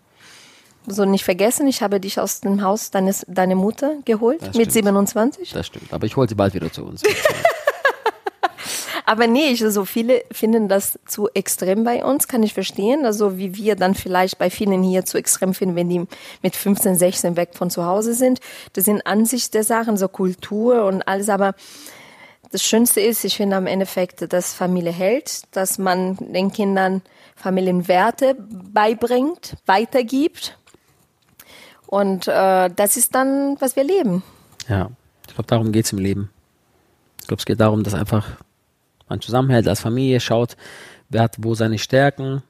So 0.88 1.04
nicht 1.04 1.24
vergessen, 1.24 1.68
ich 1.68 1.80
habe 1.80 2.00
dich 2.00 2.18
aus 2.18 2.40
dem 2.40 2.60
Haus 2.60 2.90
deines 2.90 3.24
deine 3.28 3.54
Mutter 3.54 3.94
geholt 4.04 4.42
mit 4.42 4.72
stimmt. 4.72 4.72
27. 4.72 5.52
das 5.52 5.68
stimmt. 5.68 5.92
Aber 5.92 6.06
ich 6.06 6.16
hole 6.16 6.28
sie 6.28 6.34
bald 6.34 6.54
wieder 6.54 6.72
zu 6.72 6.84
uns. 6.86 7.04
Aber 9.06 9.28
nee, 9.28 9.50
ich, 9.50 9.62
also 9.62 9.84
viele 9.84 10.24
finden 10.32 10.68
das 10.68 10.98
zu 11.06 11.28
extrem 11.32 11.84
bei 11.84 12.04
uns, 12.04 12.26
kann 12.26 12.42
ich 12.42 12.54
verstehen. 12.54 13.06
Also 13.06 13.38
wie 13.38 13.54
wir 13.54 13.76
dann 13.76 13.94
vielleicht 13.94 14.38
bei 14.38 14.50
vielen 14.50 14.82
hier 14.82 15.04
zu 15.04 15.18
extrem 15.18 15.54
finden, 15.54 15.76
wenn 15.76 15.88
die 15.88 16.04
mit 16.42 16.56
15, 16.56 16.96
16 16.96 17.36
weg 17.36 17.50
von 17.54 17.70
zu 17.70 17.86
Hause 17.86 18.14
sind. 18.14 18.40
Das 18.72 18.86
sind 18.86 19.06
Ansicht 19.06 19.54
der 19.54 19.62
Sachen, 19.62 19.96
so 19.96 20.08
Kultur 20.08 20.84
und 20.84 21.06
alles. 21.06 21.28
Aber 21.28 21.54
das 22.50 22.62
Schönste 22.62 23.00
ist, 23.00 23.24
ich 23.24 23.36
finde 23.36 23.56
am 23.56 23.66
Endeffekt, 23.66 24.32
dass 24.32 24.54
Familie 24.54 24.92
hält, 24.92 25.42
dass 25.52 25.78
man 25.78 26.16
den 26.16 26.52
Kindern 26.52 27.02
Familienwerte 27.36 28.34
beibringt, 28.38 29.56
weitergibt. 29.66 30.58
Und 31.86 32.28
äh, 32.28 32.68
das 32.74 32.96
ist 32.96 33.14
dann, 33.14 33.56
was 33.60 33.76
wir 33.76 33.84
leben. 33.84 34.22
ja, 34.68 34.90
ich 35.26 35.34
glaube, 35.34 35.46
darum 35.46 35.72
geht's 35.72 35.92
im 35.92 35.98
Leben. 35.98 36.30
Ich 37.20 37.28
glaube, 37.28 37.40
es 37.40 37.46
geht 37.46 37.60
darum, 37.60 37.82
dass 37.82 37.94
einfach 37.94 38.26
man 39.08 39.20
zusammenhält 39.20 39.68
als 39.68 39.80
Familie, 39.80 40.20
schaut, 40.20 40.56
wer 41.08 41.22
hat 41.22 41.36
wo 41.38 41.54
seine 41.54 41.78
Stärken, 41.78 42.42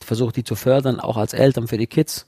versuche 0.00 0.32
die 0.32 0.44
zu 0.44 0.54
fördern, 0.54 1.00
auch 1.00 1.16
als 1.16 1.32
Eltern 1.32 1.68
für 1.68 1.78
die 1.78 1.86
Kids. 1.86 2.26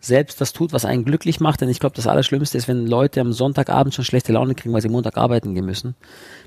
Selbst 0.00 0.40
das 0.40 0.52
tut, 0.52 0.72
was 0.72 0.84
einen 0.84 1.04
glücklich 1.04 1.40
macht, 1.40 1.60
denn 1.60 1.68
ich 1.68 1.78
glaube, 1.78 1.94
das 1.94 2.06
Allerschlimmste 2.06 2.56
ist, 2.56 2.68
wenn 2.68 2.86
Leute 2.86 3.20
am 3.20 3.32
Sonntagabend 3.32 3.94
schon 3.94 4.04
schlechte 4.04 4.32
Laune 4.32 4.54
kriegen, 4.54 4.72
weil 4.72 4.80
sie 4.80 4.88
Montag 4.88 5.18
arbeiten 5.18 5.54
gehen 5.54 5.66
müssen. 5.66 5.94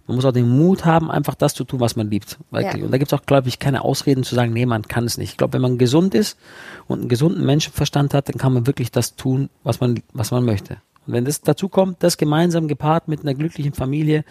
Man 0.07 0.15
muss 0.15 0.25
auch 0.25 0.31
den 0.31 0.49
Mut 0.49 0.85
haben, 0.85 1.11
einfach 1.11 1.35
das 1.35 1.53
zu 1.53 1.63
tun, 1.63 1.79
was 1.79 1.95
man 1.95 2.09
liebt. 2.09 2.39
Ja. 2.51 2.73
Und 2.73 2.91
da 2.91 2.97
gibt 2.97 3.11
es 3.11 3.19
auch, 3.19 3.25
glaube 3.25 3.49
ich, 3.49 3.59
keine 3.59 3.83
Ausreden 3.83 4.23
zu 4.23 4.33
sagen, 4.33 4.53
nee, 4.53 4.65
man 4.65 4.81
kann 4.83 5.05
es 5.05 5.17
nicht. 5.17 5.31
Ich 5.31 5.37
glaube, 5.37 5.53
wenn 5.53 5.61
man 5.61 5.77
gesund 5.77 6.15
ist 6.15 6.37
und 6.87 7.01
einen 7.01 7.09
gesunden 7.09 7.45
Menschenverstand 7.45 8.13
hat, 8.13 8.27
dann 8.29 8.37
kann 8.37 8.53
man 8.53 8.65
wirklich 8.65 8.91
das 8.91 9.15
tun, 9.15 9.49
was 9.63 9.79
man, 9.79 10.01
was 10.13 10.31
man 10.31 10.43
möchte. 10.43 10.77
Und 11.05 11.13
wenn 11.13 11.25
das 11.25 11.41
dazu 11.41 11.69
kommt, 11.69 12.01
das 12.01 12.17
gemeinsam 12.17 12.67
gepaart 12.67 13.07
mit 13.07 13.21
einer 13.21 13.33
glücklichen 13.33 13.73
Familie, 13.73 14.25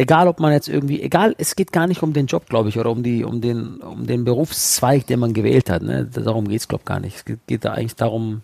egal 0.00 0.26
ob 0.28 0.40
man 0.40 0.52
jetzt 0.52 0.68
irgendwie, 0.68 1.00
egal, 1.02 1.34
es 1.38 1.54
geht 1.56 1.72
gar 1.72 1.86
nicht 1.86 2.02
um 2.02 2.12
den 2.12 2.26
Job, 2.26 2.48
glaube 2.48 2.68
ich, 2.70 2.78
oder 2.78 2.90
um 2.90 3.02
die, 3.02 3.22
um 3.24 3.40
den, 3.40 3.76
um 3.76 4.06
den 4.06 4.24
Berufszweig, 4.24 5.06
den 5.06 5.20
man 5.20 5.34
gewählt 5.34 5.68
hat. 5.70 5.82
Ne? 5.82 6.06
Darum 6.12 6.48
geht's, 6.48 6.66
glaube 6.68 6.82
ich, 6.82 6.86
gar 6.86 7.00
nicht. 7.00 7.16
Es 7.16 7.24
geht, 7.24 7.38
geht 7.46 7.64
da 7.64 7.72
eigentlich 7.72 7.96
darum, 7.96 8.42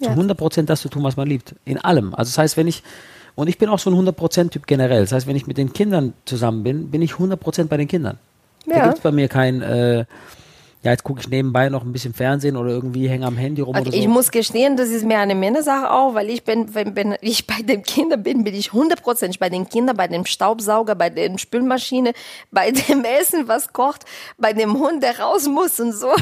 zu 0.00 0.06
Ja. 0.06 0.10
100 0.10 0.36
Prozent 0.36 0.68
das 0.70 0.80
zu 0.80 0.88
tun, 0.88 1.02
was 1.04 1.16
man 1.16 1.28
liebt. 1.28 1.54
In 1.64 1.78
allem. 1.78 2.14
Also 2.14 2.30
das 2.30 2.38
heißt, 2.38 2.56
wenn 2.56 2.66
ich, 2.66 2.82
und 3.36 3.48
ich 3.48 3.58
bin 3.58 3.68
auch 3.68 3.78
so 3.78 3.90
ein 3.90 3.94
100 3.94 4.16
Prozent 4.16 4.52
Typ 4.52 4.66
generell. 4.66 5.00
Das 5.02 5.12
heißt, 5.12 5.26
wenn 5.26 5.36
ich 5.36 5.46
mit 5.46 5.56
den 5.56 5.72
Kindern 5.72 6.12
zusammen 6.24 6.62
bin, 6.64 6.90
bin 6.90 7.00
ich 7.02 7.12
100 7.14 7.38
Prozent 7.38 7.70
bei 7.70 7.76
den 7.76 7.88
Kindern. 7.88 8.18
Da 8.66 8.76
Ja. 8.76 8.84
gibt's 8.86 9.00
bei 9.00 9.12
mir 9.12 9.28
kein, 9.28 9.62
äh, 9.62 10.04
ja, 10.84 10.90
jetzt 10.90 11.02
gucke 11.02 11.20
ich 11.20 11.28
nebenbei 11.28 11.70
noch 11.70 11.82
ein 11.82 11.92
bisschen 11.92 12.12
Fernsehen 12.12 12.58
oder 12.58 12.68
irgendwie 12.68 13.08
hänge 13.08 13.26
am 13.26 13.38
Handy 13.38 13.62
rum 13.62 13.74
Also 13.74 13.88
oder 13.88 13.96
so. 13.96 14.02
ich 14.02 14.06
muss 14.06 14.30
gestehen, 14.30 14.76
das 14.76 14.90
ist 14.90 15.04
mir 15.04 15.18
eine 15.18 15.34
Männersache 15.34 15.90
auch, 15.90 16.14
weil 16.14 16.28
ich 16.28 16.44
bin, 16.44 16.74
wenn, 16.74 16.94
wenn 16.94 17.16
ich 17.22 17.46
bei 17.46 17.62
den 17.62 17.82
Kindern 17.82 18.22
bin, 18.22 18.44
bin 18.44 18.54
ich 18.54 18.74
hundertprozentig 18.74 19.38
bei 19.38 19.48
den 19.48 19.66
Kindern, 19.66 19.96
bei 19.96 20.08
dem 20.08 20.26
Staubsauger, 20.26 20.94
bei 20.94 21.08
der 21.08 21.38
Spülmaschine, 21.38 22.12
bei 22.50 22.70
dem 22.70 23.02
Essen, 23.04 23.48
was 23.48 23.72
kocht, 23.72 24.04
bei 24.36 24.52
dem 24.52 24.78
Hund, 24.78 25.02
der 25.02 25.18
raus 25.20 25.48
muss 25.48 25.80
und 25.80 25.92
so. 25.92 26.12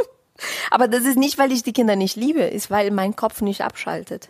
Aber 0.70 0.86
das 0.86 1.04
ist 1.04 1.18
nicht, 1.18 1.36
weil 1.38 1.50
ich 1.50 1.64
die 1.64 1.72
Kinder 1.72 1.96
nicht 1.96 2.14
liebe, 2.14 2.42
ist, 2.42 2.70
weil 2.70 2.92
mein 2.92 3.16
Kopf 3.16 3.40
nicht 3.40 3.62
abschaltet. 3.62 4.28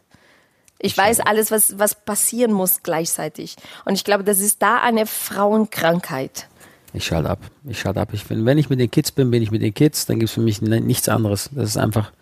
Ich 0.78 0.96
weiß 0.96 1.20
alles, 1.20 1.50
was, 1.50 1.78
was 1.78 1.94
passieren 1.94 2.52
muss 2.52 2.82
gleichzeitig. 2.82 3.56
Und 3.84 3.94
ich 3.94 4.04
glaube, 4.04 4.24
das 4.24 4.40
ist 4.40 4.62
da 4.62 4.78
eine 4.78 5.06
Frauenkrankheit. 5.06 6.48
Ich 6.92 7.04
schalte 7.04 7.28
ab. 7.30 7.40
Ich 7.68 7.80
schalte 7.80 8.00
ab. 8.00 8.10
Ich 8.12 8.24
bin, 8.26 8.44
wenn 8.46 8.58
ich 8.58 8.70
mit 8.70 8.80
den 8.80 8.90
Kids 8.90 9.12
bin, 9.12 9.30
bin 9.30 9.42
ich 9.42 9.50
mit 9.50 9.62
den 9.62 9.74
Kids. 9.74 10.06
Dann 10.06 10.18
gibt's 10.18 10.34
für 10.34 10.40
mich 10.40 10.62
nichts 10.62 11.08
anderes. 11.08 11.50
Das 11.54 11.68
ist 11.70 11.76
einfach 11.76 12.12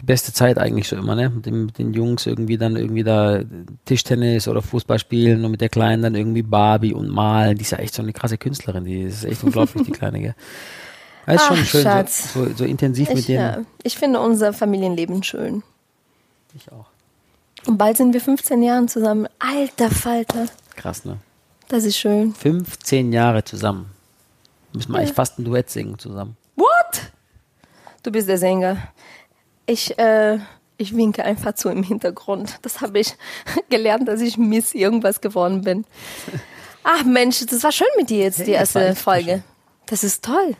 die 0.00 0.04
beste 0.04 0.32
Zeit 0.32 0.58
eigentlich 0.58 0.88
so 0.88 0.96
immer, 0.96 1.14
ne? 1.14 1.30
Mit, 1.30 1.46
den, 1.46 1.66
mit 1.66 1.78
den 1.78 1.94
Jungs 1.94 2.26
irgendwie 2.26 2.58
dann 2.58 2.76
irgendwie 2.76 3.04
da 3.04 3.42
Tischtennis 3.84 4.48
oder 4.48 4.62
Fußball 4.62 4.98
spielen 4.98 5.44
und 5.44 5.52
mit 5.52 5.60
der 5.60 5.68
Kleinen 5.68 6.02
dann 6.02 6.14
irgendwie 6.16 6.42
Barbie 6.42 6.92
und 6.94 7.08
malen. 7.08 7.56
Die 7.56 7.62
ist 7.62 7.70
ja 7.70 7.78
echt 7.78 7.94
so 7.94 8.02
eine 8.02 8.12
krasse 8.12 8.36
Künstlerin. 8.36 8.84
Die 8.84 9.02
ist 9.02 9.24
echt 9.24 9.44
unglaublich, 9.44 9.84
die 9.84 9.92
Kleine, 9.92 10.20
gell? 10.20 10.34
Das 11.26 11.36
ist 11.36 11.42
Ach, 11.42 11.56
schon 11.56 11.64
schön, 11.64 11.82
Schatz. 11.82 12.34
so, 12.34 12.44
so, 12.46 12.54
so 12.54 12.64
intensiv 12.64 13.08
mit 13.10 13.18
Ich, 13.20 13.26
denen. 13.26 13.38
ja, 13.38 13.58
ich 13.82 13.96
finde 13.96 14.20
unser 14.20 14.52
Familienleben 14.52 15.22
schön. 15.22 15.62
Ich 16.54 16.70
auch. 16.72 16.86
Und 17.66 17.78
bald 17.78 17.96
sind 17.96 18.12
wir 18.12 18.20
15 18.20 18.62
Jahre 18.62 18.84
zusammen. 18.86 19.26
Alter 19.38 19.90
Falter, 19.90 20.46
Krass, 20.76 21.04
ne? 21.04 21.16
Das 21.68 21.84
ist 21.84 21.96
schön. 21.98 22.34
15 22.34 23.12
Jahre 23.12 23.44
zusammen. 23.44 23.90
Müssen 24.72 24.92
wir 24.92 24.98
eigentlich 24.98 25.12
fast 25.12 25.38
ein 25.38 25.44
Duett 25.44 25.70
singen 25.70 25.98
zusammen. 25.98 26.36
What? 26.56 27.12
Du 28.02 28.10
bist 28.10 28.28
der 28.28 28.38
Sänger. 28.38 28.88
Ich, 29.66 29.98
äh, 29.98 30.38
ich 30.76 30.94
winke 30.96 31.24
einfach 31.24 31.54
zu 31.54 31.68
im 31.68 31.82
Hintergrund. 31.82 32.58
Das 32.62 32.80
habe 32.80 32.98
ich 32.98 33.16
gelernt, 33.70 34.08
dass 34.08 34.20
ich 34.20 34.36
Miss 34.36 34.74
irgendwas 34.74 35.20
geworden 35.20 35.62
bin. 35.62 35.84
Ach 36.82 37.04
Mensch, 37.04 37.44
das 37.46 37.62
war 37.62 37.72
schön 37.72 37.86
mit 37.96 38.10
dir 38.10 38.18
jetzt, 38.18 38.40
die 38.40 38.44
Hey, 38.44 38.54
erste 38.54 38.94
Folge. 38.94 39.42
Das 39.86 40.04
ist 40.04 40.24
toll. 40.24 40.56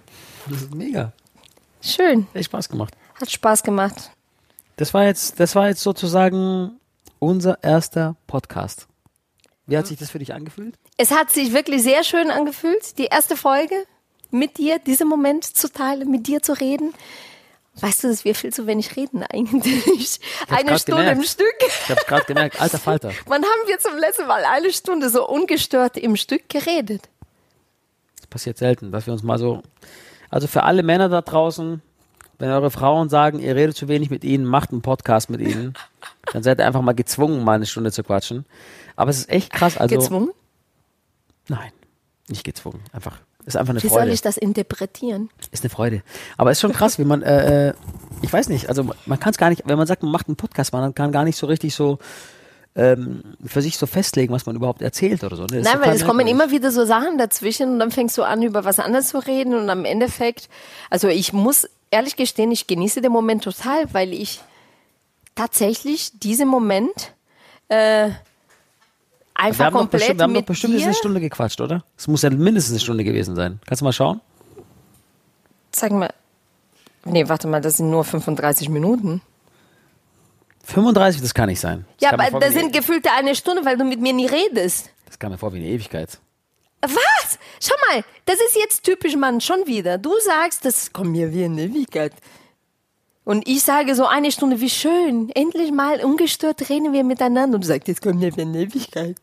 Das 0.48 0.62
ist 0.62 0.74
mega. 0.74 1.12
Schön. 1.82 2.26
Echt 2.32 2.46
Spaß 2.46 2.68
gemacht. 2.68 2.94
Hat 3.20 3.30
Spaß 3.30 3.62
gemacht. 3.62 4.10
Das 4.76 4.94
war 4.94 5.04
jetzt, 5.04 5.38
das 5.38 5.54
war 5.54 5.68
jetzt 5.68 5.82
sozusagen 5.82 6.80
unser 7.18 7.62
erster 7.62 8.16
Podcast. 8.26 8.86
Wie 9.66 9.76
hat 9.78 9.86
sich 9.86 9.98
das 9.98 10.10
für 10.10 10.18
dich 10.18 10.34
angefühlt? 10.34 10.74
Es 10.96 11.10
hat 11.10 11.30
sich 11.30 11.52
wirklich 11.52 11.82
sehr 11.82 12.04
schön 12.04 12.30
angefühlt, 12.30 12.98
die 12.98 13.06
erste 13.06 13.36
Folge 13.36 13.74
mit 14.30 14.58
dir, 14.58 14.78
diesen 14.78 15.08
Moment 15.08 15.44
zu 15.44 15.72
teilen, 15.72 16.10
mit 16.10 16.26
dir 16.26 16.42
zu 16.42 16.52
reden. 16.52 16.92
Weißt 17.80 18.04
du, 18.04 18.08
dass 18.08 18.24
wir 18.24 18.34
viel 18.34 18.52
zu 18.52 18.66
wenig 18.66 18.94
reden 18.96 19.24
eigentlich? 19.24 20.20
Eine 20.48 20.78
Stunde 20.78 21.02
gemerkt. 21.02 21.18
im 21.18 21.24
Stück. 21.24 21.54
Ich 21.60 21.88
habe 21.88 22.00
es 22.00 22.06
gerade 22.06 22.24
gemerkt, 22.24 22.60
alter 22.60 22.78
Falter. 22.78 23.12
Wann 23.26 23.42
haben 23.42 23.66
wir 23.66 23.78
zum 23.78 23.96
letzten 23.96 24.26
Mal 24.26 24.44
eine 24.44 24.72
Stunde 24.72 25.08
so 25.08 25.26
ungestört 25.26 25.96
im 25.96 26.16
Stück 26.16 26.48
geredet? 26.48 27.08
Das 28.16 28.26
passiert 28.28 28.58
selten, 28.58 28.92
dass 28.92 29.06
wir 29.06 29.12
uns 29.12 29.22
mal 29.22 29.38
so. 29.38 29.62
Also 30.30 30.46
für 30.46 30.62
alle 30.62 30.82
Männer 30.82 31.08
da 31.08 31.20
draußen, 31.20 31.82
wenn 32.38 32.50
eure 32.50 32.70
Frauen 32.70 33.08
sagen, 33.08 33.40
ihr 33.40 33.56
redet 33.56 33.76
zu 33.76 33.88
wenig 33.88 34.10
mit 34.10 34.24
ihnen, 34.24 34.44
macht 34.44 34.70
einen 34.70 34.82
Podcast 34.82 35.30
mit 35.30 35.40
ihnen, 35.40 35.74
dann 36.32 36.42
seid 36.42 36.58
ihr 36.60 36.66
einfach 36.66 36.82
mal 36.82 36.94
gezwungen, 36.94 37.44
mal 37.44 37.54
eine 37.54 37.66
Stunde 37.66 37.92
zu 37.92 38.02
quatschen. 38.04 38.44
Aber 38.96 39.10
es 39.10 39.18
ist 39.18 39.30
echt 39.30 39.52
krass. 39.52 39.76
Also, 39.76 39.96
Gezwungen? 39.96 40.30
Nein, 41.48 41.72
nicht 42.28 42.44
gezwungen. 42.44 42.82
Einfach. 42.92 43.18
Ist 43.46 43.56
einfach 43.56 43.72
eine 43.72 43.82
Wie 43.82 43.88
Freude. 43.88 44.04
soll 44.04 44.12
ich 44.14 44.22
das 44.22 44.36
interpretieren? 44.38 45.28
Ist 45.50 45.64
eine 45.64 45.70
Freude. 45.70 46.02
Aber 46.38 46.50
es 46.50 46.58
ist 46.58 46.62
schon 46.62 46.72
krass, 46.72 46.98
wie 46.98 47.04
man, 47.04 47.22
äh, 47.22 47.68
äh, 47.68 47.74
ich 48.22 48.32
weiß 48.32 48.48
nicht, 48.48 48.70
also 48.70 48.88
man 49.04 49.20
kann 49.20 49.32
es 49.32 49.36
gar 49.36 49.50
nicht, 49.50 49.62
wenn 49.66 49.76
man 49.76 49.86
sagt, 49.86 50.02
man 50.02 50.12
macht 50.12 50.28
einen 50.28 50.36
Podcast, 50.36 50.72
man 50.72 50.94
kann 50.94 51.12
gar 51.12 51.24
nicht 51.24 51.36
so 51.36 51.46
richtig 51.46 51.74
so 51.74 51.98
ähm, 52.74 53.22
für 53.44 53.60
sich 53.60 53.76
so 53.76 53.86
festlegen, 53.86 54.32
was 54.32 54.46
man 54.46 54.56
überhaupt 54.56 54.80
erzählt 54.80 55.22
oder 55.24 55.36
so. 55.36 55.44
Ne? 55.44 55.60
Nein, 55.60 55.80
weil 55.80 55.94
es 55.94 56.04
kommen 56.04 56.26
immer 56.26 56.50
wieder 56.50 56.72
so 56.72 56.86
Sachen 56.86 57.18
dazwischen 57.18 57.74
und 57.74 57.78
dann 57.78 57.90
fängst 57.90 58.16
du 58.16 58.22
an, 58.22 58.42
über 58.42 58.64
was 58.64 58.78
anderes 58.78 59.08
zu 59.08 59.18
reden 59.18 59.54
und 59.54 59.68
am 59.68 59.84
Endeffekt, 59.84 60.48
also 60.88 61.08
ich 61.08 61.32
muss 61.32 61.68
ehrlich 61.90 62.16
gestehen, 62.16 62.50
ich 62.50 62.66
genieße 62.66 63.00
den 63.00 63.12
Moment 63.12 63.44
total, 63.44 63.92
weil 63.92 64.12
ich 64.12 64.40
tatsächlich 65.34 66.18
diesen 66.18 66.48
Moment 66.48 67.12
äh, 67.68 68.10
Wir 69.36 69.44
einfach 69.44 69.64
haben, 69.66 69.72
doch 69.72 69.80
komplett 69.80 70.00
bestimmt, 70.00 70.18
wir 70.18 70.22
haben 70.24 70.34
doch 70.34 70.40
mit 70.40 70.46
bestimmt 70.46 70.82
eine 70.82 70.94
Stunde 70.94 71.20
gequatscht, 71.20 71.60
oder? 71.60 71.84
Es 71.96 72.06
muss 72.06 72.22
ja 72.22 72.30
mindestens 72.30 72.72
eine 72.72 72.80
Stunde 72.80 73.04
gewesen 73.04 73.34
sein. 73.34 73.60
Kannst 73.66 73.80
du 73.80 73.84
mal 73.84 73.92
schauen? 73.92 74.20
sag 75.76 75.92
mal, 75.92 76.12
nee, 77.04 77.28
warte 77.28 77.48
mal, 77.48 77.60
das 77.60 77.78
sind 77.78 77.90
nur 77.90 78.04
35 78.04 78.68
Minuten. 78.68 79.20
35, 80.64 81.20
das 81.20 81.34
kann 81.34 81.48
nicht 81.48 81.60
sein. 81.60 81.84
Das 81.98 82.10
Ja, 82.10 82.18
aber 82.18 82.40
das 82.40 82.54
sind 82.54 82.72
gefühlte 82.72 83.10
eine 83.12 83.34
Stunde, 83.34 83.64
weil 83.64 83.76
du 83.76 83.84
mit 83.84 84.00
mir 84.00 84.12
nie 84.12 84.26
redest. 84.26 84.90
Das 85.06 85.18
kam 85.18 85.32
mir 85.32 85.38
vor 85.38 85.52
wie 85.52 85.58
eine 85.58 85.66
Ewigkeit. 85.66 86.18
Was? 86.80 87.38
Schau 87.60 87.74
mal, 87.90 88.04
das 88.26 88.36
ist 88.36 88.56
jetzt 88.56 88.82
typisch 88.84 89.16
Mann, 89.16 89.40
schon 89.40 89.66
wieder. 89.66 89.98
Du 89.98 90.12
sagst, 90.20 90.64
das 90.64 90.92
kommt 90.92 91.12
mir 91.12 91.32
wie 91.32 91.44
eine 91.44 91.62
Ewigkeit. 91.62 92.12
Und 93.24 93.48
ich 93.48 93.62
sage 93.62 93.94
so 93.94 94.06
eine 94.06 94.30
Stunde, 94.30 94.60
wie 94.60 94.70
schön. 94.70 95.30
Endlich 95.30 95.72
mal 95.72 96.04
ungestört 96.04 96.68
reden 96.68 96.92
wir 96.92 97.04
miteinander. 97.04 97.56
Und 97.56 97.64
du 97.64 97.68
sagst, 97.68 97.88
das 97.88 98.00
kommt 98.00 98.20
mir 98.20 98.36
wie 98.36 98.42
eine 98.42 98.58
Ewigkeit. 98.58 99.16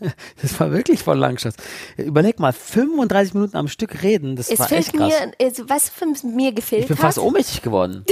Das 0.42 0.58
war 0.58 0.72
wirklich 0.72 1.00
voll 1.00 1.16
lang, 1.16 1.38
Schatz. 1.38 1.54
Überleg 1.96 2.40
mal, 2.40 2.52
35 2.52 3.34
Minuten 3.34 3.56
am 3.56 3.68
Stück 3.68 4.02
reden, 4.02 4.34
das 4.34 4.50
Es 4.50 4.58
war 4.58 4.72
echt 4.72 4.92
krass. 4.92 5.12
mir, 5.38 5.68
was 5.68 5.90
für 5.90 6.06
mir 6.26 6.50
gefällt 6.50 6.82
ich 6.82 6.88
bin 6.88 6.96
hat, 6.96 7.02
fast 7.02 7.18
ohnmächtig 7.18 7.62
geworden. 7.62 8.04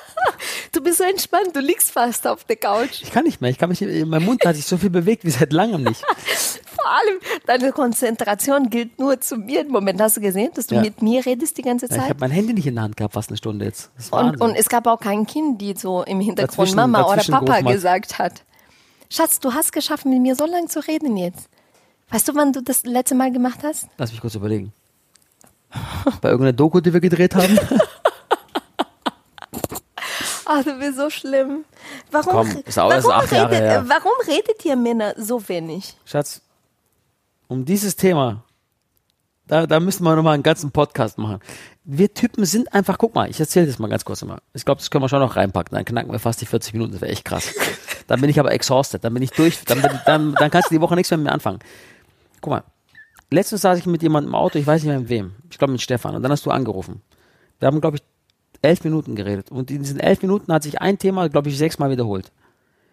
du 0.72 0.80
bist 0.82 0.98
so 0.98 1.04
entspannt, 1.04 1.50
du 1.54 1.58
liegst 1.58 1.90
fast 1.90 2.28
auf 2.28 2.44
der 2.44 2.54
Couch. 2.54 3.02
Ich 3.02 3.10
kann 3.10 3.24
nicht 3.24 3.40
mehr. 3.40 3.50
Ich 3.50 3.58
kann 3.58 3.68
mich, 3.68 3.80
mein 3.80 4.24
Mund 4.24 4.44
hat 4.46 4.54
sich 4.54 4.66
so 4.66 4.76
viel 4.76 4.90
bewegt 4.90 5.24
wie 5.24 5.30
seit 5.30 5.52
langem 5.52 5.82
nicht. 5.82 6.04
Allem, 6.86 7.18
deine 7.46 7.72
Konzentration 7.72 8.70
gilt 8.70 8.98
nur 8.98 9.20
zu 9.20 9.36
mir. 9.36 9.62
Im 9.62 9.68
Moment 9.68 10.00
hast 10.00 10.16
du 10.16 10.20
gesehen, 10.20 10.50
dass 10.54 10.66
du 10.68 10.76
Ja. 10.76 10.80
mit 10.82 11.02
mir 11.02 11.24
redest 11.26 11.56
die 11.58 11.62
ganze 11.62 11.86
Ja, 11.86 11.94
ich 11.96 12.00
Zeit. 12.00 12.08
habe 12.10 12.20
mein 12.20 12.30
Handy 12.30 12.52
nicht 12.54 12.66
in 12.66 12.74
der 12.76 12.84
Hand 12.84 12.96
gehabt, 12.96 13.14
fast 13.14 13.28
eine 13.30 13.36
Stunde 13.36 13.64
jetzt. 13.64 13.90
Und, 14.10 14.40
und 14.40 14.54
es 14.56 14.68
gab 14.68 14.86
auch 14.86 15.00
kein 15.00 15.26
Kind, 15.26 15.60
die 15.60 15.74
so 15.76 16.02
im 16.04 16.20
Hintergrund 16.20 16.58
Dazwischen- 16.58 16.76
Mama 16.76 17.02
oder 17.02 17.16
dazwischen 17.16 17.32
Papa 17.32 17.44
gerufen 17.46 17.66
hat. 17.66 17.72
gesagt 17.72 18.18
hat. 18.18 18.32
Schatz, 19.10 19.38
du 19.40 19.52
hast 19.54 19.72
geschafft, 19.72 20.04
mit 20.04 20.20
mir 20.20 20.34
so 20.34 20.46
lange 20.46 20.66
zu 20.68 20.80
reden 20.80 21.16
jetzt. 21.16 21.48
Weißt 22.10 22.28
du, 22.28 22.34
wann 22.34 22.52
du 22.52 22.62
das 22.62 22.84
letzte 22.84 23.14
Mal 23.14 23.32
gemacht 23.32 23.60
hast? 23.62 23.86
Lass 23.98 24.12
mich 24.12 24.20
kurz 24.20 24.34
überlegen. 24.34 24.72
Bei 26.20 26.30
irgendeiner 26.30 26.52
Doku, 26.52 26.80
die 26.80 26.92
wir 26.92 27.00
gedreht 27.00 27.34
haben. 27.34 27.58
Ach, 30.44 30.62
du 30.64 30.78
bist 30.78 30.96
so 30.96 31.10
schlimm. 31.10 31.64
Warum, 32.10 32.32
Komm, 32.32 32.62
ist 32.64 32.78
auch 32.78 32.90
erst 32.92 33.06
warum, 33.06 33.22
acht 33.24 33.32
Jahre 33.32 33.50
redet, 33.50 33.62
her. 33.68 33.84
warum 33.88 34.12
redet 34.26 34.64
ihr 34.64 34.76
Männer 34.76 35.14
so 35.16 35.46
wenig? 35.48 35.94
Schatz, 36.04 36.40
um 37.48 37.64
dieses 37.64 37.96
Thema, 37.96 38.44
da, 39.46 39.66
da 39.66 39.78
müssen 39.78 40.02
wir 40.04 40.16
nochmal 40.16 40.34
einen 40.34 40.42
ganzen 40.42 40.72
Podcast 40.72 41.18
machen. 41.18 41.38
Wir 41.84 42.12
Typen 42.12 42.44
sind 42.44 42.72
einfach, 42.74 42.98
guck 42.98 43.14
mal, 43.14 43.30
ich 43.30 43.38
erzähle 43.38 43.66
das 43.66 43.78
mal 43.78 43.88
ganz 43.88 44.04
kurz 44.04 44.24
mal. 44.24 44.40
Ich 44.54 44.64
glaube, 44.64 44.80
das 44.80 44.90
können 44.90 45.04
wir 45.04 45.08
schon 45.08 45.20
noch 45.20 45.36
reinpacken. 45.36 45.74
Dann 45.74 45.84
knacken 45.84 46.10
wir 46.10 46.18
fast 46.18 46.40
die 46.40 46.46
40 46.46 46.72
Minuten, 46.74 46.92
das 46.92 47.00
wäre 47.00 47.12
echt 47.12 47.24
krass. 47.24 47.54
Dann 48.08 48.20
bin 48.20 48.30
ich 48.30 48.38
aber 48.38 48.52
exhausted, 48.52 49.02
dann 49.02 49.14
bin 49.14 49.22
ich 49.24 49.32
durch, 49.32 49.64
dann, 49.64 49.82
bin, 49.82 49.90
dann, 50.06 50.34
dann 50.34 50.48
kannst 50.48 50.70
du 50.70 50.76
die 50.76 50.80
Woche 50.80 50.94
nichts 50.94 51.10
mehr 51.10 51.18
mit 51.18 51.26
mir 51.26 51.32
anfangen. 51.32 51.58
Guck 52.40 52.52
mal, 52.52 52.62
letztens 53.32 53.62
saß 53.62 53.80
ich 53.80 53.86
mit 53.86 54.00
jemandem 54.00 54.30
im 54.30 54.36
Auto, 54.36 54.60
ich 54.60 54.66
weiß 54.66 54.80
nicht 54.80 54.90
mehr 54.90 55.00
mit 55.00 55.08
wem, 55.08 55.32
ich 55.50 55.58
glaube 55.58 55.72
mit 55.72 55.82
Stefan, 55.82 56.14
und 56.14 56.22
dann 56.22 56.30
hast 56.30 56.46
du 56.46 56.52
angerufen. 56.52 57.02
Wir 57.58 57.66
haben, 57.66 57.80
glaube 57.80 57.96
ich, 57.96 58.04
elf 58.62 58.84
Minuten 58.84 59.16
geredet. 59.16 59.50
Und 59.50 59.72
in 59.72 59.82
diesen 59.82 59.98
elf 59.98 60.22
Minuten 60.22 60.52
hat 60.52 60.62
sich 60.62 60.80
ein 60.80 60.98
Thema, 60.98 61.28
glaube 61.28 61.48
ich, 61.48 61.58
sechsmal 61.58 61.90
wiederholt. 61.90 62.30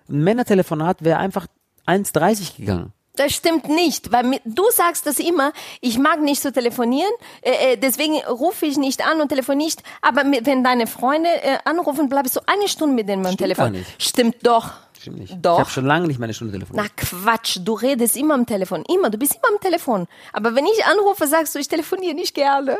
Ein 0.09 0.23
Männertelefonat 0.23 1.03
wäre 1.03 1.19
einfach 1.19 1.45
1,30 1.85 2.57
gegangen. 2.57 2.91
Das 3.15 3.31
stimmt 3.33 3.69
nicht, 3.69 4.11
weil 4.11 4.25
mi- 4.25 4.41
du 4.43 4.63
sagst 4.71 5.05
das 5.05 5.19
immer, 5.19 5.53
ich 5.81 5.99
mag 5.99 6.19
nicht 6.21 6.41
so 6.41 6.49
telefonieren, 6.49 7.11
äh, 7.43 7.73
äh, 7.73 7.77
deswegen 7.77 8.15
rufe 8.25 8.65
ich 8.65 8.77
nicht 8.77 9.05
an 9.05 9.21
und 9.21 9.29
telefoniere 9.29 9.65
nicht, 9.67 9.83
aber 10.01 10.23
mit, 10.23 10.47
wenn 10.47 10.63
deine 10.63 10.87
Freunde 10.87 11.29
äh, 11.29 11.59
anrufen, 11.65 12.09
bleibst 12.09 12.35
du 12.35 12.39
eine 12.47 12.67
Stunde 12.67 12.95
mit 12.95 13.07
denen 13.07 13.23
am 13.25 13.33
Stimmt 13.33 13.37
Telefon. 13.39 13.63
gar 13.65 13.69
nicht. 13.71 14.01
Stimmt 14.01 14.35
doch. 14.41 14.71
Stimmt 14.99 15.19
nicht. 15.19 15.35
Doch. 15.41 15.53
Ich 15.55 15.59
habe 15.59 15.69
schon 15.69 15.85
lange 15.85 16.07
nicht 16.07 16.17
mehr 16.17 16.25
eine 16.25 16.33
Stunde 16.33 16.53
telefoniert. 16.53 16.87
Na 16.97 17.03
Quatsch, 17.05 17.59
du 17.61 17.73
redest 17.73 18.17
immer 18.17 18.33
am 18.33 18.45
Telefon, 18.47 18.83
immer, 18.91 19.09
du 19.11 19.17
bist 19.19 19.35
immer 19.35 19.53
am 19.53 19.59
Telefon. 19.61 20.07
Aber 20.31 20.55
wenn 20.55 20.65
ich 20.65 20.83
anrufe, 20.85 21.27
sagst 21.27 21.53
du, 21.53 21.59
ich 21.59 21.67
telefoniere 21.67 22.15
nicht 22.15 22.33
gerne. 22.33 22.77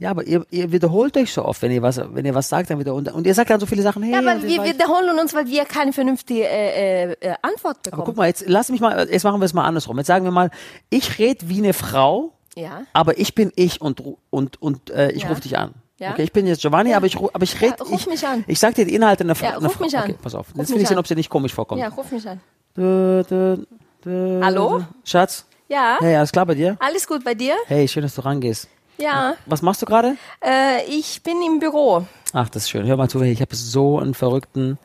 Ja, 0.00 0.10
aber 0.10 0.24
ihr, 0.26 0.46
ihr 0.50 0.70
wiederholt 0.70 1.16
euch 1.16 1.32
so 1.32 1.44
oft, 1.44 1.60
wenn 1.62 1.72
ihr 1.72 1.82
was, 1.82 2.00
wenn 2.14 2.24
ihr 2.24 2.34
was 2.34 2.48
sagt, 2.48 2.70
dann 2.70 2.78
wieder 2.78 2.94
und, 2.94 3.12
und 3.12 3.26
ihr 3.26 3.34
sagt 3.34 3.50
dann 3.50 3.58
so 3.58 3.66
viele 3.66 3.82
Sachen. 3.82 4.02
Hey, 4.04 4.12
Ja, 4.12 4.18
aber 4.20 4.40
wir 4.42 4.62
wiederholen 4.64 5.18
uns, 5.18 5.34
weil 5.34 5.46
wir 5.48 5.64
keine 5.64 5.92
vernünftige 5.92 6.44
äh, 6.46 7.10
äh, 7.10 7.16
äh, 7.20 7.34
Antwort 7.42 7.78
aber 7.78 7.90
bekommen. 7.90 8.04
guck 8.06 8.16
mal, 8.16 8.26
jetzt 8.28 8.44
lass 8.46 8.68
mich 8.70 8.80
mal, 8.80 9.08
jetzt 9.10 9.24
machen 9.24 9.40
wir 9.40 9.44
es 9.46 9.54
mal 9.54 9.64
andersrum. 9.64 9.98
Jetzt 9.98 10.06
sagen 10.06 10.24
wir 10.24 10.30
mal, 10.30 10.50
ich 10.88 11.18
rede 11.18 11.48
wie 11.48 11.58
eine 11.58 11.72
Frau, 11.72 12.32
Ja. 12.54 12.82
aber 12.92 13.18
ich 13.18 13.34
bin 13.34 13.50
ich 13.56 13.80
und 13.80 14.00
und 14.30 14.62
und 14.62 14.90
äh, 14.90 15.10
ich 15.10 15.24
Ja. 15.24 15.30
rufe 15.30 15.40
dich 15.40 15.58
an. 15.58 15.74
Ja. 15.98 16.12
Okay, 16.12 16.22
ich 16.22 16.32
bin 16.32 16.46
jetzt 16.46 16.60
Giovanni, 16.62 16.94
aber 16.94 17.06
ich 17.06 17.16
aber 17.16 17.42
ich 17.42 17.60
rede 17.60 17.74
Ja, 17.80 17.84
ruf 17.84 18.00
ich, 18.02 18.06
mich 18.06 18.24
an. 18.24 18.44
Ich 18.46 18.60
sag 18.60 18.76
dir 18.76 18.84
die 18.84 18.94
Inhalte 18.94 19.24
einer 19.24 19.34
Frau. 19.34 19.46
Ja, 19.48 19.56
ruf 19.58 19.72
Frau. 19.72 19.84
mich 19.84 19.96
an. 19.98 20.04
Okay, 20.04 20.14
pass 20.22 20.36
auf. 20.36 20.46
Ruf 20.50 20.58
Jetzt 20.58 20.72
will 20.72 20.80
ich 20.80 20.86
sehen, 20.86 20.98
ob 20.98 21.08
sie 21.08 21.16
nicht 21.16 21.28
komisch 21.28 21.52
vorkommt. 21.52 21.80
Ja, 21.80 21.88
ruf 21.88 22.12
mich 22.12 22.24
an. 22.28 22.40
Dö, 22.76 23.24
dö, 23.28 23.56
dö, 24.04 24.40
Hallo? 24.44 24.84
Schatz? 25.02 25.44
Ja, 25.66 25.96
Hey, 25.98 26.14
alles 26.14 26.30
klar 26.30 26.46
bei 26.46 26.54
dir? 26.54 26.76
alles 26.78 27.04
gut 27.06 27.24
bei 27.24 27.34
dir? 27.34 27.54
Hey, 27.66 27.88
schön, 27.88 28.04
dass 28.04 28.14
du 28.14 28.20
rangehst. 28.24 28.68
Ja, 29.00 29.34
Was 29.46 29.62
machst 29.62 29.80
du 29.82 29.86
gerade? 29.86 30.16
äh, 30.44 30.84
ich 30.88 31.22
bin 31.22 31.40
im 31.46 31.60
Büro. 31.60 32.04
Ach, 32.32 32.48
das 32.48 32.64
ist 32.64 32.70
schön. 32.70 32.86
Hör 32.86 32.96
mal 32.96 33.08
zu, 33.08 33.20
ich 33.22 33.40
habe 33.40 33.54
so 33.54 33.98
einen 33.98 34.12
verrückten, 34.14 34.76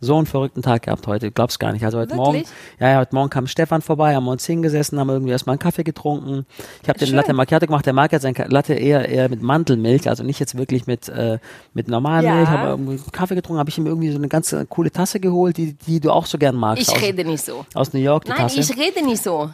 so 0.00 0.16
einen 0.16 0.26
verrückten 0.26 0.60
Tag 0.60 0.82
gehabt 0.82 1.06
heute. 1.06 1.30
Glaubst 1.30 1.58
gar 1.58 1.72
nicht. 1.72 1.82
Also 1.84 1.98
heute 1.98 2.10
Wirklich? 2.10 2.24
Morgen, 2.26 2.42
ja, 2.78 2.90
ja, 2.90 2.98
heute 2.98 3.14
Morgen 3.14 3.30
kam 3.30 3.46
Stefan 3.46 3.80
vorbei, 3.80 4.14
haben 4.14 4.24
wir 4.24 4.32
uns 4.32 4.44
hingesessen, 4.44 5.00
haben 5.00 5.08
irgendwie 5.08 5.32
erstmal 5.32 5.54
einen 5.54 5.60
Kaffee 5.60 5.82
getrunken. 5.82 6.44
Ich 6.82 6.88
habe 6.88 6.98
den. 6.98 7.14
Latte 7.14 7.32
Macchiato 7.32 7.66
gemacht. 7.66 7.86
Der 7.86 7.94
mag 7.94 8.12
jetzt 8.12 8.22
sein 8.22 8.34
Latte 8.48 8.74
eher 8.74 9.08
eher 9.08 9.28
mit 9.30 9.40
Mandelmilch, 9.42 10.08
also 10.08 10.22
nicht 10.24 10.40
jetzt 10.40 10.58
wirklich 10.58 10.86
mit 10.86 11.08
äh, 11.08 11.38
mit 11.72 11.88
normaler 11.88 12.22
Ja. 12.28 12.34
Milch, 12.34 12.48
aber 12.48 12.68
irgendwie 12.70 13.00
Kaffee 13.12 13.34
getrunken. 13.34 13.58
Habe 13.60 13.70
ich 13.70 13.78
ihm 13.78 13.86
irgendwie 13.86 14.10
so 14.10 14.18
eine 14.18 14.28
ganz 14.28 14.54
coole 14.68 14.90
Tasse 14.92 15.20
geholt, 15.20 15.56
die 15.56 15.72
die 15.72 16.00
du 16.00 16.10
auch 16.10 16.26
so 16.26 16.36
gern 16.38 16.54
magst. 16.54 16.82
Ich 16.82 16.94
aus, 16.94 17.00
rede 17.00 17.24
nicht 17.24 17.44
so. 17.44 17.64
aus 17.72 17.92
New 17.94 18.00
York 18.00 18.24
die 18.26 18.30
Nein, 18.32 18.40
Tasse. 18.40 18.60
ich 18.60 18.76
rede 18.76 19.02
nicht 19.04 19.22
so. 19.22 19.50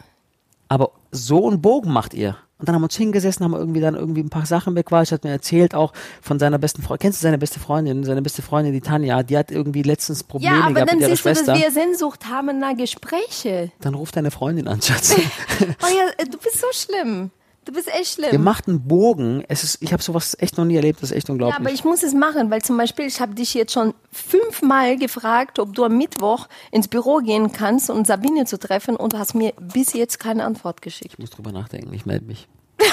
Aber 0.71 0.93
so 1.11 1.49
einen 1.49 1.61
Bogen 1.61 1.93
macht 1.93 2.15
ihr. 2.15 2.37
Und 2.59 2.69
dann 2.69 2.75
haben 2.75 2.83
wir 2.83 2.87
uns 2.87 2.97
hingesessen, 2.97 3.43
haben 3.43 3.55
irgendwie 3.55 3.81
dann 3.81 3.97
irgendwie 3.97 4.21
ein 4.21 4.29
paar 4.31 4.47
Sachen 4.47 4.75
bequatscht, 4.75 5.13
hat 5.13 5.25
mir 5.25 5.31
erzählt 5.31 5.75
auch 5.75 5.93
von 6.23 6.39
seiner 6.39 6.59
besten 6.59 6.83
Freundin. 6.83 7.01
Kennst 7.01 7.21
du 7.21 7.23
seine 7.23 7.39
beste 7.39 7.59
Freundin? 7.59 8.05
Seine 8.05 8.23
beste 8.23 8.43
Freundin, 8.43 8.73
die 8.73 8.81
Tanja, 8.83 9.23
die 9.23 9.37
hat 9.37 9.51
irgendwie 9.51 9.83
letztens 9.83 10.23
Probleme 10.23 10.55
Ja, 10.57 10.65
aber 10.65 10.75
gehabt 10.75 10.91
dann 10.91 10.99
mit 10.99 11.09
ihrer 11.09 11.17
siehst 11.17 11.25
du, 11.25 11.29
dass 11.31 11.39
Schwester. 11.39 11.55
wir 11.57 11.71
Sehnsucht 11.73 12.27
haben 12.27 12.61
nach 12.61 12.77
Gespräche. 12.77 13.73
dann 13.81 13.95
ruft 13.95 14.15
deine 14.15 14.31
Freundin 14.31 14.69
an, 14.69 14.81
Schatz. 14.81 15.17
Oh 15.61 15.87
ja, 15.89 16.25
du 16.25 16.39
bist 16.39 16.61
so 16.61 16.67
schlimm. 16.73 17.31
Du 17.65 17.73
bist 17.73 17.89
echt 17.89 18.19
ihr 18.19 18.29
schlimm. 18.29 18.43
macht 18.43 18.69
einen 18.69 18.81
Bogen. 18.89 19.45
Es 19.49 19.63
ist, 19.65 19.83
ich 19.83 19.93
habe 19.93 20.03
sowas 20.03 20.35
echt 20.41 20.57
noch 20.57 20.65
nie 20.65 20.77
erlebt, 20.77 21.03
das 21.03 21.11
ist 21.11 21.17
echt 21.17 21.29
Ja, 21.29 21.33
unglaublich. 21.33 21.59
aber 21.61 21.71
ich 21.71 21.85
muss 21.85 22.03
es 22.03 22.15
machen, 22.15 22.51
weil 22.51 22.63
zum 22.63 22.77
Beispiel, 22.77 23.07
ich 23.07 23.21
habe 23.21 23.35
dich 23.35 23.53
jetzt 23.55 23.73
schon 23.73 23.93
fünfmal 24.13 24.97
gefragt, 24.97 25.59
ob 25.59 25.75
du 25.75 25.85
am 25.85 25.97
Mittwoch 25.99 26.49
ins 26.71 26.89
Büro 26.89 27.19
gehen 27.19 27.53
kannst, 27.53 27.91
um 27.91 28.05
Sabine 28.05 28.47
zu 28.47 28.59
treffen 28.59 28.97
und 28.97 29.13
du 29.13 29.19
hast 29.19 29.35
mir 29.35 29.53
bis 29.61 29.93
jetzt 29.93 30.19
keine 30.19 30.45
Antwort 30.45 30.81
geschickt. 30.83 31.13
ich 31.13 31.19
muss 31.19 31.31
drüber 31.31 31.53
nachdenken, 31.53 31.93
ich 31.93 32.07
melde 32.07 32.25
mich. 32.27 32.49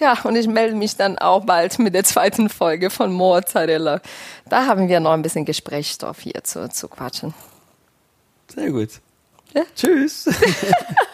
Ja, 0.00 0.18
und 0.24 0.34
ich 0.34 0.48
melde 0.48 0.74
mich 0.74 0.96
dann 0.96 1.16
auch 1.18 1.44
bald 1.44 1.78
mit 1.78 1.94
der 1.94 2.02
zweiten 2.02 2.48
Folge 2.48 2.90
von 2.90 3.12
Mozzarella. 3.12 4.00
Da 4.48 4.66
haben 4.66 4.88
wir 4.88 4.98
noch 4.98 5.12
ein 5.12 5.22
bisschen 5.22 5.44
Gesprächsstoff 5.44 6.18
hier 6.20 6.42
zu, 6.42 6.68
zu 6.70 6.88
quatschen. 6.88 7.34
Sehr 8.48 8.70
gut. 8.72 8.88
Ja. 9.54 9.62
Tschüss. 9.76 10.24